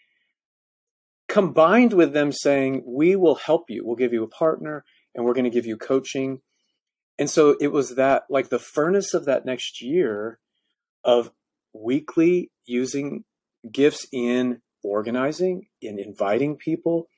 combined 1.28 1.92
with 1.92 2.12
them 2.12 2.32
saying, 2.32 2.82
"We 2.86 3.16
will 3.16 3.36
help 3.36 3.64
you. 3.68 3.84
We'll 3.84 3.96
give 3.96 4.12
you 4.12 4.22
a 4.22 4.28
partner 4.28 4.84
and 5.14 5.24
we're 5.24 5.34
going 5.34 5.44
to 5.44 5.50
give 5.50 5.66
you 5.66 5.76
coaching." 5.76 6.40
And 7.18 7.28
so 7.28 7.56
it 7.60 7.68
was 7.68 7.96
that 7.96 8.24
like 8.30 8.48
the 8.48 8.58
furnace 8.58 9.14
of 9.14 9.26
that 9.26 9.44
next 9.44 9.82
year 9.82 10.38
of 11.04 11.30
weekly 11.74 12.50
using 12.64 13.24
gifts 13.70 14.06
in 14.12 14.60
organizing, 14.82 15.66
in 15.80 15.98
inviting 15.98 16.56
people, 16.56 17.08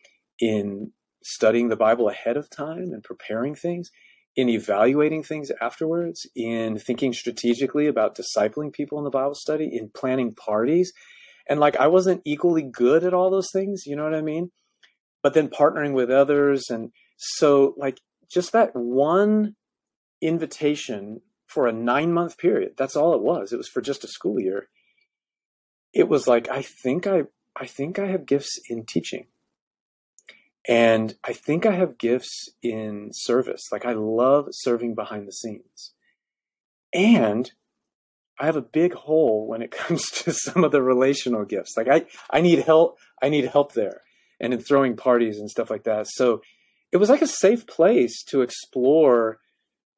in 0.41 0.93
studying 1.23 1.69
the 1.69 1.77
Bible 1.77 2.09
ahead 2.09 2.37
of 2.37 2.51
time 2.51 2.93
and 2.93 3.03
preparing 3.03 3.55
things, 3.55 3.91
in 4.37 4.49
evaluating 4.49 5.23
things 5.23 5.51
afterwards, 5.61 6.27
in 6.37 6.79
thinking 6.79 7.13
strategically 7.13 7.87
about 7.87 8.17
discipling 8.17 8.73
people 8.73 8.99
in 8.99 9.05
the 9.05 9.11
Bible 9.11 9.35
study, 9.35 9.71
in 9.73 9.91
planning 9.95 10.35
parties. 10.35 10.93
And 11.49 11.61
like 11.61 11.77
I 11.77 11.87
wasn't 11.87 12.23
equally 12.25 12.63
good 12.63 13.05
at 13.05 13.15
all 13.15 13.31
those 13.31 13.51
things, 13.53 13.87
you 13.87 13.97
know 13.97 14.05
what 14.05 14.15
I 14.15 14.23
mean? 14.23 14.51
But 15.23 15.35
then 15.35 15.49
partnering 15.49 15.93
with 15.93 16.11
others. 16.11 16.69
And 16.69 16.91
so, 17.17 17.75
like, 17.79 18.01
just 18.31 18.53
that 18.53 18.71
one 18.75 19.55
invitation 20.21 21.21
for 21.47 21.67
a 21.67 21.73
nine 21.73 22.13
month 22.13 22.37
period, 22.37 22.73
that's 22.77 22.97
all 22.97 23.15
it 23.15 23.23
was. 23.23 23.53
It 23.53 23.57
was 23.57 23.69
for 23.69 23.81
just 23.81 24.05
a 24.05 24.09
school 24.09 24.41
year. 24.41 24.69
It 25.93 26.09
was 26.09 26.27
like, 26.27 26.49
I 26.49 26.63
think 26.63 27.07
I, 27.07 27.23
I 27.57 27.67
think 27.67 27.99
I 27.99 28.09
have 28.09 28.27
gifts 28.27 28.59
in 28.69 28.85
teaching. 28.85 29.29
And 30.67 31.15
I 31.23 31.33
think 31.33 31.67
I 31.67 31.73
have 31.73 31.99
gifts 31.99 32.49
in 32.63 33.11
service. 33.13 33.63
Like 33.71 33.85
I 33.85 33.93
love 33.93 34.49
serving 34.51 34.95
behind 34.95 35.29
the 35.29 35.33
scenes. 35.33 35.93
And 36.93 37.51
I 38.39 38.47
have 38.47 38.57
a 38.57 38.63
big 38.63 38.95
hole 38.95 39.47
when 39.47 39.63
it 39.63 39.71
comes 39.77 40.11
to 40.11 40.33
some 40.33 40.65
of 40.65 40.73
the 40.73 40.83
relational 40.83 41.45
gifts. 41.45 41.75
Like 41.77 41.89
I, 41.89 42.07
I 42.31 42.41
need 42.41 42.61
help. 42.61 42.99
I 43.23 43.29
need 43.29 43.47
help 43.47 43.73
there 43.73 44.01
and 44.41 44.53
in 44.53 44.61
throwing 44.61 44.97
parties 44.97 45.39
and 45.39 45.51
stuff 45.51 45.71
like 45.71 45.85
that. 45.85 46.07
So 46.09 46.43
it 46.93 46.97
was 46.97 47.09
like 47.09 47.23
a 47.23 47.27
safe 47.27 47.67
place 47.67 48.23
to 48.25 48.43
explore 48.43 49.39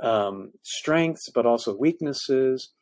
um, 0.03 0.53
strengths, 0.62 1.29
but 1.35 1.47
also 1.47 1.77
weaknesses. 1.77 2.73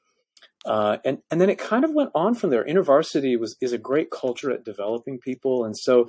Uh, 0.66 0.98
and 1.04 1.18
and 1.30 1.40
then 1.40 1.50
it 1.50 1.58
kind 1.58 1.84
of 1.84 1.92
went 1.92 2.10
on 2.14 2.34
from 2.34 2.50
there. 2.50 2.64
InterVarsity 2.64 3.38
was 3.38 3.56
is 3.60 3.72
a 3.72 3.78
great 3.78 4.10
culture 4.10 4.50
at 4.50 4.64
developing 4.64 5.18
people, 5.18 5.64
and 5.64 5.76
so 5.76 6.08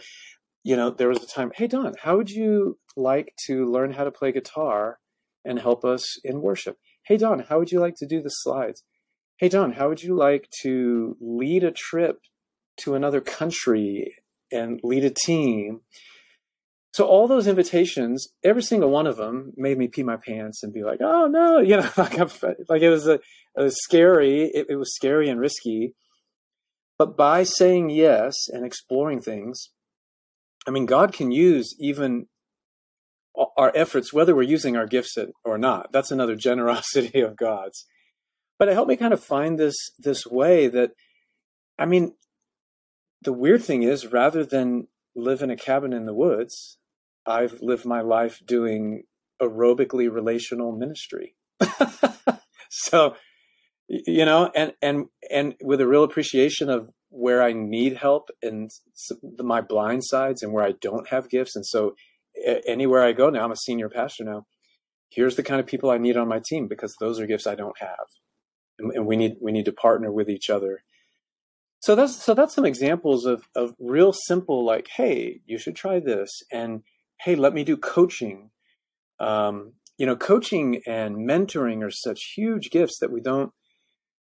you 0.65 0.75
know, 0.75 0.89
there 0.89 1.09
was 1.09 1.21
a 1.21 1.27
time, 1.27 1.51
hey, 1.55 1.67
Don, 1.67 1.93
how 2.01 2.17
would 2.17 2.31
you 2.31 2.79
like 2.97 3.35
to 3.45 3.71
learn 3.71 3.93
how 3.93 4.03
to 4.03 4.11
play 4.11 4.31
guitar 4.31 4.97
and 5.45 5.59
help 5.59 5.85
us 5.85 6.17
in 6.23 6.41
worship? 6.41 6.77
Hey, 7.05 7.17
Don, 7.17 7.41
how 7.41 7.59
would 7.59 7.71
you 7.71 7.79
like 7.79 7.93
to 7.97 8.07
do 8.07 8.19
the 8.19 8.29
slides? 8.29 8.83
Hey, 9.37 9.47
Don, 9.47 9.73
how 9.73 9.89
would 9.89 10.01
you 10.01 10.17
like 10.17 10.49
to 10.63 11.17
lead 11.21 11.63
a 11.63 11.71
trip 11.71 12.17
to 12.77 12.95
another 12.95 13.21
country 13.21 14.15
and 14.51 14.79
lead 14.83 15.05
a 15.05 15.11
team? 15.11 15.81
So 16.93 17.05
all 17.05 17.27
those 17.27 17.45
invitations, 17.45 18.29
every 18.43 18.63
single 18.63 18.89
one 18.89 19.05
of 19.05 19.17
them 19.17 19.53
made 19.55 19.77
me 19.77 19.87
pee 19.87 20.01
my 20.01 20.17
pants 20.17 20.63
and 20.63 20.73
be 20.73 20.83
like, 20.83 20.99
oh 20.99 21.27
no, 21.27 21.59
you 21.59 21.77
know, 21.77 21.89
like, 21.95 22.17
like 22.17 22.81
it 22.81 22.89
was 22.89 23.05
a, 23.05 23.19
scary. 23.69 24.45
It, 24.45 24.65
it 24.69 24.75
was 24.77 24.95
scary 24.95 25.29
and 25.29 25.39
risky. 25.39 25.93
But 26.97 27.15
by 27.15 27.43
saying 27.43 27.91
yes 27.91 28.33
and 28.47 28.65
exploring 28.65 29.21
things, 29.21 29.69
I 30.67 30.71
mean, 30.71 30.85
God 30.85 31.13
can 31.13 31.31
use 31.31 31.75
even 31.79 32.27
our 33.57 33.71
efforts, 33.75 34.13
whether 34.13 34.35
we're 34.35 34.43
using 34.43 34.77
our 34.77 34.87
gifts 34.87 35.17
or 35.43 35.57
not. 35.57 35.91
That's 35.91 36.11
another 36.11 36.35
generosity 36.49 37.21
of 37.21 37.35
God's. 37.35 37.85
But 38.57 38.69
it 38.69 38.73
helped 38.73 38.89
me 38.89 38.95
kind 38.95 39.13
of 39.13 39.23
find 39.23 39.59
this 39.59 39.75
this 39.99 40.25
way 40.25 40.67
that, 40.67 40.91
I 41.77 41.85
mean, 41.85 42.13
the 43.21 43.33
weird 43.33 43.63
thing 43.63 43.83
is, 43.83 44.07
rather 44.07 44.45
than 44.45 44.87
live 45.15 45.41
in 45.41 45.49
a 45.49 45.57
cabin 45.57 45.91
in 45.91 46.05
the 46.05 46.13
woods, 46.13 46.77
I've 47.25 47.61
lived 47.61 47.85
my 47.85 48.01
life 48.01 48.41
doing 48.45 49.03
aerobically 49.41 50.11
relational 50.11 50.71
ministry. 50.71 51.35
so, 52.69 53.15
you 53.87 54.23
know, 54.23 54.51
and 54.55 54.73
and 54.81 55.05
and 55.29 55.55
with 55.61 55.81
a 55.81 55.87
real 55.87 56.03
appreciation 56.03 56.69
of 56.69 56.89
where 57.15 57.41
I 57.41 57.53
need 57.53 57.95
help 57.95 58.29
and 58.43 58.69
my 59.39 59.61
blind 59.61 60.03
sides 60.05 60.43
and 60.43 60.51
where 60.51 60.65
I 60.65 60.73
don't 60.81 61.07
have 61.09 61.29
gifts. 61.29 61.55
And 61.55 61.65
so 61.65 61.95
anywhere 62.67 63.03
I 63.03 63.13
go 63.13 63.29
now, 63.29 63.45
I'm 63.45 63.51
a 63.51 63.57
senior 63.57 63.89
pastor 63.89 64.25
now. 64.25 64.45
Here's 65.09 65.37
the 65.37 65.43
kind 65.43 65.61
of 65.61 65.65
people 65.65 65.89
I 65.89 65.97
need 65.97 66.17
on 66.17 66.27
my 66.27 66.41
team 66.45 66.67
because 66.67 66.93
those 66.99 67.19
are 67.19 67.25
gifts 67.25 67.47
I 67.47 67.55
don't 67.55 67.79
have. 67.79 68.07
And, 68.77 69.05
we 69.05 69.15
need 69.15 69.37
we 69.41 69.53
need 69.53 69.63
to 69.65 69.71
partner 69.71 70.11
with 70.11 70.29
each 70.29 70.49
other. 70.49 70.83
So 71.79 71.95
that's 71.95 72.21
so 72.21 72.33
that's 72.33 72.53
some 72.53 72.65
examples 72.65 73.25
of 73.25 73.47
of 73.55 73.73
real 73.79 74.11
simple 74.11 74.65
like, 74.65 74.89
hey, 74.97 75.39
you 75.45 75.57
should 75.57 75.77
try 75.77 76.01
this, 76.01 76.29
and 76.51 76.81
hey, 77.21 77.35
let 77.35 77.53
me 77.53 77.63
do 77.63 77.77
coaching. 77.77 78.49
Um, 79.21 79.73
you 79.97 80.05
know, 80.05 80.17
coaching 80.17 80.81
and 80.85 81.15
mentoring 81.15 81.81
are 81.81 81.91
such 81.91 82.33
huge 82.35 82.69
gifts 82.69 82.97
that 82.99 83.13
we 83.13 83.21
don't 83.21 83.53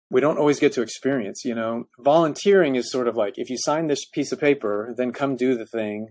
we 0.10 0.22
don't 0.22 0.38
always 0.38 0.60
get 0.60 0.74
to 0.74 0.82
experience 0.82 1.44
you 1.46 1.56
know? 1.56 1.88
Volunteering 2.00 2.76
is 2.76 2.92
sort 2.92 3.08
of 3.08 3.16
like 3.16 3.34
if 3.38 3.50
you 3.50 3.58
sign 3.58 3.88
this 3.88 4.06
piece 4.06 4.32
of 4.32 4.40
paper 4.40 4.94
then 4.96 5.12
come 5.12 5.36
do 5.36 5.58
the 5.58 5.66
thing 5.66 6.10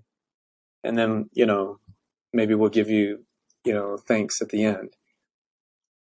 and 0.85 0.97
then 0.99 1.29
you 1.33 1.47
know 1.47 1.79
maybe 2.33 2.55
we'll 2.55 2.71
give 2.71 2.91
you 2.91 3.25
you 3.65 3.73
know 3.73 3.97
thanks 3.97 4.41
at 4.41 4.51
the 4.51 4.65
end. 4.65 4.95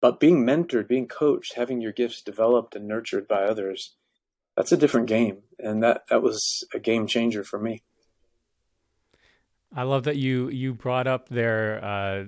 But 0.01 0.18
being 0.18 0.45
mentored 0.45 0.88
being 0.88 1.09
coached 1.09 1.55
having 1.55 1.80
your 1.80 1.93
gifts 1.93 2.22
developed 2.22 2.74
and 2.74 2.86
nurtured 2.86 3.28
by 3.28 3.45
others 3.45 3.95
that's 4.57 4.72
a 4.72 4.76
different 4.76 5.07
game 5.07 5.43
and 5.59 5.82
that 5.82 6.03
that 6.11 6.22
was 6.22 6.64
a 6.74 6.78
game 6.78 7.07
changer 7.07 7.45
for 7.45 7.59
me. 7.59 7.82
I 9.74 9.84
love 9.84 10.05
that 10.05 10.16
you 10.16 10.49
you 10.51 10.74
brought 10.74 11.07
up 11.07 11.28
there 11.28 11.82
uh, 11.82 12.24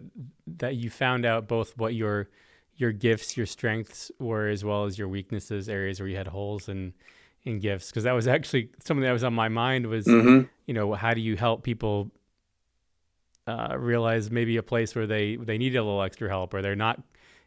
that 0.58 0.76
you 0.76 0.88
found 0.88 1.26
out 1.26 1.46
both 1.46 1.76
what 1.76 1.94
your 1.94 2.28
your 2.76 2.92
gifts, 2.92 3.36
your 3.36 3.46
strengths 3.46 4.10
were, 4.18 4.48
as 4.48 4.64
well 4.64 4.84
as 4.84 4.98
your 4.98 5.08
weaknesses, 5.08 5.68
areas 5.68 6.00
where 6.00 6.08
you 6.08 6.16
had 6.16 6.28
holes 6.28 6.68
in 6.68 6.92
in 7.44 7.60
gifts. 7.60 7.90
Because 7.90 8.04
that 8.04 8.12
was 8.12 8.26
actually 8.26 8.70
something 8.84 9.02
that 9.02 9.12
was 9.12 9.24
on 9.24 9.34
my 9.34 9.48
mind. 9.48 9.86
Was 9.86 10.06
mm-hmm. 10.06 10.46
you 10.66 10.74
know 10.74 10.94
how 10.94 11.14
do 11.14 11.20
you 11.20 11.36
help 11.36 11.62
people 11.62 12.10
uh, 13.46 13.76
realize 13.78 14.30
maybe 14.30 14.56
a 14.56 14.62
place 14.62 14.94
where 14.94 15.06
they 15.06 15.36
they 15.36 15.58
need 15.58 15.76
a 15.76 15.82
little 15.82 16.02
extra 16.02 16.28
help 16.28 16.54
or 16.54 16.62
they're 16.62 16.76
not, 16.76 17.00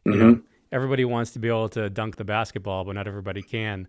you 0.06 0.14
mm-hmm. 0.14 0.22
know, 0.22 0.42
everybody 0.72 1.06
wants 1.06 1.32
to 1.32 1.40
be 1.40 1.48
able 1.48 1.70
to 1.70 1.90
dunk 1.90 2.16
the 2.16 2.26
basketball, 2.26 2.84
but 2.84 2.94
not 2.94 3.08
everybody 3.08 3.42
can. 3.42 3.88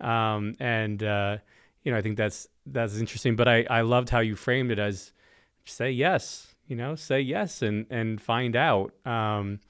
Um, 0.00 0.54
and 0.58 1.02
uh, 1.02 1.38
you 1.82 1.92
know, 1.92 1.98
I 1.98 2.02
think 2.02 2.16
that's 2.16 2.48
that's 2.66 2.96
interesting. 2.98 3.36
But 3.36 3.48
I 3.48 3.66
I 3.70 3.80
loved 3.82 4.10
how 4.10 4.20
you 4.20 4.36
framed 4.36 4.70
it 4.70 4.78
as 4.78 5.12
say 5.64 5.90
yes, 5.90 6.54
you 6.66 6.76
know, 6.76 6.94
say 6.94 7.20
yes 7.20 7.62
and 7.62 7.86
and 7.90 8.20
find 8.20 8.56
out. 8.56 8.92
Um, 9.04 9.60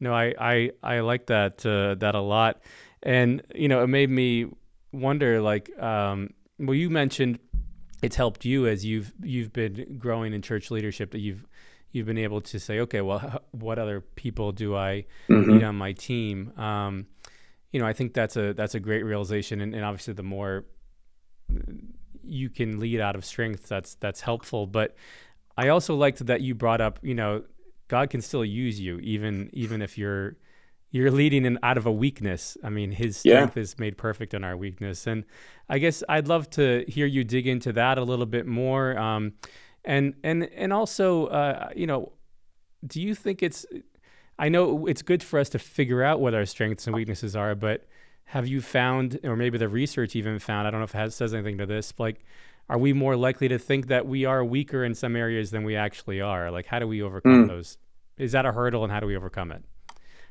no, 0.00 0.14
I 0.14 0.34
I 0.38 0.70
I 0.82 1.00
like 1.00 1.26
that 1.26 1.64
uh, 1.66 1.94
that 1.96 2.14
a 2.14 2.20
lot, 2.20 2.62
and 3.02 3.42
you 3.54 3.68
know 3.68 3.82
it 3.82 3.88
made 3.88 4.10
me 4.10 4.46
wonder 4.92 5.40
like 5.40 5.70
um, 5.78 6.30
well 6.58 6.74
you 6.74 6.90
mentioned 6.90 7.38
it's 8.02 8.16
helped 8.16 8.44
you 8.44 8.66
as 8.66 8.84
you've 8.84 9.12
you've 9.22 9.52
been 9.52 9.98
growing 9.98 10.32
in 10.32 10.42
church 10.42 10.70
leadership 10.70 11.10
that 11.10 11.18
you've 11.18 11.46
you've 11.90 12.06
been 12.06 12.18
able 12.18 12.40
to 12.40 12.60
say 12.60 12.80
okay 12.80 13.00
well 13.00 13.42
what 13.50 13.78
other 13.78 14.00
people 14.00 14.52
do 14.52 14.76
I 14.76 15.04
mm-hmm. 15.28 15.50
need 15.50 15.62
on 15.64 15.76
my 15.76 15.92
team? 15.92 16.52
Um, 16.56 17.06
you 17.72 17.80
know 17.80 17.86
I 17.86 17.92
think 17.92 18.14
that's 18.14 18.36
a 18.36 18.52
that's 18.54 18.74
a 18.74 18.80
great 18.80 19.02
realization 19.02 19.60
and, 19.60 19.74
and 19.74 19.84
obviously 19.84 20.14
the 20.14 20.22
more 20.22 20.64
you 22.22 22.50
can 22.50 22.78
lead 22.78 23.00
out 23.00 23.16
of 23.16 23.24
strength 23.24 23.68
that's 23.68 23.94
that's 23.96 24.20
helpful. 24.20 24.66
But 24.66 24.96
I 25.56 25.68
also 25.68 25.96
liked 25.96 26.24
that 26.26 26.40
you 26.40 26.54
brought 26.54 26.80
up 26.80 27.00
you 27.02 27.14
know 27.14 27.42
God 27.88 28.10
can 28.10 28.20
still 28.20 28.44
use 28.44 28.80
you 28.80 28.98
even 28.98 29.50
even 29.52 29.82
if 29.82 29.98
you're 29.98 30.36
you're 30.90 31.10
leading 31.10 31.44
in 31.44 31.58
out 31.62 31.76
of 31.76 31.86
a 31.86 31.92
weakness. 31.92 32.56
I 32.64 32.70
mean, 32.70 32.92
His 32.92 33.18
strength 33.18 33.56
yeah. 33.56 33.62
is 33.62 33.78
made 33.78 33.98
perfect 33.98 34.32
in 34.32 34.44
our 34.44 34.56
weakness, 34.56 35.06
and 35.06 35.24
I 35.68 35.78
guess 35.78 36.02
I'd 36.08 36.28
love 36.28 36.48
to 36.50 36.84
hear 36.88 37.06
you 37.06 37.24
dig 37.24 37.46
into 37.46 37.72
that 37.74 37.98
a 37.98 38.02
little 38.02 38.26
bit 38.26 38.46
more. 38.46 38.98
Um, 38.98 39.34
and 39.84 40.14
and 40.22 40.44
and 40.54 40.72
also, 40.72 41.26
uh, 41.26 41.70
you 41.76 41.86
know, 41.86 42.12
do 42.86 43.02
you 43.02 43.14
think 43.14 43.42
it's? 43.42 43.66
I 44.38 44.48
know 44.48 44.86
it's 44.86 45.02
good 45.02 45.22
for 45.22 45.40
us 45.40 45.48
to 45.50 45.58
figure 45.58 46.02
out 46.02 46.20
what 46.20 46.32
our 46.32 46.46
strengths 46.46 46.86
and 46.86 46.94
weaknesses 46.94 47.34
are, 47.34 47.56
but 47.56 47.86
have 48.26 48.46
you 48.46 48.60
found, 48.60 49.18
or 49.24 49.36
maybe 49.36 49.58
the 49.58 49.68
research 49.68 50.14
even 50.14 50.38
found? 50.38 50.68
I 50.68 50.70
don't 50.70 50.80
know 50.80 50.84
if 50.84 50.94
it 50.94 50.98
has, 50.98 51.14
says 51.14 51.34
anything 51.34 51.58
to 51.58 51.66
this. 51.66 51.92
Like, 51.98 52.24
are 52.68 52.78
we 52.78 52.92
more 52.92 53.16
likely 53.16 53.48
to 53.48 53.58
think 53.58 53.86
that 53.86 54.06
we 54.06 54.24
are 54.24 54.44
weaker 54.44 54.84
in 54.84 54.94
some 54.94 55.16
areas 55.16 55.50
than 55.50 55.64
we 55.64 55.76
actually 55.76 56.20
are? 56.20 56.50
Like, 56.50 56.66
how 56.66 56.78
do 56.78 56.86
we 56.86 57.02
overcome 57.02 57.44
mm. 57.44 57.48
those? 57.48 57.78
Is 58.18 58.32
that 58.32 58.44
a 58.46 58.52
hurdle, 58.52 58.84
and 58.84 58.92
how 58.92 59.00
do 59.00 59.06
we 59.06 59.16
overcome 59.16 59.52
it? 59.52 59.64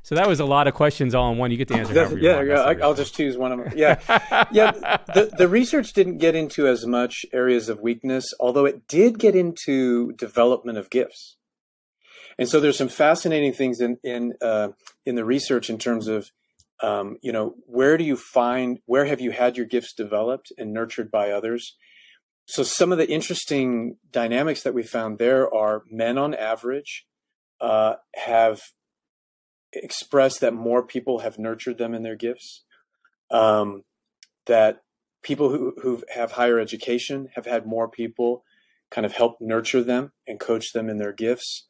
So 0.03 0.15
that 0.15 0.27
was 0.27 0.39
a 0.39 0.45
lot 0.45 0.67
of 0.67 0.73
questions 0.73 1.13
all 1.13 1.31
in 1.33 1.37
one. 1.37 1.51
You 1.51 1.57
get 1.57 1.67
to 1.67 1.73
answer. 1.73 2.17
Yeah, 2.17 2.41
yeah. 2.41 2.61
I, 2.61 2.75
I'll 2.75 2.93
just 2.93 3.13
choose 3.13 3.37
one 3.37 3.51
of 3.51 3.59
them. 3.59 3.73
Yeah, 3.75 3.99
yeah. 4.51 4.71
The 5.13 5.31
the 5.37 5.49
research 5.49 5.91
didn't 5.91 6.19
get 6.19 6.33
into 6.33 6.65
as 6.65 6.85
much 6.85 7.25
areas 7.33 7.67
of 7.67 7.81
weakness, 7.81 8.33
although 8.39 8.63
it 8.65 8.87
did 8.87 9.19
get 9.19 9.35
into 9.35 10.13
development 10.13 10.77
of 10.77 10.89
gifts. 10.89 11.35
And 12.39 12.47
so 12.47 12.61
there's 12.61 12.77
some 12.77 12.87
fascinating 12.87 13.51
things 13.51 13.81
in 13.81 13.97
in 14.01 14.35
uh, 14.41 14.69
in 15.05 15.15
the 15.15 15.25
research 15.25 15.69
in 15.69 15.77
terms 15.77 16.07
of 16.07 16.31
um, 16.81 17.17
you 17.21 17.33
know 17.33 17.55
where 17.65 17.97
do 17.97 18.05
you 18.05 18.15
find 18.15 18.79
where 18.85 19.03
have 19.05 19.19
you 19.19 19.31
had 19.31 19.57
your 19.57 19.65
gifts 19.65 19.93
developed 19.93 20.53
and 20.57 20.71
nurtured 20.71 21.11
by 21.11 21.31
others. 21.31 21.75
So 22.47 22.63
some 22.63 22.93
of 22.93 22.97
the 22.97 23.09
interesting 23.11 23.97
dynamics 24.09 24.63
that 24.63 24.73
we 24.73 24.81
found 24.81 25.19
there 25.19 25.53
are 25.53 25.83
men 25.91 26.17
on 26.17 26.33
average 26.33 27.05
uh, 27.59 27.95
have 28.15 28.61
expressed 29.73 30.39
that 30.39 30.53
more 30.53 30.81
people 30.81 31.19
have 31.19 31.37
nurtured 31.37 31.77
them 31.77 31.93
in 31.93 32.03
their 32.03 32.15
gifts. 32.15 32.63
Um, 33.29 33.83
that 34.45 34.83
people 35.23 35.49
who 35.49 35.73
who 35.83 36.03
have 36.15 36.31
higher 36.31 36.57
education 36.57 37.27
have 37.35 37.45
had 37.45 37.65
more 37.65 37.89
people 37.89 38.43
kind 38.89 39.05
of 39.05 39.11
help 39.11 39.41
nurture 39.41 39.83
them 39.83 40.13
and 40.25 40.39
coach 40.39 40.71
them 40.71 40.89
in 40.89 40.99
their 40.99 41.11
gifts. 41.11 41.67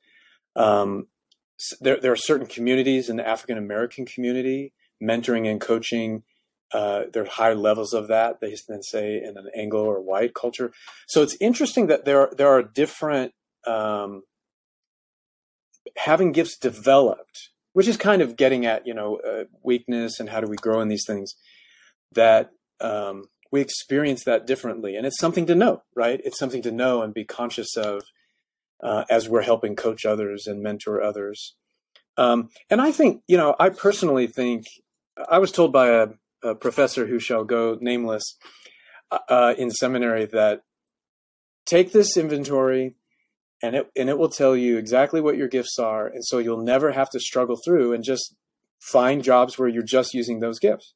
Um, 0.55 1.07
there, 1.82 1.99
there 1.99 2.11
are 2.11 2.15
certain 2.15 2.45
communities 2.45 3.09
in 3.09 3.15
the 3.15 3.28
African 3.28 3.57
American 3.57 4.05
community, 4.05 4.73
mentoring 5.01 5.49
and 5.49 5.59
coaching. 5.59 6.21
Uh, 6.74 7.03
there 7.13 7.24
are 7.24 7.28
high 7.28 7.53
levels 7.53 7.93
of 7.93 8.07
that 8.07 8.41
they 8.41 8.55
than 8.68 8.84
say 8.84 9.22
in 9.24 9.38
an 9.38 9.49
Anglo 9.55 9.86
or 9.86 10.01
white 10.01 10.34
culture. 10.34 10.72
So 11.07 11.22
it's 11.22 11.38
interesting 11.39 11.88
that 11.88 12.05
there 12.05 12.22
are, 12.22 12.34
there 12.36 12.49
are 12.49 12.61
different 12.61 13.34
um, 13.65 14.24
having 15.95 16.34
gifts 16.34 16.57
developed, 16.57 17.49
which 17.74 17.88
is 17.88 17.95
kind 17.95 18.22
of 18.22 18.36
getting 18.36 18.65
at 18.65 18.86
you 18.86 18.93
know 18.93 19.18
uh, 19.18 19.45
weakness 19.63 20.20
and 20.20 20.30
how 20.30 20.41
do 20.41 20.47
we 20.47 20.57
grow 20.57 20.82
in 20.82 20.89
these 20.89 21.05
things. 21.07 21.36
That 22.13 22.51
um, 22.82 23.26
we 23.51 23.61
experience 23.61 24.24
that 24.26 24.45
differently, 24.45 24.95
and 24.95 25.05
it's 25.05 25.20
something 25.20 25.45
to 25.45 25.55
know, 25.55 25.84
right? 25.95 26.20
It's 26.24 26.39
something 26.39 26.61
to 26.63 26.72
know 26.72 27.01
and 27.01 27.13
be 27.13 27.24
conscious 27.24 27.78
of 27.78 28.03
uh, 28.84 29.05
as 29.09 29.30
we're 29.30 29.41
helping 29.41 29.76
coach 29.76 30.05
others 30.05 30.47
and 30.47 30.61
mentor 30.61 31.01
others. 31.01 31.55
Um, 32.18 32.49
and 32.70 32.82
I 32.82 32.91
think, 32.91 33.22
you 33.28 33.38
know, 33.38 33.55
I 33.59 33.70
personally 33.70 34.28
think 34.28 34.65
I 35.30 35.38
was 35.39 35.51
told 35.51 35.72
by 35.72 35.89
a, 35.89 36.07
a 36.43 36.55
professor 36.55 37.07
who 37.07 37.19
shall 37.19 37.43
go 37.43 37.77
nameless 37.81 38.38
uh, 39.29 39.53
in 39.57 39.71
seminary 39.71 40.25
that 40.25 40.61
take 41.65 41.91
this 41.91 42.17
inventory 42.17 42.95
and 43.61 43.75
it 43.75 43.89
and 43.95 44.09
it 44.09 44.17
will 44.17 44.29
tell 44.29 44.55
you 44.55 44.77
exactly 44.77 45.19
what 45.19 45.38
your 45.38 45.47
gifts 45.47 45.79
are, 45.79 46.07
and 46.07 46.23
so 46.23 46.38
you'll 46.38 46.63
never 46.63 46.91
have 46.91 47.09
to 47.11 47.19
struggle 47.19 47.57
through 47.63 47.93
and 47.93 48.03
just 48.03 48.35
find 48.79 49.23
jobs 49.23 49.57
where 49.57 49.67
you're 49.67 49.81
just 49.81 50.13
using 50.13 50.39
those 50.39 50.59
gifts. 50.59 50.93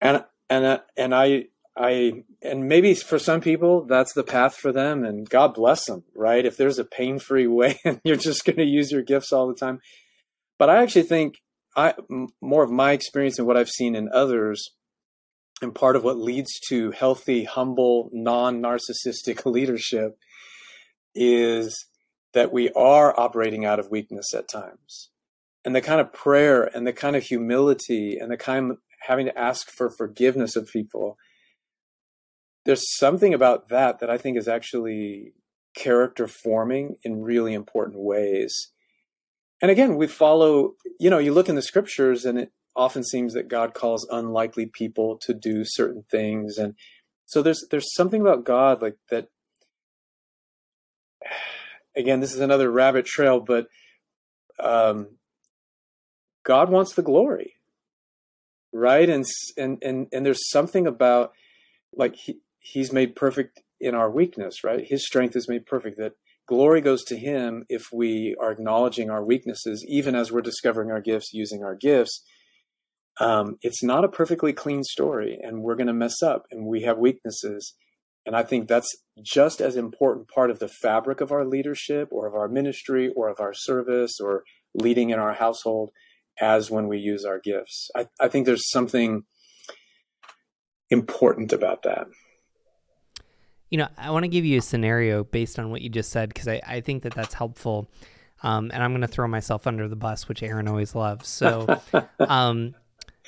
And 0.00 0.24
and 0.48 0.80
and 0.96 1.14
I 1.14 1.46
I 1.76 2.24
and 2.42 2.68
maybe 2.68 2.94
for 2.94 3.18
some 3.18 3.40
people 3.40 3.84
that's 3.84 4.14
the 4.14 4.24
path 4.24 4.56
for 4.56 4.72
them 4.72 5.04
and 5.04 5.28
God 5.28 5.54
bless 5.54 5.84
them, 5.86 6.04
right? 6.14 6.44
If 6.44 6.56
there's 6.56 6.78
a 6.78 6.84
pain-free 6.84 7.46
way 7.48 7.78
and 7.84 8.00
you're 8.04 8.16
just 8.16 8.44
going 8.44 8.56
to 8.56 8.64
use 8.64 8.90
your 8.90 9.02
gifts 9.02 9.32
all 9.32 9.46
the 9.46 9.54
time. 9.54 9.80
But 10.58 10.70
I 10.70 10.82
actually 10.82 11.02
think 11.02 11.36
I 11.76 11.94
more 12.40 12.62
of 12.62 12.70
my 12.70 12.92
experience 12.92 13.38
and 13.38 13.46
what 13.46 13.56
I've 13.56 13.68
seen 13.68 13.94
in 13.94 14.08
others 14.12 14.70
and 15.60 15.74
part 15.74 15.96
of 15.96 16.04
what 16.04 16.18
leads 16.18 16.50
to 16.68 16.90
healthy, 16.90 17.44
humble, 17.44 18.10
non-narcissistic 18.12 19.46
leadership 19.50 20.18
is 21.14 21.86
that 22.34 22.52
we 22.52 22.70
are 22.70 23.18
operating 23.18 23.64
out 23.64 23.78
of 23.78 23.90
weakness 23.90 24.34
at 24.34 24.48
times. 24.48 25.10
And 25.64 25.76
the 25.76 25.80
kind 25.80 26.00
of 26.00 26.12
prayer 26.12 26.68
and 26.74 26.86
the 26.86 26.92
kind 26.92 27.14
of 27.14 27.22
humility 27.22 28.18
and 28.18 28.30
the 28.30 28.36
kind 28.36 28.72
of 28.72 28.78
having 29.06 29.26
to 29.26 29.38
ask 29.38 29.70
for 29.70 29.90
forgiveness 29.90 30.56
of 30.56 30.68
people 30.72 31.16
there's 32.64 32.96
something 32.96 33.34
about 33.34 33.68
that 33.68 33.98
that 34.00 34.10
I 34.10 34.18
think 34.18 34.38
is 34.38 34.48
actually 34.48 35.34
character 35.76 36.28
forming 36.28 36.96
in 37.02 37.22
really 37.22 37.54
important 37.54 37.98
ways. 37.98 38.54
And 39.62 39.70
again, 39.70 39.96
we 39.96 40.08
follow, 40.08 40.74
you 40.98 41.08
know, 41.08 41.18
you 41.18 41.32
look 41.32 41.48
in 41.48 41.54
the 41.54 41.62
scriptures 41.62 42.24
and 42.24 42.36
it 42.36 42.52
often 42.74 43.04
seems 43.04 43.32
that 43.34 43.48
God 43.48 43.74
calls 43.74 44.06
unlikely 44.10 44.66
people 44.66 45.16
to 45.22 45.32
do 45.32 45.62
certain 45.64 46.04
things. 46.10 46.58
And 46.58 46.74
so 47.26 47.42
there's 47.42 47.64
there's 47.70 47.94
something 47.94 48.20
about 48.20 48.44
God 48.44 48.82
like 48.82 48.96
that 49.10 49.28
again, 51.96 52.18
this 52.20 52.34
is 52.34 52.40
another 52.40 52.70
rabbit 52.70 53.06
trail, 53.06 53.38
but 53.38 53.68
um, 54.58 55.18
God 56.44 56.68
wants 56.68 56.94
the 56.94 57.02
glory. 57.02 57.54
Right? 58.72 59.08
And 59.08 59.24
and 59.56 59.78
and 59.82 60.08
and 60.12 60.26
there's 60.26 60.50
something 60.50 60.88
about 60.88 61.32
like 61.94 62.16
he, 62.16 62.40
he's 62.58 62.92
made 62.92 63.14
perfect 63.14 63.60
in 63.78 63.94
our 63.94 64.10
weakness, 64.10 64.64
right? 64.64 64.84
His 64.84 65.06
strength 65.06 65.36
is 65.36 65.48
made 65.48 65.66
perfect. 65.66 65.98
That 65.98 66.14
glory 66.46 66.80
goes 66.80 67.02
to 67.04 67.16
him 67.16 67.64
if 67.68 67.84
we 67.92 68.36
are 68.40 68.52
acknowledging 68.52 69.10
our 69.10 69.24
weaknesses, 69.24 69.84
even 69.88 70.14
as 70.14 70.30
we're 70.30 70.40
discovering 70.40 70.90
our 70.90 71.00
gifts, 71.00 71.32
using 71.32 71.62
our 71.62 71.74
gifts. 71.74 72.24
Um, 73.20 73.56
it's 73.60 73.82
not 73.82 74.04
a 74.04 74.08
perfectly 74.08 74.52
clean 74.52 74.82
story, 74.82 75.38
and 75.42 75.62
we're 75.62 75.76
going 75.76 75.86
to 75.86 75.92
mess 75.92 76.22
up, 76.22 76.44
and 76.50 76.66
we 76.66 76.82
have 76.82 76.98
weaknesses. 76.98 77.74
And 78.24 78.34
I 78.36 78.42
think 78.42 78.68
that's 78.68 78.88
just 79.22 79.60
as 79.60 79.76
important 79.76 80.28
part 80.28 80.50
of 80.50 80.60
the 80.60 80.68
fabric 80.68 81.20
of 81.20 81.32
our 81.32 81.44
leadership, 81.44 82.08
or 82.10 82.26
of 82.26 82.34
our 82.34 82.48
ministry, 82.48 83.10
or 83.14 83.28
of 83.28 83.40
our 83.40 83.52
service, 83.54 84.12
or 84.20 84.44
leading 84.74 85.10
in 85.10 85.18
our 85.18 85.34
household, 85.34 85.90
as 86.40 86.70
when 86.70 86.88
we 86.88 86.98
use 86.98 87.24
our 87.24 87.38
gifts. 87.38 87.88
I, 87.94 88.06
I 88.20 88.28
think 88.28 88.46
there's 88.46 88.70
something 88.70 89.24
important 90.90 91.52
about 91.52 91.82
that. 91.82 92.06
You 93.72 93.78
know, 93.78 93.88
I 93.96 94.10
want 94.10 94.24
to 94.24 94.28
give 94.28 94.44
you 94.44 94.58
a 94.58 94.62
scenario 94.62 95.24
based 95.24 95.58
on 95.58 95.70
what 95.70 95.80
you 95.80 95.88
just 95.88 96.10
said 96.10 96.28
because 96.28 96.46
I, 96.46 96.60
I 96.66 96.80
think 96.82 97.04
that 97.04 97.14
that's 97.14 97.32
helpful. 97.32 97.90
Um, 98.42 98.70
and 98.72 98.82
I'm 98.82 98.90
going 98.90 99.00
to 99.00 99.08
throw 99.08 99.26
myself 99.26 99.66
under 99.66 99.88
the 99.88 99.96
bus, 99.96 100.28
which 100.28 100.42
Aaron 100.42 100.68
always 100.68 100.94
loves. 100.94 101.28
So, 101.28 101.80
um, 102.20 102.74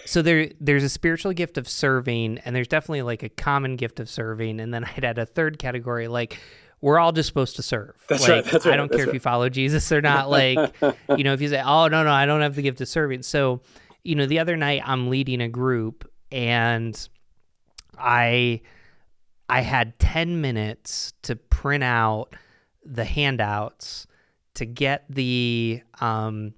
so 0.04 0.20
there, 0.20 0.50
there's 0.60 0.84
a 0.84 0.88
spiritual 0.88 1.32
gift 1.32 1.56
of 1.56 1.66
serving, 1.66 2.38
and 2.44 2.54
there's 2.54 2.68
definitely 2.68 3.02
like 3.02 3.22
a 3.22 3.30
common 3.30 3.76
gift 3.76 4.00
of 4.00 4.10
serving, 4.10 4.60
and 4.60 4.74
then 4.74 4.84
I'd 4.84 5.04
add 5.04 5.18
a 5.18 5.24
third 5.24 5.58
category, 5.58 6.08
like 6.08 6.38
we're 6.84 6.98
all 6.98 7.12
just 7.12 7.28
supposed 7.28 7.56
to 7.56 7.62
serve. 7.62 7.96
That's 8.10 8.20
like, 8.20 8.30
right. 8.30 8.44
That's 8.44 8.66
right. 8.66 8.74
I 8.74 8.76
don't 8.76 8.88
that's 8.88 8.98
care 8.98 9.06
right. 9.06 9.08
if 9.08 9.14
you 9.14 9.20
follow 9.20 9.48
Jesus 9.48 9.90
or 9.90 10.02
not. 10.02 10.28
Like, 10.28 10.58
you 11.16 11.24
know, 11.24 11.32
if 11.32 11.40
you 11.40 11.48
say, 11.48 11.62
"Oh 11.64 11.88
no, 11.88 12.04
no, 12.04 12.10
I 12.10 12.26
don't 12.26 12.42
have 12.42 12.56
the 12.56 12.60
gift 12.60 12.82
of 12.82 12.88
serving," 12.88 13.22
so 13.22 13.62
you 14.02 14.14
know, 14.14 14.26
the 14.26 14.38
other 14.38 14.54
night 14.54 14.82
I'm 14.84 15.08
leading 15.08 15.40
a 15.40 15.48
group, 15.48 16.06
and 16.30 17.08
I 17.98 18.60
I 19.48 19.60
had 19.60 19.98
10 19.98 20.40
minutes 20.40 21.12
to 21.22 21.36
print 21.36 21.84
out 21.84 22.34
the 22.84 23.04
handouts 23.04 24.06
to 24.54 24.64
get 24.64 25.04
the 25.08 25.82
um, 26.00 26.54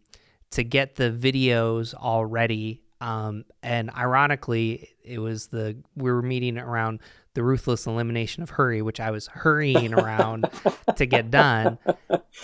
to 0.51 0.63
get 0.63 0.97
the 0.97 1.11
videos 1.11 1.95
all 1.99 2.25
ready. 2.25 2.83
Um, 3.01 3.45
and 3.63 3.91
ironically, 3.91 4.91
it 5.03 5.19
was 5.19 5.49
the 5.49 5.77
we 5.97 6.11
were 6.11 6.23
meeting 6.23 6.59
around 6.59 7.01
the 7.35 7.43
ruthless 7.43 7.87
elimination 7.87 8.43
of 8.43 8.51
hurry, 8.51 8.83
which 8.83 9.01
I 9.01 9.11
was 9.11 9.27
hurrying 9.27 9.93
around 9.93 10.49
to 10.97 11.07
get 11.07 11.31
done. 11.31 11.79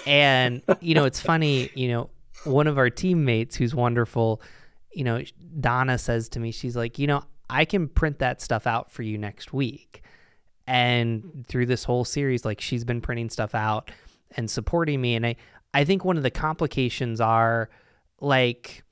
And 0.06 0.62
you 0.80 0.94
know, 0.94 1.04
it's 1.04 1.20
funny. 1.20 1.70
You 1.74 1.88
know, 1.88 2.10
one 2.44 2.66
of 2.66 2.78
our 2.78 2.90
teammates 2.90 3.56
who's 3.56 3.74
wonderful. 3.74 4.42
You 4.92 5.04
know, 5.04 5.22
Donna 5.58 5.96
says 5.96 6.28
to 6.30 6.40
me, 6.40 6.50
she's 6.50 6.76
like, 6.76 6.98
you 6.98 7.06
know, 7.06 7.24
I 7.48 7.64
can 7.64 7.88
print 7.88 8.18
that 8.18 8.42
stuff 8.42 8.66
out 8.66 8.90
for 8.90 9.02
you 9.02 9.16
next 9.16 9.54
week 9.54 10.02
and 10.66 11.44
through 11.48 11.66
this 11.66 11.84
whole 11.84 12.04
series 12.04 12.44
like 12.44 12.60
she's 12.60 12.84
been 12.84 13.00
printing 13.00 13.28
stuff 13.30 13.54
out 13.54 13.90
and 14.36 14.50
supporting 14.50 15.00
me 15.00 15.14
and 15.14 15.26
i 15.26 15.34
i 15.74 15.84
think 15.84 16.04
one 16.04 16.16
of 16.16 16.22
the 16.22 16.30
complications 16.30 17.20
are 17.20 17.68
like 18.20 18.84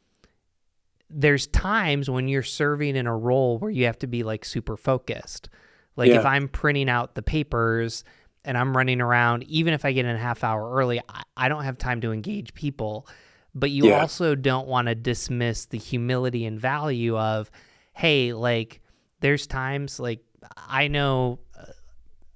there's 1.09 1.47
times 1.49 2.09
when 2.09 2.29
you're 2.29 2.43
serving 2.43 2.97
in 2.97 3.07
a 3.07 3.17
role 3.17 3.59
where 3.59 3.71
you 3.71 3.87
have 3.87 3.99
to 3.99 4.07
be 4.07 4.23
like 4.23 4.45
super 4.45 4.77
focused 4.77 5.49
like 5.97 6.09
Yeah. 6.09 6.21
if 6.21 6.27
i'm 6.27 6.49
printing 6.49 6.89
out 6.89 7.15
the 7.15 7.23
papers 7.23 8.05
and 8.45 8.57
i'm 8.57 8.77
running 8.77 9.01
around 9.01 9.43
even 9.45 9.75
if 9.75 9.85
i 9.85 9.93
get 9.93 10.05
in 10.05 10.15
a 10.15 10.19
half 10.19 10.45
hour 10.45 10.73
early 10.75 11.01
i, 11.09 11.23
I 11.37 11.49
don't 11.49 11.65
have 11.65 11.79
time 11.79 12.01
to 12.03 12.13
engage 12.13 12.55
people 12.55 13.07
but 13.55 13.71
you 13.71 13.89
Yeah. 13.89 14.01
also 14.01 14.35
don't 14.37 14.69
want 14.69 14.87
to 14.89 14.95
dismiss 14.95 15.67
the 15.67 15.79
humility 15.79 16.47
and 16.47 16.61
value 16.61 17.17
of 17.19 17.51
hey 17.93 18.33
like 18.33 18.81
there's 19.21 19.47
times 19.47 19.99
like 20.01 20.21
i 20.57 20.89
know 20.89 21.39
uh, 21.59 21.65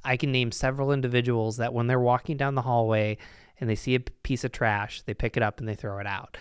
I 0.06 0.18
can 0.18 0.32
name 0.32 0.52
several 0.52 0.92
individuals 0.92 1.56
that 1.56 1.72
when 1.72 1.86
they're 1.86 1.98
walking 1.98 2.36
down 2.36 2.54
the 2.54 2.60
hallway 2.62 3.16
and 3.58 3.70
they 3.70 3.74
see 3.74 3.94
a 3.94 4.00
piece 4.00 4.44
of 4.44 4.52
trash, 4.52 5.00
they 5.00 5.14
pick 5.14 5.38
it 5.38 5.42
up 5.42 5.60
and 5.60 5.66
they 5.66 5.74
throw 5.74 5.98
it 5.98 6.06
out. 6.06 6.36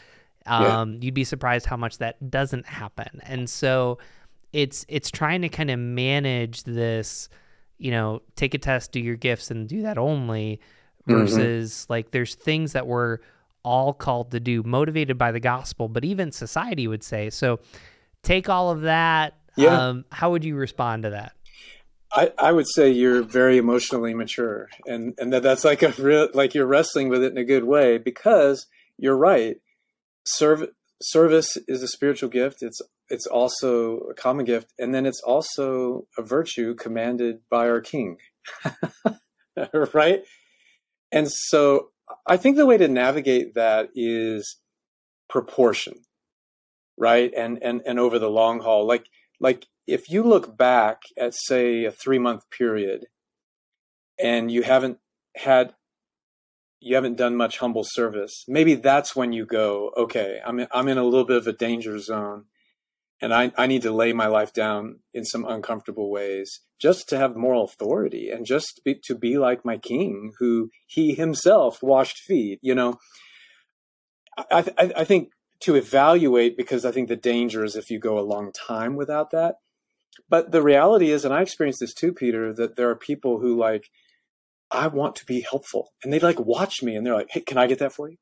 Yeah. 0.45 0.81
Um, 0.81 0.99
You'd 1.01 1.13
be 1.13 1.23
surprised 1.23 1.65
how 1.65 1.77
much 1.77 1.99
that 1.99 2.29
doesn't 2.29 2.65
happen. 2.65 3.21
And 3.23 3.49
so 3.49 3.99
it's 4.51 4.85
it's 4.89 5.09
trying 5.09 5.43
to 5.43 5.47
kind 5.49 5.71
of 5.71 5.79
manage 5.79 6.63
this, 6.63 7.29
you 7.77 7.91
know, 7.91 8.21
take 8.35 8.53
a 8.53 8.57
test, 8.57 8.91
do 8.91 8.99
your 8.99 9.15
gifts, 9.15 9.49
and 9.49 9.65
do 9.69 9.83
that 9.83 9.97
only, 9.97 10.59
Mm-hmm. 11.07 11.19
versus 11.19 11.85
like 11.89 12.11
there's 12.11 12.35
things 12.35 12.73
that 12.73 12.85
we're 12.85 13.19
all 13.63 13.93
called 13.93 14.31
to 14.31 14.41
do, 14.41 14.61
motivated 14.63 15.17
by 15.17 15.31
the 15.31 15.39
gospel, 15.39 15.87
but 15.87 16.03
even 16.03 16.33
society 16.33 16.85
would 16.85 17.03
say. 17.03 17.29
So 17.29 17.59
take 18.23 18.49
all 18.49 18.71
of 18.71 18.81
that. 18.81 19.35
Yeah. 19.55 19.87
Um, 19.87 20.03
how 20.11 20.31
would 20.31 20.43
you 20.43 20.55
respond 20.55 21.03
to 21.03 21.11
that? 21.11 21.33
I, 22.13 22.31
I 22.37 22.51
would 22.51 22.67
say 22.67 22.91
you're 22.91 23.23
very 23.23 23.57
emotionally 23.57 24.13
mature 24.13 24.69
and, 24.85 25.15
and 25.17 25.33
that 25.33 25.41
that's 25.41 25.63
like 25.63 25.81
a 25.81 25.89
real, 25.97 26.29
like 26.33 26.53
you're 26.53 26.67
wrestling 26.67 27.09
with 27.09 27.23
it 27.23 27.31
in 27.31 27.37
a 27.37 27.43
good 27.43 27.63
way 27.63 27.97
because 27.97 28.67
you're 28.97 29.17
right. 29.17 29.57
Serv- 30.25 30.69
service 31.01 31.57
is 31.67 31.81
a 31.81 31.87
spiritual 31.87 32.29
gift. 32.29 32.61
It's, 32.61 32.81
it's 33.09 33.25
also 33.25 33.97
a 34.11 34.13
common 34.13 34.45
gift. 34.45 34.73
And 34.77 34.93
then 34.93 35.07
it's 35.07 35.21
also 35.21 36.07
a 36.17 36.21
virtue 36.21 36.75
commanded 36.75 37.39
by 37.49 37.67
our 37.67 37.81
king. 37.81 38.17
right. 39.93 40.21
And 41.11 41.31
so 41.31 41.89
I 42.27 42.37
think 42.37 42.57
the 42.57 42.67
way 42.67 42.77
to 42.77 42.87
navigate 42.87 43.55
that 43.55 43.89
is 43.95 44.57
proportion. 45.29 45.95
Right. 46.95 47.33
And, 47.35 47.57
and, 47.63 47.81
and 47.87 47.99
over 47.99 48.19
the 48.19 48.29
long 48.29 48.59
haul, 48.59 48.85
like, 48.85 49.07
like 49.39 49.65
if 49.87 50.09
you 50.09 50.23
look 50.23 50.57
back 50.57 51.01
at 51.17 51.33
say 51.33 51.85
a 51.85 51.91
three 51.91 52.19
month 52.19 52.49
period 52.49 53.07
and 54.19 54.51
you 54.51 54.63
haven't 54.63 54.99
had 55.35 55.73
you 56.79 56.95
haven't 56.95 57.17
done 57.17 57.35
much 57.35 57.59
humble 57.59 57.83
service 57.83 58.45
maybe 58.47 58.75
that's 58.75 59.15
when 59.15 59.33
you 59.33 59.45
go 59.45 59.91
okay 59.97 60.39
i'm 60.45 60.59
in, 60.59 60.67
i'm 60.71 60.87
in 60.87 60.97
a 60.97 61.03
little 61.03 61.25
bit 61.25 61.37
of 61.37 61.47
a 61.47 61.53
danger 61.53 61.97
zone 61.99 62.45
and 63.21 63.33
I, 63.33 63.53
I 63.57 63.67
need 63.67 63.83
to 63.83 63.91
lay 63.91 64.11
my 64.11 64.27
life 64.27 64.51
down 64.51 64.99
in 65.13 65.23
some 65.23 65.45
uncomfortable 65.45 66.11
ways 66.11 66.59
just 66.77 67.07
to 67.07 67.17
have 67.17 67.37
moral 67.37 67.63
authority 67.63 68.29
and 68.29 68.45
just 68.45 68.81
be, 68.83 68.95
to 69.05 69.15
be 69.15 69.37
like 69.37 69.63
my 69.63 69.77
king 69.77 70.33
who 70.39 70.71
he 70.87 71.13
himself 71.13 71.81
washed 71.81 72.17
feet 72.17 72.59
you 72.61 72.75
know 72.75 72.99
I, 74.37 74.65
I, 74.77 74.91
I 74.97 75.03
think 75.03 75.29
to 75.61 75.75
evaluate 75.75 76.57
because 76.57 76.83
I 76.83 76.91
think 76.91 77.07
the 77.07 77.15
danger 77.15 77.63
is 77.63 77.75
if 77.75 77.89
you 77.89 77.97
go 77.97 78.19
a 78.19 78.21
long 78.21 78.51
time 78.51 78.95
without 78.97 79.31
that. 79.31 79.55
But 80.29 80.51
the 80.51 80.61
reality 80.61 81.11
is, 81.11 81.25
and 81.25 81.33
I 81.33 81.41
experienced 81.41 81.79
this 81.79 81.93
too, 81.93 82.13
Peter, 82.13 82.53
that 82.53 82.75
there 82.75 82.89
are 82.89 82.95
people 82.95 83.39
who 83.39 83.57
like, 83.57 83.89
I 84.71 84.87
want 84.87 85.15
to 85.17 85.25
be 85.25 85.41
helpful. 85.41 85.93
And 86.03 86.11
they 86.11 86.19
like 86.19 86.39
watch 86.39 86.81
me 86.81 86.95
and 86.95 87.05
they're 87.05 87.15
like, 87.15 87.29
hey, 87.29 87.41
can 87.41 87.57
I 87.57 87.67
get 87.67 87.79
that 87.79 87.93
for 87.93 88.09
you? 88.09 88.17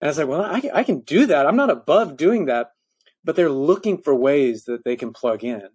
And 0.00 0.08
I 0.08 0.10
was 0.10 0.18
like, 0.18 0.28
well, 0.28 0.42
I, 0.42 0.62
I 0.72 0.84
can 0.84 1.00
do 1.00 1.26
that. 1.26 1.46
I'm 1.46 1.56
not 1.56 1.70
above 1.70 2.16
doing 2.16 2.46
that. 2.46 2.68
But 3.22 3.36
they're 3.36 3.48
looking 3.48 4.02
for 4.02 4.14
ways 4.14 4.64
that 4.64 4.84
they 4.84 4.96
can 4.96 5.12
plug 5.12 5.42
in. 5.42 5.68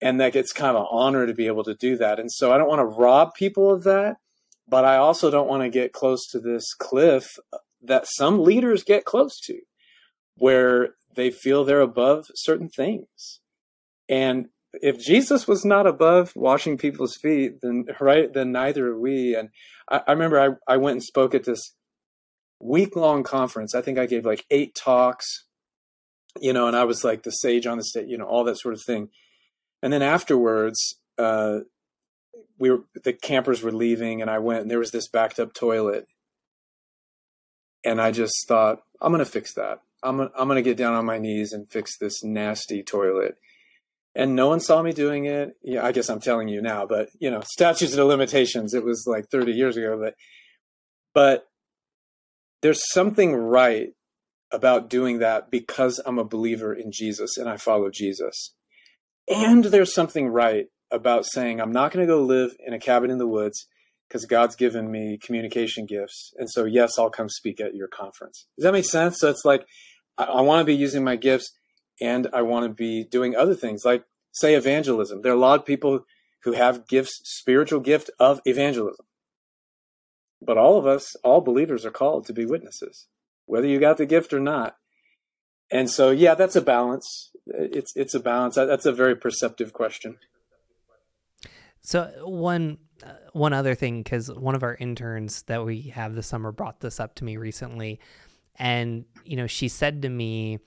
And 0.00 0.20
that 0.20 0.34
it's 0.34 0.52
kind 0.52 0.76
of 0.76 0.82
an 0.82 0.88
honor 0.90 1.26
to 1.26 1.34
be 1.34 1.46
able 1.46 1.64
to 1.64 1.74
do 1.74 1.96
that. 1.98 2.18
And 2.18 2.32
so 2.32 2.52
I 2.52 2.58
don't 2.58 2.68
want 2.68 2.80
to 2.80 2.84
rob 2.84 3.34
people 3.34 3.70
of 3.70 3.84
that, 3.84 4.16
but 4.66 4.84
I 4.84 4.96
also 4.96 5.30
don't 5.30 5.48
want 5.48 5.62
to 5.62 5.68
get 5.68 5.92
close 5.92 6.26
to 6.28 6.40
this 6.40 6.74
cliff 6.74 7.38
uh, 7.52 7.58
that 7.82 8.06
some 8.06 8.42
leaders 8.42 8.82
get 8.82 9.04
close 9.04 9.38
to 9.40 9.60
where 10.36 10.94
they 11.14 11.30
feel 11.30 11.64
they're 11.64 11.80
above 11.80 12.26
certain 12.34 12.68
things. 12.68 13.40
And 14.08 14.48
if 14.82 14.98
Jesus 14.98 15.46
was 15.46 15.64
not 15.64 15.86
above 15.86 16.32
washing 16.34 16.78
people's 16.78 17.16
feet, 17.16 17.60
then 17.62 17.86
right, 18.00 18.32
then 18.32 18.52
neither 18.52 18.88
are 18.88 18.98
we. 18.98 19.34
And 19.34 19.50
I, 19.90 20.02
I 20.06 20.12
remember 20.12 20.40
I, 20.40 20.72
I 20.72 20.76
went 20.76 20.94
and 20.94 21.02
spoke 21.02 21.34
at 21.34 21.44
this 21.44 21.74
week 22.60 22.96
long 22.96 23.22
conference. 23.22 23.74
I 23.74 23.82
think 23.82 23.98
I 23.98 24.06
gave 24.06 24.24
like 24.24 24.44
eight 24.50 24.74
talks, 24.74 25.44
you 26.40 26.52
know, 26.52 26.66
and 26.66 26.76
I 26.76 26.84
was 26.84 27.04
like 27.04 27.22
the 27.22 27.30
sage 27.30 27.66
on 27.66 27.78
the 27.78 27.84
stage, 27.84 28.08
you 28.08 28.18
know, 28.18 28.26
all 28.26 28.44
that 28.44 28.58
sort 28.58 28.74
of 28.74 28.82
thing. 28.82 29.08
And 29.82 29.92
then 29.92 30.02
afterwards, 30.02 30.96
uh, 31.18 31.60
we 32.58 32.70
were 32.70 32.84
the 33.02 33.12
campers 33.12 33.62
were 33.62 33.72
leaving, 33.72 34.22
and 34.22 34.30
I 34.30 34.38
went, 34.38 34.62
and 34.62 34.70
there 34.70 34.78
was 34.78 34.92
this 34.92 35.08
backed 35.08 35.38
up 35.38 35.52
toilet, 35.52 36.06
and 37.84 38.00
I 38.00 38.10
just 38.10 38.46
thought, 38.48 38.80
I'm 39.00 39.12
gonna 39.12 39.24
fix 39.24 39.54
that. 39.54 39.80
I'm 40.02 40.20
I'm 40.20 40.48
gonna 40.48 40.62
get 40.62 40.76
down 40.76 40.94
on 40.94 41.04
my 41.04 41.18
knees 41.18 41.52
and 41.52 41.68
fix 41.68 41.98
this 41.98 42.22
nasty 42.22 42.82
toilet. 42.82 43.36
And 44.14 44.36
no 44.36 44.48
one 44.48 44.60
saw 44.60 44.80
me 44.80 44.92
doing 44.92 45.24
it. 45.24 45.56
Yeah, 45.62 45.84
I 45.84 45.90
guess 45.92 46.08
I'm 46.08 46.20
telling 46.20 46.48
you 46.48 46.62
now, 46.62 46.86
but 46.86 47.08
you 47.18 47.30
know, 47.30 47.40
statutes 47.40 47.96
of 47.96 48.06
limitations. 48.06 48.72
It 48.72 48.84
was 48.84 49.04
like 49.06 49.26
30 49.30 49.52
years 49.52 49.76
ago, 49.76 49.98
but 50.00 50.14
but 51.14 51.46
there's 52.62 52.82
something 52.92 53.34
right 53.34 53.88
about 54.52 54.88
doing 54.88 55.18
that 55.18 55.50
because 55.50 56.00
I'm 56.06 56.18
a 56.18 56.24
believer 56.24 56.72
in 56.72 56.92
Jesus 56.92 57.36
and 57.36 57.48
I 57.48 57.56
follow 57.56 57.90
Jesus. 57.90 58.54
And 59.28 59.64
there's 59.64 59.92
something 59.92 60.28
right 60.28 60.66
about 60.90 61.26
saying 61.26 61.60
I'm 61.60 61.72
not 61.72 61.92
going 61.92 62.06
to 62.06 62.12
go 62.12 62.22
live 62.22 62.54
in 62.64 62.72
a 62.72 62.78
cabin 62.78 63.10
in 63.10 63.18
the 63.18 63.26
woods 63.26 63.66
because 64.08 64.26
God's 64.26 64.54
given 64.54 64.90
me 64.90 65.18
communication 65.20 65.86
gifts. 65.86 66.32
And 66.36 66.48
so, 66.48 66.64
yes, 66.64 66.98
I'll 66.98 67.10
come 67.10 67.28
speak 67.28 67.60
at 67.60 67.74
your 67.74 67.88
conference. 67.88 68.46
Does 68.56 68.64
that 68.64 68.72
make 68.72 68.84
sense? 68.84 69.18
So 69.18 69.28
it's 69.28 69.44
like 69.44 69.66
I, 70.16 70.24
I 70.24 70.40
want 70.42 70.60
to 70.60 70.64
be 70.64 70.76
using 70.76 71.02
my 71.02 71.16
gifts 71.16 71.50
and 72.00 72.28
I 72.32 72.42
want 72.42 72.64
to 72.66 72.68
be 72.72 73.04
doing 73.04 73.36
other 73.36 73.54
things 73.54 73.84
like, 73.84 74.04
say, 74.32 74.54
evangelism. 74.54 75.22
There 75.22 75.32
are 75.32 75.36
a 75.36 75.38
lot 75.38 75.60
of 75.60 75.66
people 75.66 76.04
who 76.42 76.52
have 76.52 76.86
gifts, 76.86 77.20
spiritual 77.24 77.80
gift 77.80 78.10
of 78.18 78.40
evangelism. 78.44 79.06
But 80.40 80.58
all 80.58 80.78
of 80.78 80.86
us, 80.86 81.16
all 81.24 81.40
believers 81.40 81.86
are 81.86 81.90
called 81.90 82.26
to 82.26 82.32
be 82.32 82.44
witnesses, 82.44 83.06
whether 83.46 83.66
you 83.66 83.80
got 83.80 83.96
the 83.96 84.06
gift 84.06 84.32
or 84.32 84.40
not. 84.40 84.76
And 85.70 85.90
so, 85.90 86.10
yeah, 86.10 86.34
that's 86.34 86.56
a 86.56 86.60
balance. 86.60 87.30
It's 87.46 87.96
it's 87.96 88.14
a 88.14 88.20
balance. 88.20 88.56
That's 88.56 88.86
a 88.86 88.92
very 88.92 89.16
perceptive 89.16 89.72
question. 89.72 90.18
So 91.80 92.10
one 92.24 92.78
uh, 93.04 93.12
one 93.32 93.52
other 93.52 93.74
thing, 93.74 94.02
because 94.02 94.30
one 94.30 94.54
of 94.54 94.62
our 94.62 94.74
interns 94.74 95.42
that 95.42 95.64
we 95.64 95.82
have 95.94 96.14
this 96.14 96.26
summer 96.26 96.52
brought 96.52 96.80
this 96.80 97.00
up 97.00 97.14
to 97.16 97.24
me 97.24 97.36
recently, 97.36 98.00
and 98.56 99.04
you 99.24 99.36
know 99.36 99.46
she 99.46 99.68
said 99.68 100.02
to 100.02 100.08
me, 100.08 100.58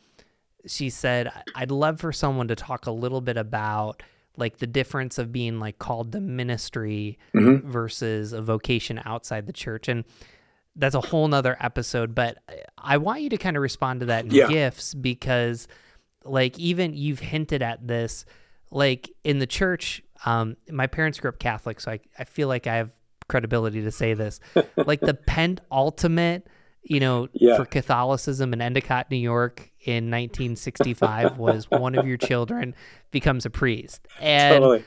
she 0.66 0.90
said, 0.90 1.32
"I'd 1.56 1.72
love 1.72 2.00
for 2.00 2.12
someone 2.12 2.48
to 2.48 2.56
talk 2.56 2.86
a 2.86 2.92
little 2.92 3.22
bit 3.22 3.38
about." 3.38 4.02
like 4.38 4.60
the 4.60 4.68
difference 4.68 5.18
of 5.18 5.32
being 5.32 5.60
like 5.60 5.80
called 5.80 6.12
to 6.14 6.22
ministry 6.22 7.18
mm-hmm. 7.36 7.70
versus 7.70 8.34
a 8.34 8.42
vocation 8.42 9.02
outside 9.04 9.48
the 9.48 9.54
church 9.54 9.88
and 9.88 10.06
that's 10.76 10.96
a 10.96 11.02
whole 11.02 11.28
nother 11.28 11.58
episode 11.60 12.16
but 12.16 12.38
i 12.78 12.98
want 12.98 13.22
you 13.22 13.30
to 13.30 13.38
kind 13.38 13.58
of 13.58 13.62
respond 13.62 14.00
to 14.00 14.06
that 14.06 14.26
in 14.26 14.32
yeah. 14.32 14.48
gifts 14.48 14.94
because 14.94 15.68
like 16.24 16.58
even 16.60 16.94
you've 16.94 17.20
hinted 17.20 17.62
at 17.62 17.86
this 17.86 18.26
like 18.72 19.10
in 19.24 19.40
the 19.40 19.48
church 19.48 20.04
um 20.26 20.56
my 20.70 20.88
parents 20.88 21.20
grew 21.20 21.30
up 21.30 21.40
catholic 21.40 21.80
so 21.80 21.92
i, 21.92 22.00
I 22.18 22.24
feel 22.24 22.48
like 22.48 22.68
i 22.68 22.76
have 22.76 22.92
credibility 23.28 23.82
to 23.82 23.92
say 23.92 24.14
this 24.14 24.40
like 24.78 25.02
the 25.02 25.14
pent 25.14 25.60
ultimate, 25.70 26.48
you 26.84 27.00
know 27.00 27.28
yeah. 27.34 27.58
for 27.58 27.66
catholicism 27.66 28.54
in 28.54 28.62
endicott 28.62 29.12
new 29.12 29.18
york 29.18 29.72
in 29.88 30.12
1965 30.12 31.38
was 31.38 31.72
one 31.72 31.96
of 31.96 32.06
your 32.06 32.18
children 32.18 32.76
becomes 33.12 33.46
a 33.46 33.50
priest. 33.50 34.06
And 34.20 34.62
totally. 34.62 34.84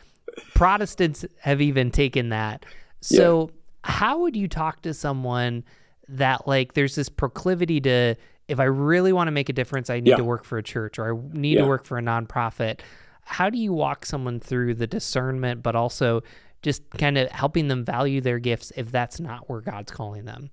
Protestants 0.55 1.25
have 1.41 1.61
even 1.61 1.91
taken 1.91 2.29
that. 2.29 2.67
So, 3.01 3.49
yeah. 3.49 3.55
how 3.83 4.19
would 4.21 4.37
you 4.37 4.47
talk 4.47 4.83
to 4.83 4.93
someone 4.93 5.65
that, 6.09 6.47
like, 6.47 6.75
there's 6.75 6.95
this 6.95 7.09
proclivity 7.09 7.81
to, 7.81 8.15
if 8.47 8.61
I 8.61 8.65
really 8.65 9.13
want 9.13 9.29
to 9.29 9.33
make 9.33 9.49
a 9.49 9.55
difference, 9.55 9.89
I 9.89 10.01
need 10.01 10.11
yeah. 10.11 10.17
to 10.17 10.25
work 10.25 10.45
for 10.45 10.59
a 10.59 10.63
church 10.63 10.99
or 10.99 11.15
I 11.15 11.19
need 11.33 11.55
yeah. 11.55 11.63
to 11.63 11.67
work 11.67 11.85
for 11.87 11.97
a 11.99 12.03
nonprofit? 12.03 12.81
How 13.23 13.49
do 13.49 13.59
you 13.59 13.73
walk 13.73 14.05
someone 14.05 14.39
through 14.39 14.75
the 14.75 14.87
discernment, 14.87 15.63
but 15.63 15.75
also 15.75 16.23
just 16.63 16.89
kind 16.91 17.17
of 17.17 17.31
helping 17.31 17.69
them 17.69 17.85
value 17.85 18.21
their 18.21 18.39
gifts 18.39 18.71
if 18.77 18.93
that's 18.93 19.19
not 19.19 19.49
where 19.49 19.63
God's 19.63 19.91
calling 19.91 20.27
them? 20.27 20.51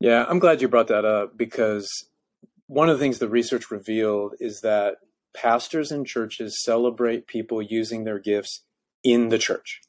Yeah, 0.00 0.24
I'm 0.28 0.38
glad 0.38 0.62
you 0.62 0.68
brought 0.68 0.88
that 0.88 1.04
up 1.04 1.36
because 1.36 1.88
one 2.68 2.88
of 2.88 2.98
the 2.98 3.02
things 3.02 3.18
the 3.18 3.28
research 3.28 3.70
revealed 3.70 4.34
is 4.38 4.60
that 4.60 4.98
pastors 5.34 5.90
and 5.90 6.06
churches 6.06 6.62
celebrate 6.62 7.26
people 7.26 7.60
using 7.60 8.04
their 8.04 8.20
gifts 8.20 8.62
in 9.02 9.28
the 9.28 9.38
church. 9.38 9.80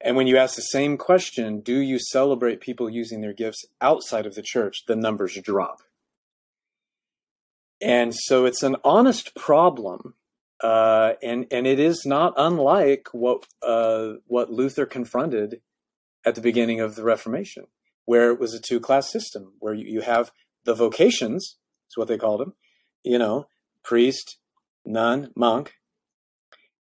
And 0.00 0.16
when 0.16 0.26
you 0.26 0.36
ask 0.36 0.54
the 0.54 0.62
same 0.62 0.96
question, 0.96 1.60
do 1.60 1.78
you 1.78 1.98
celebrate 1.98 2.60
people 2.60 2.90
using 2.90 3.20
their 3.20 3.32
gifts 3.32 3.64
outside 3.80 4.26
of 4.26 4.34
the 4.34 4.42
church? 4.42 4.84
The 4.86 4.94
numbers 4.94 5.38
drop. 5.42 5.80
And 7.80 8.14
so 8.14 8.44
it's 8.44 8.62
an 8.62 8.76
honest 8.84 9.34
problem. 9.34 10.14
Uh, 10.62 11.14
and, 11.22 11.46
and 11.50 11.66
it 11.66 11.80
is 11.80 12.02
not 12.04 12.34
unlike 12.36 13.08
what, 13.12 13.46
uh, 13.62 14.14
what 14.26 14.52
Luther 14.52 14.86
confronted 14.86 15.60
at 16.24 16.34
the 16.34 16.40
beginning 16.40 16.80
of 16.80 16.96
the 16.96 17.04
Reformation 17.04 17.66
where 18.08 18.30
it 18.30 18.40
was 18.40 18.54
a 18.54 18.58
two 18.58 18.80
class 18.80 19.12
system 19.12 19.52
where 19.58 19.74
you, 19.74 19.84
you 19.84 20.00
have 20.00 20.32
the 20.64 20.72
vocations, 20.72 21.58
is 21.90 21.96
what 21.96 22.08
they 22.08 22.16
called 22.16 22.40
them, 22.40 22.54
you 23.04 23.18
know, 23.18 23.46
priest, 23.84 24.38
nun, 24.82 25.30
monk. 25.36 25.74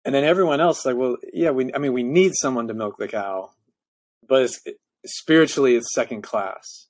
And 0.06 0.16
then 0.16 0.24
everyone 0.24 0.62
else, 0.62 0.86
like, 0.86 0.96
well, 0.96 1.18
yeah, 1.34 1.50
we, 1.50 1.70
I 1.74 1.80
mean, 1.80 1.92
we 1.92 2.02
need 2.02 2.32
someone 2.40 2.70
to 2.70 2.74
milk 2.74 2.96
the 2.98 3.10
cow, 3.10 3.50
but 4.26 4.44
it's, 4.44 4.62
spiritually, 5.06 5.76
it's 5.76 5.94
second 5.94 6.22
class. 6.22 6.88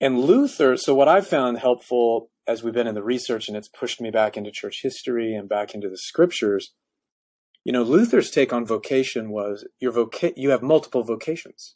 And 0.00 0.20
Luther, 0.20 0.76
so 0.76 0.94
what 0.94 1.08
I've 1.08 1.26
found 1.26 1.58
helpful 1.58 2.30
as 2.46 2.62
we've 2.62 2.72
been 2.72 2.86
in 2.86 2.94
the 2.94 3.02
research 3.02 3.48
and 3.48 3.56
it's 3.56 3.68
pushed 3.68 4.00
me 4.00 4.12
back 4.12 4.36
into 4.36 4.52
church 4.52 4.78
history 4.80 5.34
and 5.34 5.48
back 5.48 5.74
into 5.74 5.88
the 5.88 5.98
scriptures, 5.98 6.72
you 7.64 7.72
know, 7.72 7.82
Luther's 7.82 8.30
take 8.30 8.52
on 8.52 8.64
vocation 8.64 9.30
was 9.30 9.66
your 9.80 9.90
voca- 9.90 10.34
you 10.36 10.50
have 10.50 10.62
multiple 10.62 11.02
vocations. 11.02 11.74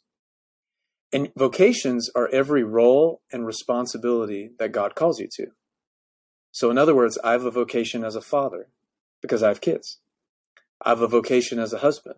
And 1.11 1.31
vocations 1.35 2.09
are 2.15 2.29
every 2.31 2.63
role 2.63 3.21
and 3.31 3.45
responsibility 3.45 4.51
that 4.59 4.71
God 4.71 4.95
calls 4.95 5.19
you 5.19 5.27
to. 5.37 5.47
So, 6.51 6.69
in 6.69 6.77
other 6.77 6.95
words, 6.95 7.17
I 7.23 7.31
have 7.31 7.45
a 7.45 7.51
vocation 7.51 8.03
as 8.03 8.15
a 8.15 8.21
father 8.21 8.67
because 9.21 9.41
I 9.41 9.47
have 9.47 9.61
kids. 9.61 9.99
I 10.81 10.89
have 10.89 11.01
a 11.01 11.07
vocation 11.07 11.59
as 11.59 11.73
a 11.73 11.79
husband 11.79 12.15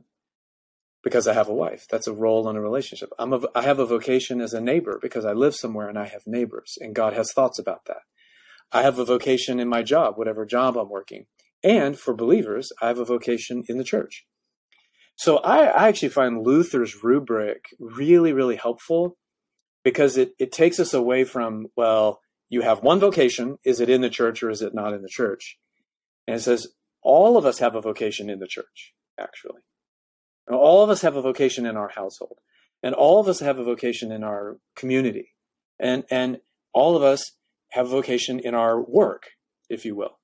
because 1.04 1.28
I 1.28 1.34
have 1.34 1.50
a 1.50 1.54
wife. 1.54 1.88
That's 1.90 2.08
a 2.08 2.14
role 2.14 2.48
in 2.50 2.56
a 2.56 2.62
relationship. 2.62 3.10
I'm 3.18 3.34
a, 3.34 3.42
I 3.56 3.64
have 3.64 3.80
a 3.80 3.86
vocation 3.86 4.40
as 4.42 4.54
a 4.54 4.62
neighbor 4.62 5.00
because 5.02 5.26
I 5.26 5.34
live 5.34 5.56
somewhere 5.56 5.90
and 5.90 5.98
I 5.98 6.06
have 6.08 6.28
neighbors, 6.28 6.78
and 6.80 6.96
God 6.96 7.14
has 7.14 7.34
thoughts 7.34 7.60
about 7.60 7.86
that. 7.86 8.02
I 8.72 8.84
have 8.84 9.00
a 9.00 9.06
vocation 9.06 9.60
in 9.60 9.68
my 9.68 9.84
job, 9.84 10.18
whatever 10.18 10.46
job 10.46 10.78
I'm 10.78 10.90
working. 10.90 11.26
And 11.64 11.98
for 12.00 12.14
believers, 12.14 12.72
I 12.82 12.88
have 12.88 13.00
a 13.00 13.06
vocation 13.06 13.64
in 13.68 13.78
the 13.78 13.84
church. 13.84 14.26
So 15.16 15.38
I, 15.38 15.66
I 15.66 15.88
actually 15.88 16.10
find 16.10 16.46
Luther's 16.46 17.04
rubric 17.04 17.66
really, 17.80 18.34
really 18.34 18.56
helpful 18.56 19.18
because 19.84 20.18
it, 20.18 20.34
it 20.40 20.52
takes 20.52 20.80
us 20.80 20.94
away 20.94 21.24
from, 21.24 21.68
well, 21.76 22.22
you 22.50 22.62
have 22.62 22.84
one 22.84 23.00
vocation. 23.00 23.58
Is 23.64 23.80
it 23.80 23.90
in 23.90 24.02
the 24.02 24.10
church 24.10 24.44
or 24.44 24.50
is 24.50 24.62
it 24.62 24.74
not 24.74 24.94
in 24.94 25.02
the 25.02 25.10
church? 25.10 25.58
And 26.28 26.36
it 26.36 26.42
says, 26.42 26.68
all 27.02 27.38
of 27.38 27.46
us 27.46 27.60
have 27.60 27.76
a 27.76 27.82
vocation 27.82 28.30
in 28.30 28.40
the 28.40 28.48
church, 28.48 28.94
actually. 29.20 29.62
All 30.52 30.84
of 30.84 30.90
us 30.90 31.02
have 31.02 31.16
a 31.16 31.22
vocation 31.22 31.66
in 31.66 31.78
our 31.78 31.90
household. 31.90 32.40
And 32.84 32.96
all 32.96 33.20
of 33.20 33.28
us 33.28 33.40
have 33.40 33.60
a 33.60 33.64
vocation 33.64 34.12
in 34.12 34.24
our 34.24 34.58
community. 34.76 35.30
And, 35.80 36.04
and 36.10 36.40
all 36.74 36.96
of 36.96 37.04
us 37.04 37.34
have 37.72 37.88
a 37.88 37.90
vocation 37.90 38.40
in 38.40 38.54
our 38.54 38.82
work, 38.82 39.32
if 39.70 39.86
you 39.86 39.96
will. 39.96 40.20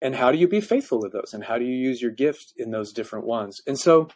And 0.00 0.14
how 0.14 0.30
do 0.30 0.38
you 0.38 0.48
be 0.48 0.60
faithful 0.60 1.00
with 1.00 1.12
those? 1.12 1.32
And 1.32 1.44
how 1.44 1.58
do 1.58 1.64
you 1.64 1.74
use 1.74 2.00
your 2.00 2.10
gift 2.10 2.52
in 2.56 2.70
those 2.70 2.92
different 2.92 3.26
ones? 3.26 3.60
And 3.66 3.78
so 3.78 4.08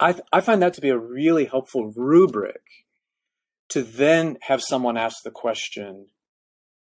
I, 0.00 0.14
I 0.32 0.40
find 0.40 0.62
that 0.62 0.72
to 0.74 0.80
be 0.80 0.88
a 0.88 0.98
really 0.98 1.44
helpful 1.44 1.92
rubric 1.94 2.62
to 3.68 3.82
then 3.82 4.38
have 4.42 4.62
someone 4.62 4.96
ask 4.96 5.22
the 5.22 5.30
question 5.30 6.06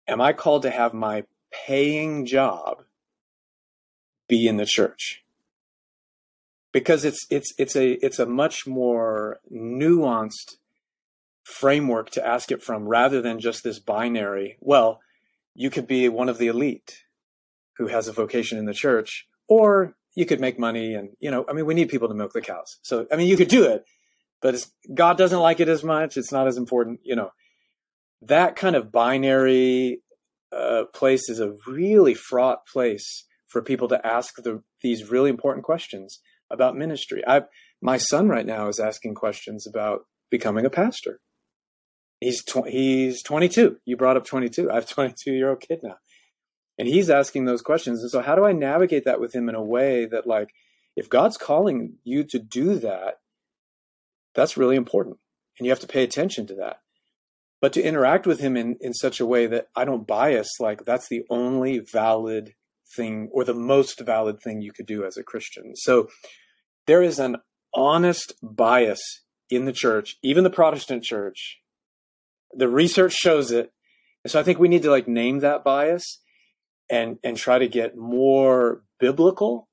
Am 0.06 0.22
I 0.22 0.32
called 0.32 0.62
to 0.62 0.70
have 0.70 0.94
my 0.94 1.24
paying 1.50 2.24
job 2.24 2.84
be 4.26 4.46
in 4.46 4.56
the 4.56 4.64
church? 4.66 5.22
Because 6.72 7.04
it's 7.04 7.26
it's 7.30 7.52
it's 7.58 7.76
a 7.76 7.92
it's 8.04 8.18
a 8.18 8.26
much 8.26 8.66
more 8.66 9.40
nuanced 9.52 10.56
framework 11.44 12.10
to 12.10 12.26
ask 12.26 12.50
it 12.50 12.62
from 12.62 12.88
rather 12.88 13.20
than 13.20 13.40
just 13.40 13.64
this 13.64 13.78
binary. 13.78 14.56
Well, 14.60 15.00
you 15.54 15.70
could 15.70 15.86
be 15.86 16.08
one 16.08 16.28
of 16.28 16.38
the 16.38 16.46
elite 16.46 17.04
who 17.76 17.88
has 17.88 18.08
a 18.08 18.12
vocation 18.12 18.58
in 18.58 18.64
the 18.64 18.74
church, 18.74 19.26
or 19.46 19.94
you 20.18 20.26
could 20.26 20.40
make 20.40 20.58
money 20.58 20.94
and 20.94 21.10
you 21.20 21.30
know 21.30 21.44
i 21.48 21.52
mean 21.52 21.64
we 21.64 21.74
need 21.74 21.88
people 21.88 22.08
to 22.08 22.14
milk 22.14 22.32
the 22.32 22.40
cows. 22.40 22.78
So 22.82 23.06
i 23.12 23.16
mean 23.16 23.28
you 23.28 23.36
could 23.36 23.48
do 23.48 23.62
it 23.64 23.84
but 24.42 24.66
god 24.92 25.16
doesn't 25.16 25.40
like 25.40 25.60
it 25.60 25.68
as 25.68 25.84
much. 25.84 26.16
It's 26.16 26.32
not 26.32 26.48
as 26.48 26.56
important 26.56 27.00
you 27.04 27.16
know. 27.16 27.30
That 28.22 28.56
kind 28.56 28.74
of 28.74 28.90
binary 28.90 30.02
uh, 30.50 30.84
place 30.92 31.28
is 31.28 31.38
a 31.38 31.54
really 31.68 32.14
fraught 32.14 32.66
place 32.66 33.26
for 33.46 33.62
people 33.62 33.86
to 33.88 34.04
ask 34.04 34.34
the, 34.36 34.62
these 34.82 35.08
really 35.08 35.30
important 35.30 35.64
questions 35.64 36.20
about 36.50 36.76
ministry. 36.76 37.22
I 37.26 37.42
my 37.80 37.96
son 37.96 38.28
right 38.28 38.46
now 38.46 38.66
is 38.68 38.80
asking 38.80 39.14
questions 39.14 39.68
about 39.68 40.00
becoming 40.30 40.66
a 40.66 40.70
pastor. 40.70 41.20
He's 42.20 42.42
tw- 42.42 42.66
he's 42.66 43.22
22 43.22 43.76
you 43.84 43.96
brought 43.96 44.16
up 44.16 44.24
22 44.24 44.68
i 44.72 44.74
have 44.74 44.88
22 44.88 45.32
year 45.32 45.50
old 45.50 45.60
kid 45.60 45.78
now 45.84 45.98
and 46.78 46.86
he's 46.88 47.10
asking 47.10 47.44
those 47.44 47.62
questions. 47.62 48.02
And 48.02 48.10
so 48.10 48.22
how 48.22 48.34
do 48.34 48.44
i 48.44 48.52
navigate 48.52 49.04
that 49.04 49.20
with 49.20 49.34
him 49.34 49.48
in 49.48 49.54
a 49.54 49.62
way 49.62 50.06
that 50.06 50.26
like 50.26 50.50
if 50.96 51.08
god's 51.08 51.36
calling 51.36 51.94
you 52.04 52.24
to 52.24 52.38
do 52.38 52.76
that 52.76 53.18
that's 54.34 54.56
really 54.56 54.76
important. 54.76 55.16
And 55.58 55.66
you 55.66 55.72
have 55.72 55.80
to 55.80 55.88
pay 55.88 56.04
attention 56.04 56.46
to 56.46 56.54
that. 56.54 56.80
But 57.60 57.72
to 57.72 57.82
interact 57.82 58.24
with 58.24 58.38
him 58.38 58.56
in, 58.56 58.76
in 58.80 58.94
such 58.94 59.18
a 59.18 59.26
way 59.26 59.48
that 59.48 59.68
i 59.74 59.84
don't 59.84 60.06
bias 60.06 60.48
like 60.60 60.84
that's 60.84 61.08
the 61.08 61.24
only 61.28 61.80
valid 61.80 62.54
thing 62.94 63.28
or 63.32 63.42
the 63.44 63.54
most 63.54 64.00
valid 64.00 64.40
thing 64.40 64.62
you 64.62 64.72
could 64.72 64.86
do 64.86 65.04
as 65.04 65.16
a 65.16 65.24
christian. 65.24 65.74
So 65.74 66.08
there 66.86 67.02
is 67.02 67.18
an 67.18 67.38
honest 67.74 68.34
bias 68.42 69.00
in 69.50 69.64
the 69.64 69.72
church 69.72 70.16
even 70.22 70.44
the 70.44 70.50
protestant 70.50 71.02
church. 71.02 71.58
The 72.54 72.68
research 72.68 73.12
shows 73.12 73.50
it. 73.50 73.72
And 74.22 74.30
so 74.30 74.38
i 74.38 74.44
think 74.44 74.58
we 74.58 74.68
need 74.68 74.82
to 74.82 74.90
like 74.90 75.08
name 75.08 75.40
that 75.40 75.64
bias 75.64 76.20
and 76.90 77.18
and 77.22 77.36
try 77.36 77.58
to 77.58 77.68
get 77.68 77.96
more 77.96 78.82
biblical 78.98 79.68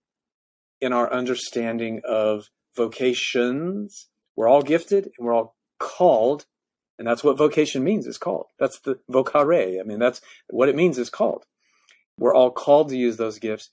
in 0.82 0.94
our 0.94 1.12
understanding 1.12 2.02
of 2.08 2.50
vocations. 2.76 4.08
We're 4.36 4.50
all 4.50 4.62
gifted 4.62 5.12
and 5.18 5.26
we're 5.26 5.34
all 5.34 5.56
called, 5.80 6.46
and 7.00 7.08
that's 7.08 7.24
what 7.24 7.38
vocation 7.38 7.84
means 7.84 8.06
is 8.06 8.18
called. 8.18 8.48
That's 8.60 8.80
the 8.80 9.00
vocare. 9.10 9.80
I 9.80 9.84
mean, 9.84 10.00
that's 10.00 10.22
what 10.50 10.70
it 10.70 10.76
means 10.76 10.98
is 10.98 11.10
called. 11.10 11.46
We're 12.18 12.36
all 12.36 12.52
called 12.52 12.90
to 12.90 12.98
use 12.98 13.18
those 13.18 13.40
gifts 13.40 13.70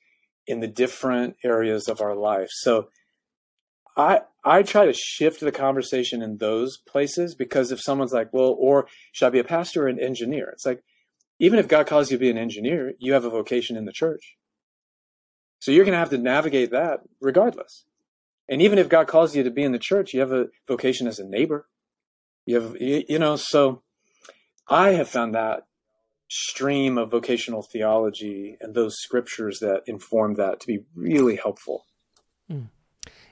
in 0.47 0.61
the 0.61 0.69
different 0.69 1.37
areas 1.45 1.89
of 1.89 2.01
our 2.01 2.17
life. 2.17 2.49
So 2.51 2.89
I 3.97 4.23
I 4.45 4.63
try 4.63 4.87
to 4.87 4.93
shift 4.93 5.41
the 5.41 5.53
conversation 5.53 6.23
in 6.23 6.39
those 6.39 6.79
places 6.79 7.35
because 7.35 7.71
if 7.71 7.81
someone's 7.81 8.13
like, 8.13 8.33
well, 8.33 8.57
or 8.59 8.87
should 9.13 9.27
I 9.27 9.31
be 9.31 9.39
a 9.39 9.45
pastor 9.45 9.85
or 9.85 9.89
an 9.89 10.01
engineer? 10.01 10.51
It's 10.53 10.67
like, 10.67 10.83
even 11.43 11.59
if 11.59 11.67
God 11.67 11.89
calls 11.89 12.09
you 12.09 12.17
to 12.17 12.21
be 12.21 12.31
an 12.31 12.39
engineer, 12.39 12.93
you 13.01 13.15
have 13.15 13.25
a 13.25 13.31
vocation 13.31 13.77
in 13.77 13.85
the 13.85 13.93
church. 13.93 14.37
So 15.59 15.73
you're 15.73 15.85
going 15.85 15.93
to 15.93 15.99
have 15.99 16.11
to 16.11 16.19
navigate 16.19 16.71
that 16.71 17.01
regardless. 17.21 17.85
And 18.49 18.63
even 18.63 18.79
if 18.79 18.89
God 18.89 19.09
calls 19.09 19.35
you 19.35 19.43
to 19.43 19.51
be 19.51 19.65
in 19.65 19.73
the 19.73 19.79
church, 19.81 20.15
you 20.15 20.21
have 20.21 20.31
a 20.31 20.47
vocation 20.69 21.09
as 21.09 21.19
a 21.19 21.27
neighbor. 21.27 21.67
You 22.47 22.61
have, 22.61 22.77
you 22.81 23.19
know, 23.19 23.35
so 23.35 23.83
I 24.69 24.91
have 24.91 25.09
found 25.09 25.35
that 25.35 25.65
stream 26.31 26.97
of 26.97 27.11
vocational 27.11 27.63
theology 27.63 28.57
and 28.61 28.73
those 28.73 29.01
scriptures 29.01 29.59
that 29.59 29.83
inform 29.87 30.35
that 30.35 30.61
to 30.61 30.67
be 30.69 30.85
really 30.95 31.35
helpful. 31.35 31.87
Hmm. 32.49 32.67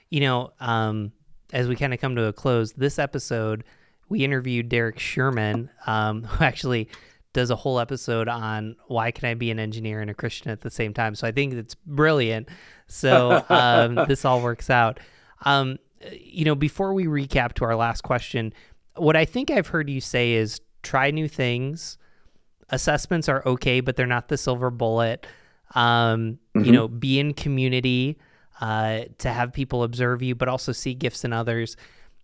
You 0.09 0.21
know, 0.21 0.53
um, 0.59 1.13
as 1.53 1.69
we 1.69 1.77
kind 1.77 1.95
of 1.95 2.01
come 2.01 2.17
to 2.17 2.25
a 2.25 2.33
close, 2.33 2.73
this 2.73 2.99
episode, 2.99 3.63
we 4.09 4.25
interviewed 4.25 4.69
Derek 4.69 4.99
Sherman, 4.99 5.71
um, 5.87 6.25
who 6.25 6.45
actually 6.45 6.89
does 7.33 7.51
a 7.51 7.57
whole 7.57 7.79
episode 7.79 8.29
on 8.29 8.77
why 8.89 9.11
can 9.11 9.29
I 9.29 9.35
be 9.35 9.51
an 9.51 9.59
engineer 9.59 10.01
and 10.01 10.11
a 10.11 10.15
Christian 10.15 10.51
at 10.51 10.63
the 10.63 10.71
same 10.71 10.93
time. 10.93 11.15
So 11.15 11.27
I 11.27 11.33
think 11.33 11.55
it's 11.55 11.75
brilliant. 11.75 12.49
So 12.89 13.45
um, 13.49 13.95
this 14.09 14.25
all 14.25 14.41
works 14.43 14.71
out. 14.71 14.99
Um, 15.43 15.79
you 16.13 16.45
know, 16.45 16.55
before 16.55 16.93
we 16.93 17.07
recap 17.07 17.53
to 17.55 17.65
our 17.65 17.77
last 17.77 18.03
question, 18.03 18.53
what 18.97 19.17
I 19.17 19.25
think 19.25 19.51
I've 19.51 19.69
heard 19.69 19.89
you 19.89 20.01
say 20.01 20.33
is 20.33 20.61
try 20.83 21.11
new 21.11 21.29
things. 21.29 21.99
Assessments 22.71 23.29
are 23.29 23.43
okay, 23.47 23.81
but 23.81 23.97
they're 23.97 24.07
not 24.07 24.29
the 24.29 24.37
silver 24.37 24.71
bullet. 24.71 25.27
Um, 25.75 26.39
mm-hmm. 26.57 26.65
You 26.65 26.73
know, 26.73 26.89
be 26.89 27.21
in 27.21 27.35
community 27.35 28.19
uh, 28.61 29.03
to 29.19 29.31
have 29.31 29.53
people 29.53 29.85
observe 29.85 30.23
you, 30.23 30.35
but 30.35 30.49
also 30.49 30.73
see 30.73 30.95
gifts 30.95 31.25
in 31.25 31.33
others 31.33 31.77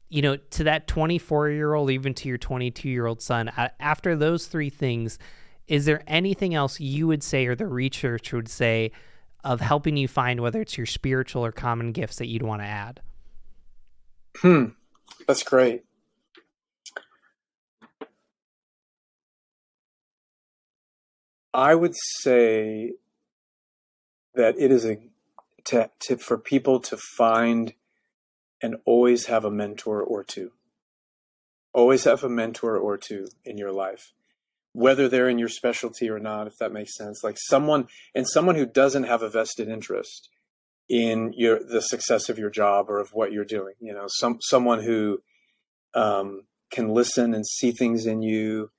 you 0.08 0.22
know, 0.22 0.36
to 0.36 0.64
that 0.64 0.86
24 0.86 1.50
year 1.50 1.74
old, 1.74 1.90
even 1.90 2.14
to 2.14 2.28
your 2.28 2.38
22 2.38 2.88
year 2.88 3.06
old 3.06 3.20
son, 3.20 3.50
after 3.80 4.14
those 4.16 4.46
three 4.46 4.70
things, 4.70 5.18
is 5.66 5.84
there 5.84 6.02
anything 6.06 6.54
else 6.54 6.78
you 6.80 7.06
would 7.06 7.22
say 7.22 7.46
or 7.46 7.54
the 7.54 7.66
research 7.66 8.32
would 8.32 8.48
say 8.48 8.92
of 9.42 9.60
helping 9.60 9.96
you 9.96 10.08
find 10.08 10.40
whether 10.40 10.60
it's 10.60 10.76
your 10.76 10.86
spiritual 10.86 11.44
or 11.44 11.52
common 11.52 11.92
gifts 11.92 12.16
that 12.16 12.26
you'd 12.26 12.42
want 12.42 12.62
to 12.62 12.66
add? 12.66 13.00
Hmm, 14.38 14.66
that's 15.26 15.42
great. 15.42 15.84
I 21.54 21.74
would 21.74 21.94
say 21.96 22.92
that 24.34 24.56
it 24.58 24.70
is 24.70 24.84
a 24.84 24.98
tip 25.64 26.20
for 26.20 26.36
people 26.36 26.80
to 26.80 26.96
find 26.96 27.72
and 28.66 28.76
always 28.84 29.26
have 29.26 29.44
a 29.44 29.50
mentor 29.50 30.02
or 30.02 30.24
two. 30.24 30.50
Always 31.72 32.02
have 32.02 32.24
a 32.24 32.28
mentor 32.28 32.76
or 32.76 32.98
two 32.98 33.28
in 33.44 33.56
your 33.56 33.70
life, 33.70 34.12
whether 34.72 35.08
they're 35.08 35.28
in 35.28 35.38
your 35.38 35.48
specialty 35.48 36.10
or 36.10 36.18
not, 36.18 36.48
if 36.48 36.56
that 36.58 36.72
makes 36.72 36.96
sense. 36.96 37.22
Like 37.22 37.36
someone, 37.38 37.86
and 38.12 38.26
someone 38.28 38.56
who 38.56 38.66
doesn't 38.66 39.04
have 39.04 39.22
a 39.22 39.30
vested 39.30 39.68
interest 39.68 40.30
in 40.88 41.32
your 41.36 41.60
the 41.62 41.80
success 41.80 42.28
of 42.28 42.38
your 42.38 42.50
job 42.50 42.90
or 42.90 42.98
of 42.98 43.10
what 43.12 43.30
you're 43.30 43.44
doing. 43.44 43.74
You 43.80 43.94
know, 43.94 44.06
some 44.08 44.38
someone 44.40 44.82
who 44.82 45.18
um, 45.94 46.42
can 46.72 46.88
listen 46.88 47.34
and 47.34 47.46
see 47.46 47.70
things 47.70 48.04
in 48.04 48.22
you. 48.22 48.70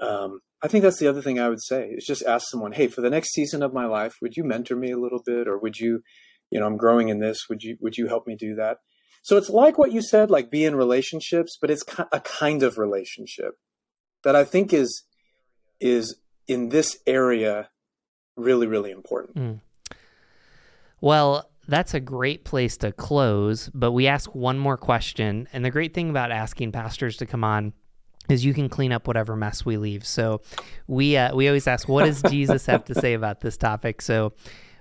Um, 0.00 0.40
I 0.60 0.66
think 0.68 0.82
that's 0.82 0.98
the 0.98 1.08
other 1.08 1.22
thing 1.22 1.38
I 1.38 1.48
would 1.48 1.62
say 1.62 1.90
is 1.90 2.04
just 2.04 2.24
ask 2.24 2.48
someone, 2.48 2.72
hey, 2.72 2.88
for 2.88 3.00
the 3.00 3.10
next 3.10 3.32
season 3.32 3.62
of 3.62 3.72
my 3.72 3.86
life, 3.86 4.16
would 4.20 4.36
you 4.36 4.42
mentor 4.42 4.76
me 4.76 4.90
a 4.90 4.98
little 4.98 5.22
bit, 5.24 5.46
or 5.46 5.56
would 5.56 5.78
you, 5.78 6.02
you 6.50 6.58
know, 6.58 6.66
I'm 6.66 6.76
growing 6.76 7.10
in 7.10 7.20
this. 7.20 7.48
Would 7.48 7.62
you 7.62 7.76
would 7.80 7.96
you 7.96 8.08
help 8.08 8.26
me 8.26 8.34
do 8.34 8.56
that? 8.56 8.78
So 9.22 9.36
it's 9.36 9.50
like 9.50 9.78
what 9.78 9.92
you 9.92 10.02
said, 10.02 10.30
like 10.30 10.50
be 10.50 10.64
in 10.64 10.74
relationships, 10.74 11.58
but 11.60 11.70
it's 11.70 11.84
a 12.12 12.20
kind 12.20 12.62
of 12.62 12.78
relationship 12.78 13.58
that 14.24 14.34
I 14.34 14.44
think 14.44 14.72
is 14.72 15.04
is 15.80 16.16
in 16.46 16.70
this 16.70 16.98
area 17.06 17.70
really 18.36 18.66
really 18.66 18.90
important. 18.90 19.36
Mm. 19.36 19.60
Well, 21.00 21.50
that's 21.70 21.94
a 21.94 22.00
great 22.00 22.44
place 22.44 22.76
to 22.78 22.92
close. 22.92 23.70
But 23.72 23.92
we 23.92 24.06
ask 24.06 24.34
one 24.34 24.58
more 24.58 24.76
question. 24.76 25.48
And 25.52 25.64
the 25.64 25.70
great 25.70 25.94
thing 25.94 26.10
about 26.10 26.30
asking 26.32 26.72
pastors 26.72 27.16
to 27.18 27.26
come 27.26 27.44
on 27.44 27.72
is 28.28 28.44
you 28.44 28.54
can 28.54 28.68
clean 28.68 28.92
up 28.92 29.06
whatever 29.06 29.36
mess 29.36 29.64
we 29.64 29.76
leave. 29.76 30.06
So 30.06 30.42
we 30.86 31.16
uh, 31.16 31.34
we 31.34 31.48
always 31.48 31.66
ask, 31.66 31.88
what 31.88 32.04
does 32.04 32.22
Jesus 32.30 32.66
have 32.66 32.84
to 32.86 32.94
say 32.94 33.14
about 33.14 33.40
this 33.40 33.56
topic? 33.56 34.02
So 34.02 34.32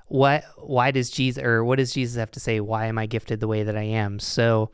what 0.10 0.44
why 0.58 0.92
does 0.92 1.10
Jesus 1.10 1.42
or 1.44 1.64
what 1.64 1.78
does 1.78 1.94
Jesus 1.94 2.18
have 2.18 2.32
to 2.32 2.40
say? 2.40 2.60
Why 2.60 2.88
am 2.88 2.98
I 2.98 3.06
gifted 3.06 3.40
the 3.40 3.48
way 3.48 3.64
that 3.64 3.78
I 3.78 3.84
am? 3.84 4.20
So 4.20 4.72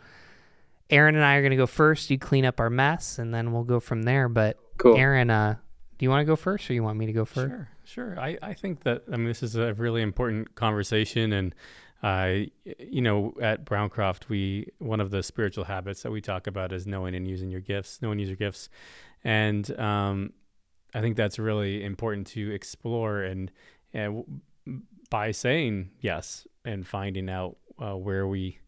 Aaron 0.89 1.15
and 1.15 1.23
I 1.23 1.36
are 1.36 1.41
going 1.41 1.51
to 1.51 1.57
go 1.57 1.67
first. 1.67 2.09
You 2.09 2.17
clean 2.17 2.45
up 2.45 2.59
our 2.59 2.69
mess, 2.69 3.19
and 3.19 3.33
then 3.33 3.51
we'll 3.51 3.63
go 3.63 3.79
from 3.79 4.03
there. 4.03 4.29
But 4.29 4.57
Cool. 4.77 4.97
Aaron, 4.97 5.29
uh, 5.29 5.55
do 5.97 6.05
you 6.05 6.09
want 6.09 6.21
to 6.21 6.25
go 6.25 6.36
first, 6.36 6.69
or 6.69 6.73
you 6.73 6.83
want 6.83 6.97
me 6.97 7.05
to 7.05 7.13
go 7.13 7.25
first? 7.25 7.49
Sure, 7.49 7.69
sure. 7.86 8.19
I, 8.19 8.38
I 8.41 8.53
think 8.53 8.83
that 8.83 9.03
I 9.11 9.17
mean 9.17 9.27
this 9.27 9.43
is 9.43 9.55
a 9.55 9.73
really 9.73 10.01
important 10.01 10.55
conversation, 10.55 11.33
and 11.33 11.55
uh, 12.03 12.47
you 12.79 13.01
know 13.01 13.33
at 13.41 13.65
Browncroft 13.65 14.29
we 14.29 14.69
one 14.79 14.99
of 14.99 15.11
the 15.11 15.23
spiritual 15.23 15.65
habits 15.65 16.03
that 16.03 16.11
we 16.11 16.21
talk 16.21 16.47
about 16.47 16.73
is 16.73 16.86
knowing 16.86 17.15
and 17.15 17.27
using 17.27 17.49
your 17.49 17.61
gifts, 17.61 18.01
knowing 18.01 18.13
and 18.13 18.21
use 18.21 18.29
your 18.29 18.38
gifts, 18.38 18.69
and 19.23 19.77
um, 19.79 20.33
I 20.93 21.01
think 21.01 21.15
that's 21.15 21.39
really 21.39 21.83
important 21.83 22.27
to 22.27 22.51
explore 22.51 23.23
and 23.23 23.51
and 23.93 24.25
by 25.09 25.32
saying 25.32 25.91
yes 25.99 26.47
and 26.63 26.86
finding 26.86 27.30
out 27.30 27.57
uh, 27.80 27.95
where 27.95 28.28
we 28.28 28.59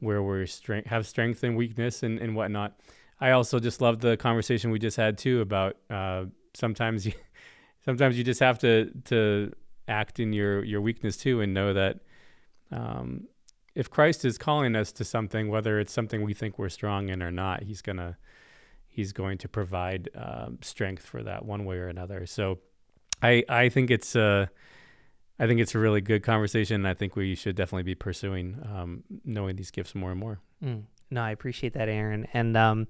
where 0.00 0.22
we're 0.22 0.46
strength 0.46 0.88
have 0.88 1.06
strength 1.06 1.44
and 1.44 1.56
weakness 1.56 2.02
and, 2.02 2.18
and 2.18 2.34
whatnot. 2.34 2.78
I 3.20 3.30
also 3.30 3.60
just 3.60 3.80
love 3.80 4.00
the 4.00 4.16
conversation 4.16 4.70
we 4.70 4.80
just 4.80 4.96
had 4.96 5.16
too 5.16 5.40
about 5.40 5.76
uh, 5.88 6.24
sometimes 6.54 7.06
you 7.06 7.12
sometimes 7.84 8.18
you 8.18 8.24
just 8.24 8.40
have 8.40 8.58
to 8.60 8.90
to 9.06 9.52
act 9.88 10.20
in 10.20 10.32
your 10.32 10.64
your 10.64 10.80
weakness 10.80 11.16
too 11.16 11.40
and 11.40 11.54
know 11.54 11.72
that 11.72 12.00
um, 12.70 13.28
if 13.74 13.90
Christ 13.90 14.24
is 14.24 14.38
calling 14.38 14.76
us 14.76 14.92
to 14.92 15.04
something, 15.04 15.48
whether 15.48 15.78
it's 15.80 15.92
something 15.92 16.22
we 16.22 16.34
think 16.34 16.58
we're 16.58 16.68
strong 16.68 17.08
in 17.08 17.22
or 17.22 17.30
not, 17.30 17.62
he's 17.62 17.82
gonna 17.82 18.16
he's 18.88 19.12
going 19.12 19.38
to 19.38 19.48
provide 19.48 20.10
um, 20.14 20.58
strength 20.60 21.04
for 21.04 21.22
that 21.22 21.44
one 21.44 21.64
way 21.64 21.78
or 21.78 21.88
another. 21.88 22.26
So 22.26 22.58
I 23.22 23.44
I 23.48 23.68
think 23.68 23.90
it's 23.90 24.14
uh 24.16 24.46
I 25.42 25.48
think 25.48 25.58
it's 25.58 25.74
a 25.74 25.78
really 25.80 26.00
good 26.00 26.22
conversation. 26.22 26.76
And 26.76 26.88
I 26.88 26.94
think 26.94 27.16
we 27.16 27.34
should 27.34 27.56
definitely 27.56 27.82
be 27.82 27.96
pursuing 27.96 28.56
um, 28.64 29.02
knowing 29.24 29.56
these 29.56 29.72
gifts 29.72 29.92
more 29.92 30.12
and 30.12 30.20
more. 30.20 30.38
Mm. 30.64 30.84
No, 31.10 31.20
I 31.20 31.32
appreciate 31.32 31.74
that, 31.74 31.88
Aaron. 31.88 32.28
And 32.32 32.56
um, 32.56 32.86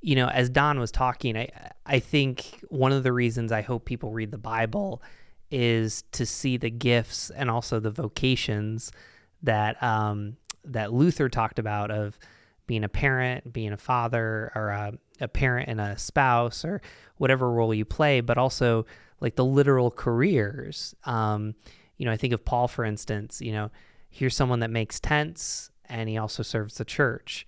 you 0.00 0.14
know, 0.14 0.28
as 0.28 0.50
Don 0.50 0.78
was 0.78 0.92
talking, 0.92 1.34
I 1.34 1.48
I 1.86 1.98
think 1.98 2.62
one 2.68 2.92
of 2.92 3.04
the 3.04 3.12
reasons 3.12 3.52
I 3.52 3.62
hope 3.62 3.86
people 3.86 4.12
read 4.12 4.30
the 4.30 4.38
Bible 4.38 5.02
is 5.50 6.04
to 6.12 6.26
see 6.26 6.58
the 6.58 6.68
gifts 6.68 7.30
and 7.30 7.50
also 7.50 7.80
the 7.80 7.90
vocations 7.90 8.92
that 9.42 9.82
um, 9.82 10.36
that 10.64 10.92
Luther 10.92 11.30
talked 11.30 11.58
about 11.58 11.90
of 11.90 12.18
being 12.66 12.84
a 12.84 12.88
parent, 12.88 13.50
being 13.50 13.72
a 13.72 13.78
father, 13.78 14.52
or 14.54 14.68
a, 14.68 14.92
a 15.22 15.28
parent 15.28 15.70
and 15.70 15.80
a 15.80 15.96
spouse, 15.96 16.66
or 16.66 16.82
whatever 17.16 17.50
role 17.50 17.72
you 17.72 17.86
play, 17.86 18.20
but 18.20 18.36
also 18.36 18.84
like 19.20 19.36
the 19.36 19.44
literal 19.44 19.90
careers. 19.90 20.94
Um, 21.04 21.54
you 21.98 22.06
know, 22.06 22.12
I 22.12 22.16
think 22.16 22.32
of 22.32 22.44
Paul, 22.44 22.68
for 22.68 22.84
instance. 22.84 23.40
You 23.42 23.52
know, 23.52 23.70
here's 24.08 24.34
someone 24.34 24.60
that 24.60 24.70
makes 24.70 24.98
tents, 24.98 25.70
and 25.84 26.08
he 26.08 26.16
also 26.16 26.42
serves 26.42 26.76
the 26.76 26.84
church. 26.84 27.46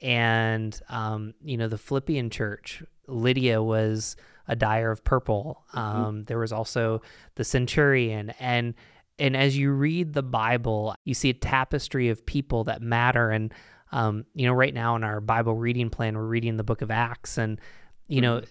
And 0.00 0.78
um, 0.88 1.34
you 1.42 1.56
know, 1.56 1.68
the 1.68 1.78
Philippian 1.78 2.28
church, 2.28 2.82
Lydia 3.06 3.62
was 3.62 4.16
a 4.48 4.56
dyer 4.56 4.90
of 4.90 5.04
purple. 5.04 5.64
Um, 5.72 6.24
There 6.24 6.38
was 6.38 6.52
also 6.52 7.00
the 7.36 7.44
centurion, 7.44 8.30
and 8.40 8.74
and 9.18 9.36
as 9.36 9.56
you 9.56 9.70
read 9.70 10.14
the 10.14 10.22
Bible, 10.22 10.94
you 11.04 11.14
see 11.14 11.30
a 11.30 11.34
tapestry 11.34 12.08
of 12.08 12.26
people 12.26 12.64
that 12.64 12.82
matter. 12.82 13.30
And 13.30 13.54
um, 13.92 14.24
you 14.34 14.46
know, 14.46 14.52
right 14.52 14.74
now 14.74 14.96
in 14.96 15.04
our 15.04 15.20
Bible 15.20 15.54
reading 15.54 15.90
plan, 15.90 16.16
we're 16.16 16.26
reading 16.26 16.56
the 16.56 16.64
Book 16.64 16.82
of 16.82 16.90
Acts, 16.90 17.38
and 17.38 17.60
you 18.08 18.20
know, 18.20 18.42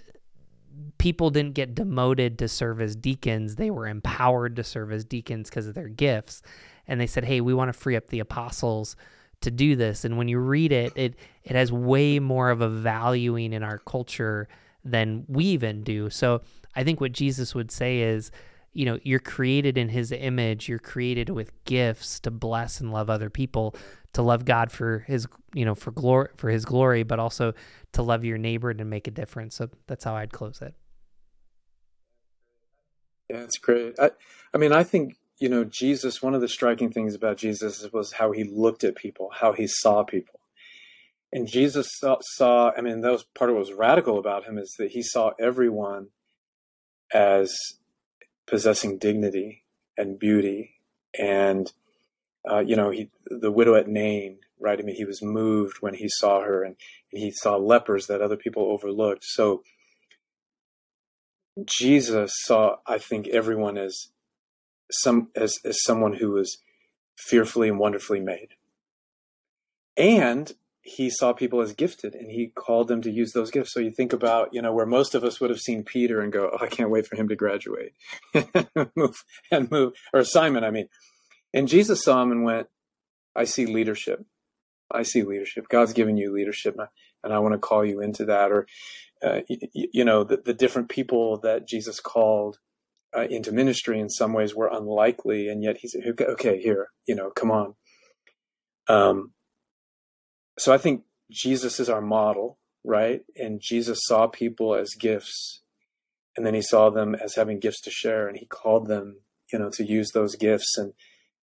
people 0.98 1.30
didn't 1.30 1.54
get 1.54 1.76
demoted 1.76 2.38
to 2.40 2.48
serve 2.48 2.82
as 2.82 2.96
deacons; 2.96 3.56
they 3.56 3.72
were 3.72 3.88
empowered 3.88 4.56
to 4.58 4.64
serve 4.64 4.92
as 4.92 5.06
deacons 5.06 5.50
because 5.50 5.68
of 5.68 5.76
their 5.76 5.90
gifts. 5.90 6.42
And 6.88 7.00
they 7.00 7.08
said, 7.08 7.26
"Hey, 7.26 7.42
we 7.42 7.54
want 7.54 7.70
to 7.70 7.74
free 7.78 7.96
up 7.96 8.08
the 8.08 8.20
apostles." 8.20 8.96
to 9.42 9.52
do 9.52 9.76
this 9.76 10.06
and 10.06 10.18
when 10.18 10.28
you 10.28 10.38
read 10.40 10.72
it 10.72 10.94
it 10.96 11.16
it 11.44 11.56
has 11.56 11.72
way 11.72 12.20
more 12.20 12.52
of 12.52 12.62
a 12.62 12.70
valuing 12.70 13.54
in 13.54 13.64
our 13.64 13.80
culture 13.80 14.48
than 14.86 15.26
we 15.28 15.46
even 15.46 15.84
do 15.84 16.10
so 16.10 16.42
i 16.76 16.84
think 16.84 17.02
what 17.02 17.12
jesus 17.12 17.54
would 17.54 17.72
say 17.72 18.02
is 18.02 18.32
you 18.74 18.86
know 18.86 19.00
you're 19.04 19.20
created 19.20 19.78
in 19.78 19.90
his 19.90 20.12
image 20.12 20.70
you're 20.70 20.80
created 20.80 21.30
with 21.30 21.52
gifts 21.66 22.20
to 22.20 22.32
bless 22.32 22.80
and 22.80 22.92
love 22.92 23.10
other 23.10 23.30
people 23.30 23.76
to 24.14 24.22
love 24.22 24.46
god 24.46 24.72
for 24.72 25.00
his 25.08 25.28
you 25.54 25.66
know 25.66 25.76
for 25.76 25.92
glory 25.92 26.30
for 26.38 26.50
his 26.50 26.66
glory 26.66 27.04
but 27.04 27.20
also 27.20 27.54
to 27.92 28.02
love 28.02 28.24
your 28.24 28.38
neighbor 28.38 28.70
and 28.70 28.90
make 28.90 29.08
a 29.08 29.12
difference 29.12 29.56
so 29.56 29.70
that's 29.88 30.04
how 30.04 30.16
i'd 30.16 30.32
close 30.32 30.62
it 30.62 30.74
it's 33.40 33.58
great. 33.58 33.96
I, 34.00 34.12
I 34.54 34.58
mean, 34.58 34.72
I 34.72 34.84
think 34.84 35.16
you 35.40 35.50
know 35.50 35.64
Jesus. 35.64 36.22
One 36.22 36.36
of 36.36 36.42
the 36.42 36.48
striking 36.48 36.92
things 36.92 37.16
about 37.16 37.38
Jesus 37.38 37.86
was 37.92 38.14
how 38.14 38.32
he 38.32 38.44
looked 38.44 38.84
at 38.84 38.96
people, 38.96 39.32
how 39.40 39.54
he 39.54 39.68
saw 39.68 40.04
people, 40.04 40.40
and 41.32 41.48
Jesus 41.48 41.90
saw. 42.00 42.18
saw 42.22 42.72
I 42.78 42.82
mean, 42.82 43.02
that 43.02 43.12
was 43.12 43.24
part 43.24 43.50
of 43.50 43.56
what 43.56 43.68
was 43.68 43.74
radical 43.74 44.20
about 44.20 44.46
him 44.46 44.58
is 44.58 44.76
that 44.78 44.92
he 44.92 45.02
saw 45.02 45.32
everyone 45.40 46.10
as 47.14 47.54
possessing 48.52 49.00
dignity 49.00 49.64
and 49.98 50.20
beauty, 50.20 50.76
and 51.18 51.72
uh, 52.50 52.60
you 52.60 52.76
know, 52.76 52.92
he 52.92 53.10
the 53.26 53.52
widow 53.52 53.76
at 53.76 53.88
Nain, 53.88 54.40
right? 54.60 54.78
I 54.78 54.84
mean, 54.84 54.96
he 54.96 55.06
was 55.06 55.22
moved 55.24 55.78
when 55.80 55.96
he 55.96 56.08
saw 56.08 56.42
her, 56.42 56.64
and, 56.64 56.76
and 57.12 57.22
he 57.24 57.32
saw 57.32 57.56
lepers 57.56 58.06
that 58.08 58.22
other 58.22 58.38
people 58.38 58.72
overlooked. 58.72 59.24
So 59.24 59.64
Jesus 61.66 62.34
saw, 62.44 62.78
I 62.86 62.98
think, 62.98 63.28
everyone 63.30 63.78
as 63.78 64.10
some 64.92 65.30
as, 65.36 65.58
as 65.64 65.82
someone 65.84 66.14
who 66.14 66.32
was 66.32 66.58
fearfully 67.18 67.70
and 67.70 67.80
wonderfully 67.80 68.20
made. 68.20 68.50
And 69.96 70.54
he 70.84 71.10
saw 71.10 71.32
people 71.32 71.62
as 71.62 71.74
gifted 71.74 72.16
and 72.16 72.32
he 72.32 72.48
called 72.48 72.88
them 72.88 73.02
to 73.04 73.12
use 73.12 73.34
those 73.34 73.52
gifts. 73.52 73.74
So 73.74 73.80
you 73.80 73.92
think 73.92 74.14
about, 74.14 74.50
you 74.52 74.62
know, 74.62 74.74
where 74.74 74.86
most 74.86 75.14
of 75.14 75.24
us 75.24 75.40
would 75.40 75.52
have 75.52 75.60
seen 75.60 75.84
Peter 75.84 76.22
and 76.22 76.34
go, 76.34 76.50
Oh, 76.52 76.64
I 76.64 76.68
can't 76.68 76.90
wait 76.90 77.06
for 77.06 77.16
him 77.16 77.28
to 77.28 77.36
graduate 77.36 77.94
move 78.96 79.24
and 79.52 79.70
move 79.70 79.94
or 80.14 80.24
Simon, 80.24 80.64
I 80.64 80.72
mean. 80.72 80.88
And 81.54 81.68
Jesus 81.68 82.04
saw 82.04 82.24
him 82.24 82.32
and 82.32 82.44
went, 82.44 82.68
I 83.36 83.44
see 83.44 83.66
leadership. 83.66 84.26
I 84.90 85.04
see 85.04 85.24
leadership. 85.24 85.70
God's 85.70 85.94
given 85.94 86.18
you 86.18 86.34
leadership 86.34 86.76
and 87.24 87.34
I 87.34 87.40
want 87.40 87.54
to 87.54 87.60
call 87.60 87.86
you 87.86 88.02
into 88.02 88.26
that. 88.26 88.52
Or 88.52 88.68
uh, 89.24 89.42
you, 89.48 89.90
you, 89.94 90.06
know, 90.06 90.24
the, 90.24 90.38
the, 90.38 90.54
different 90.54 90.90
people 90.90 91.38
that 91.42 91.68
Jesus 91.68 92.00
called 92.00 92.58
uh, 93.16 93.28
into 93.30 93.52
ministry 93.52 94.00
in 94.00 94.10
some 94.10 94.34
ways 94.34 94.56
were 94.56 94.70
unlikely, 94.72 95.48
and 95.48 95.64
yet 95.64 95.78
he 95.78 95.88
said, 95.88 96.02
"Okay, 96.20 96.62
here, 96.62 96.88
you 97.08 97.14
know, 97.14 97.30
come 97.30 97.52
on." 97.52 97.76
Um, 98.88 99.34
so 100.62 100.74
I 100.74 100.78
think 100.78 101.04
Jesus 101.30 101.80
is 101.80 101.90
our 101.90 102.02
model, 102.02 102.60
right? 102.84 103.22
And 103.36 103.60
Jesus 103.62 104.00
saw 104.04 104.28
people 104.28 104.76
as 104.76 104.94
gifts, 105.00 105.62
and 106.36 106.46
then 106.46 106.54
he 106.54 106.62
saw 106.62 106.90
them 106.90 107.16
as 107.16 107.36
having 107.36 107.60
gifts 107.60 107.82
to 107.82 107.92
share, 107.92 108.28
and 108.28 108.38
he 108.38 108.46
called 108.46 108.88
them, 108.88 109.22
you 109.52 109.60
know, 109.60 109.70
to 109.72 109.84
use 109.84 110.12
those 110.12 110.36
gifts. 110.36 110.78
And 110.78 110.94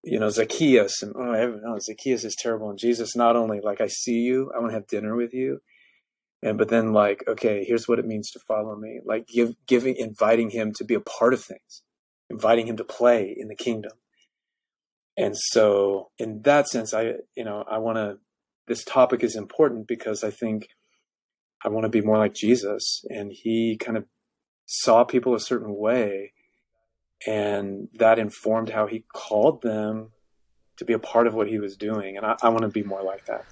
you 0.05 0.21
know, 0.21 0.31
Zacchaeus, 0.31 1.03
and 1.03 1.15
oh, 1.17 1.79
Zacchaeus 1.81 2.25
is 2.25 2.37
terrible. 2.39 2.71
And 2.71 2.79
Jesus 2.79 3.17
not 3.17 3.37
only 3.37 3.61
like, 3.61 3.81
I 3.81 3.89
see 3.89 4.21
you, 4.21 4.53
I 4.55 4.61
want 4.61 4.71
to 4.71 4.75
have 4.75 4.87
dinner 4.87 5.17
with 5.17 5.35
you 5.35 5.61
and 6.43 6.59
but 6.59 6.69
then 6.69 6.93
like 6.93 7.25
okay 7.27 7.65
here's 7.65 7.89
what 7.89 7.99
it 7.99 8.07
means 8.07 8.31
to 8.31 8.39
follow 8.39 8.77
me 8.77 9.01
like 9.05 9.27
give 9.27 9.55
giving 9.67 9.97
inviting 9.97 10.51
him 10.51 10.73
to 10.73 10.85
be 10.85 10.95
a 10.95 11.01
part 11.01 11.35
of 11.35 11.43
things 11.43 11.83
inviting 12.31 12.67
him 12.67 12.77
to 12.77 12.85
play 12.85 13.35
in 13.37 13.49
the 13.49 13.55
kingdom 13.55 13.93
and 15.17 15.37
so 15.37 16.11
in 16.19 16.43
that 16.43 16.69
sense 16.69 16.95
i 16.95 17.15
you 17.37 17.45
know 17.45 17.65
i 17.71 17.79
want 17.79 17.97
to 17.97 18.19
this 18.69 18.85
topic 18.85 19.23
is 19.23 19.35
important 19.35 19.87
because 19.87 20.23
i 20.23 20.31
think 20.31 20.69
i 21.65 21.69
want 21.69 21.85
to 21.85 21.89
be 21.89 22.01
more 22.01 22.19
like 22.19 22.35
jesus 22.35 23.05
and 23.09 23.33
he 23.33 23.77
kind 23.79 23.97
of 23.97 24.05
saw 24.67 25.05
people 25.05 25.35
a 25.35 25.41
certain 25.41 25.75
way 25.75 26.33
and 27.27 27.89
that 27.95 28.19
informed 28.19 28.71
how 28.71 28.87
he 28.87 29.05
called 29.13 29.63
them 29.63 30.11
to 30.77 30.85
be 30.85 30.93
a 30.93 30.99
part 30.99 31.27
of 31.27 31.35
what 31.35 31.49
he 31.49 31.59
was 31.59 31.77
doing 31.77 32.17
and 32.17 32.25
i, 32.25 32.37
I 32.43 32.49
want 32.51 32.63
to 32.63 32.69
be 32.69 32.83
more 32.83 33.03
like 33.03 33.27
that 33.27 33.45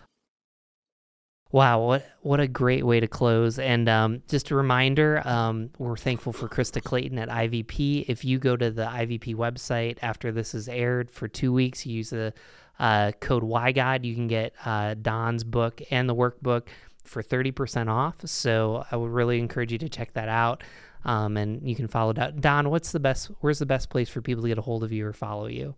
Wow, 1.52 1.86
what 1.86 2.04
what 2.22 2.40
a 2.40 2.48
great 2.48 2.84
way 2.84 2.98
to 2.98 3.06
close! 3.06 3.58
And 3.58 3.88
um, 3.88 4.22
just 4.28 4.50
a 4.50 4.56
reminder, 4.56 5.22
um, 5.26 5.70
we're 5.78 5.96
thankful 5.96 6.32
for 6.32 6.48
Krista 6.48 6.82
Clayton 6.82 7.18
at 7.18 7.28
IVP. 7.28 8.04
If 8.08 8.24
you 8.24 8.38
go 8.38 8.56
to 8.56 8.70
the 8.70 8.84
IVP 8.84 9.36
website 9.36 9.98
after 10.02 10.32
this 10.32 10.54
is 10.54 10.68
aired 10.68 11.08
for 11.08 11.28
two 11.28 11.52
weeks, 11.52 11.86
you 11.86 11.94
use 11.94 12.10
the 12.10 12.34
uh, 12.78 13.12
code 13.20 13.42
YGod, 13.42 14.04
you 14.04 14.14
can 14.14 14.28
get 14.28 14.52
uh, 14.64 14.94
Don's 14.94 15.44
book 15.44 15.80
and 15.90 16.08
the 16.08 16.14
workbook 16.14 16.68
for 17.04 17.22
thirty 17.22 17.50
percent 17.50 17.88
off. 17.88 18.16
So 18.26 18.84
I 18.90 18.96
would 18.96 19.10
really 19.10 19.38
encourage 19.38 19.72
you 19.72 19.78
to 19.78 19.88
check 19.88 20.12
that 20.14 20.28
out. 20.28 20.62
Um, 21.04 21.36
and 21.36 21.66
you 21.66 21.76
can 21.76 21.86
follow 21.86 22.12
Don. 22.12 22.40
Don, 22.40 22.70
what's 22.70 22.92
the 22.92 23.00
best? 23.00 23.30
Where's 23.40 23.58
the 23.58 23.66
best 23.66 23.90
place 23.90 24.08
for 24.08 24.20
people 24.20 24.42
to 24.42 24.48
get 24.48 24.58
a 24.58 24.62
hold 24.62 24.82
of 24.82 24.92
you 24.92 25.06
or 25.06 25.12
follow 25.12 25.46
you? 25.46 25.76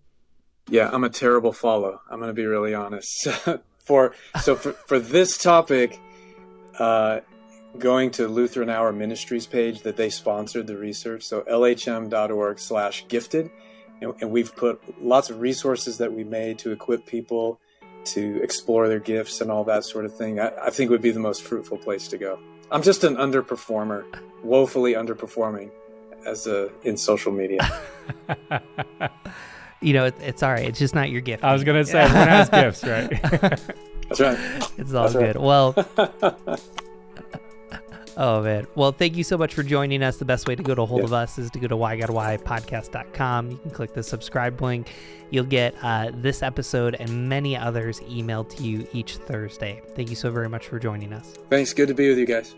Yeah, 0.71 0.91
I'm 0.93 1.05
a 1.05 1.11
terrible 1.11 1.53
follow. 1.53 2.01
I'm 2.11 2.19
going 2.19 2.29
to 2.29 2.35
be 2.35 2.47
really 2.47 2.75
honest. 2.75 3.27
for 3.85 4.15
so 4.41 4.55
for, 4.55 4.73
for 4.73 4.99
this 4.99 5.39
topic, 5.39 5.99
uh, 6.79 7.21
going 7.79 8.11
to 8.13 8.29
Lutheran 8.29 8.69
Hour 8.69 8.93
Ministries 8.93 9.47
page 9.47 9.81
that 9.83 9.97
they 9.97 10.11
sponsored 10.11 10.67
the 10.67 10.77
research. 10.77 11.25
So 11.25 11.41
lhm.org/gifted, 11.43 13.41
and, 13.41 13.51
and 14.01 14.31
we've 14.31 14.55
put 14.55 14.81
lots 15.03 15.31
of 15.31 15.41
resources 15.41 15.99
that 15.99 16.13
we 16.13 16.25
made 16.25 16.59
to 16.61 16.73
equip 16.73 17.07
people 17.07 17.61
to 18.05 18.41
explore 18.43 18.89
their 18.89 19.01
gifts 19.01 19.41
and 19.41 19.51
all 19.51 19.65
that 19.65 19.85
sort 19.85 20.05
of 20.05 20.15
thing. 20.15 20.41
I, 20.41 20.53
I 20.67 20.71
think 20.71 20.91
would 20.91 21.03
be 21.03 21.11
the 21.11 21.21
most 21.21 21.43
fruitful 21.43 21.79
place 21.79 22.09
to 22.09 22.19
go. 22.19 22.39
I'm 22.71 22.83
just 22.83 23.05
an 23.05 23.17
underperformer, 23.17 24.05
woefully 24.43 24.93
underperforming 24.95 25.71
as 26.27 26.47
a 26.47 26.71
in 26.83 26.97
social 26.97 27.33
media. 27.33 27.61
you 29.81 29.93
know, 29.93 30.07
it, 30.07 30.15
it's 30.21 30.43
all 30.43 30.51
right. 30.53 30.67
It's 30.67 30.79
just 30.79 30.95
not 30.95 31.11
your 31.11 31.21
gift. 31.21 31.45
I 31.45 31.53
was 31.53 31.65
gonna 31.65 31.85
say 31.85 32.01
everyone 32.01 32.29
has 32.29 32.49
gifts, 32.51 32.85
right? 32.85 33.11
That's 34.09 34.21
right. 34.21 34.39
It's 34.79 34.95
all 34.95 35.09
That's 35.09 35.15
good. 35.15 35.37
right. 35.37 35.41
Well, 35.41 35.75
oh 38.19 38.43
man. 38.43 38.67
Well, 38.75 38.93
thank 38.93 39.17
you 39.17 39.25
so 39.25 39.39
much 39.39 39.55
for 39.55 39.63
joining 39.63 40.03
us. 40.03 40.19
The 40.19 40.25
best 40.27 40.47
way 40.47 40.55
to 40.57 40.63
get 40.63 40.79
a 40.79 40.85
hold 40.85 41.01
Yeah. 41.01 41.07
of 41.07 41.13
us 41.15 41.39
is 41.39 41.51
to 41.53 41.59
go 41.59 41.67
to 41.69 41.77
whygottowhy.podcast.com. 41.77 43.51
You 43.51 43.57
can 43.57 43.71
click 43.71 43.95
the 43.95 44.03
subscribe 44.03 44.61
link. 44.61 44.93
You'll 45.31 45.45
get 45.45 45.75
uh, 45.83 46.11
this 46.15 46.43
episode 46.43 46.97
and 46.99 47.29
many 47.29 47.57
others 47.57 48.01
emailed 48.01 48.49
to 48.57 48.63
you 48.63 48.87
each 48.93 49.17
Thursday. 49.17 49.81
Thank 49.95 50.11
you 50.11 50.17
so 50.17 50.31
very 50.31 50.49
much 50.49 50.67
for 50.67 50.79
joining 50.79 51.13
us. 51.13 51.35
Thanks. 51.49 51.73
Good 51.73 51.89
to 51.89 51.95
be 51.95 52.09
with 52.09 52.19
you 52.19 52.27
guys. 52.27 52.55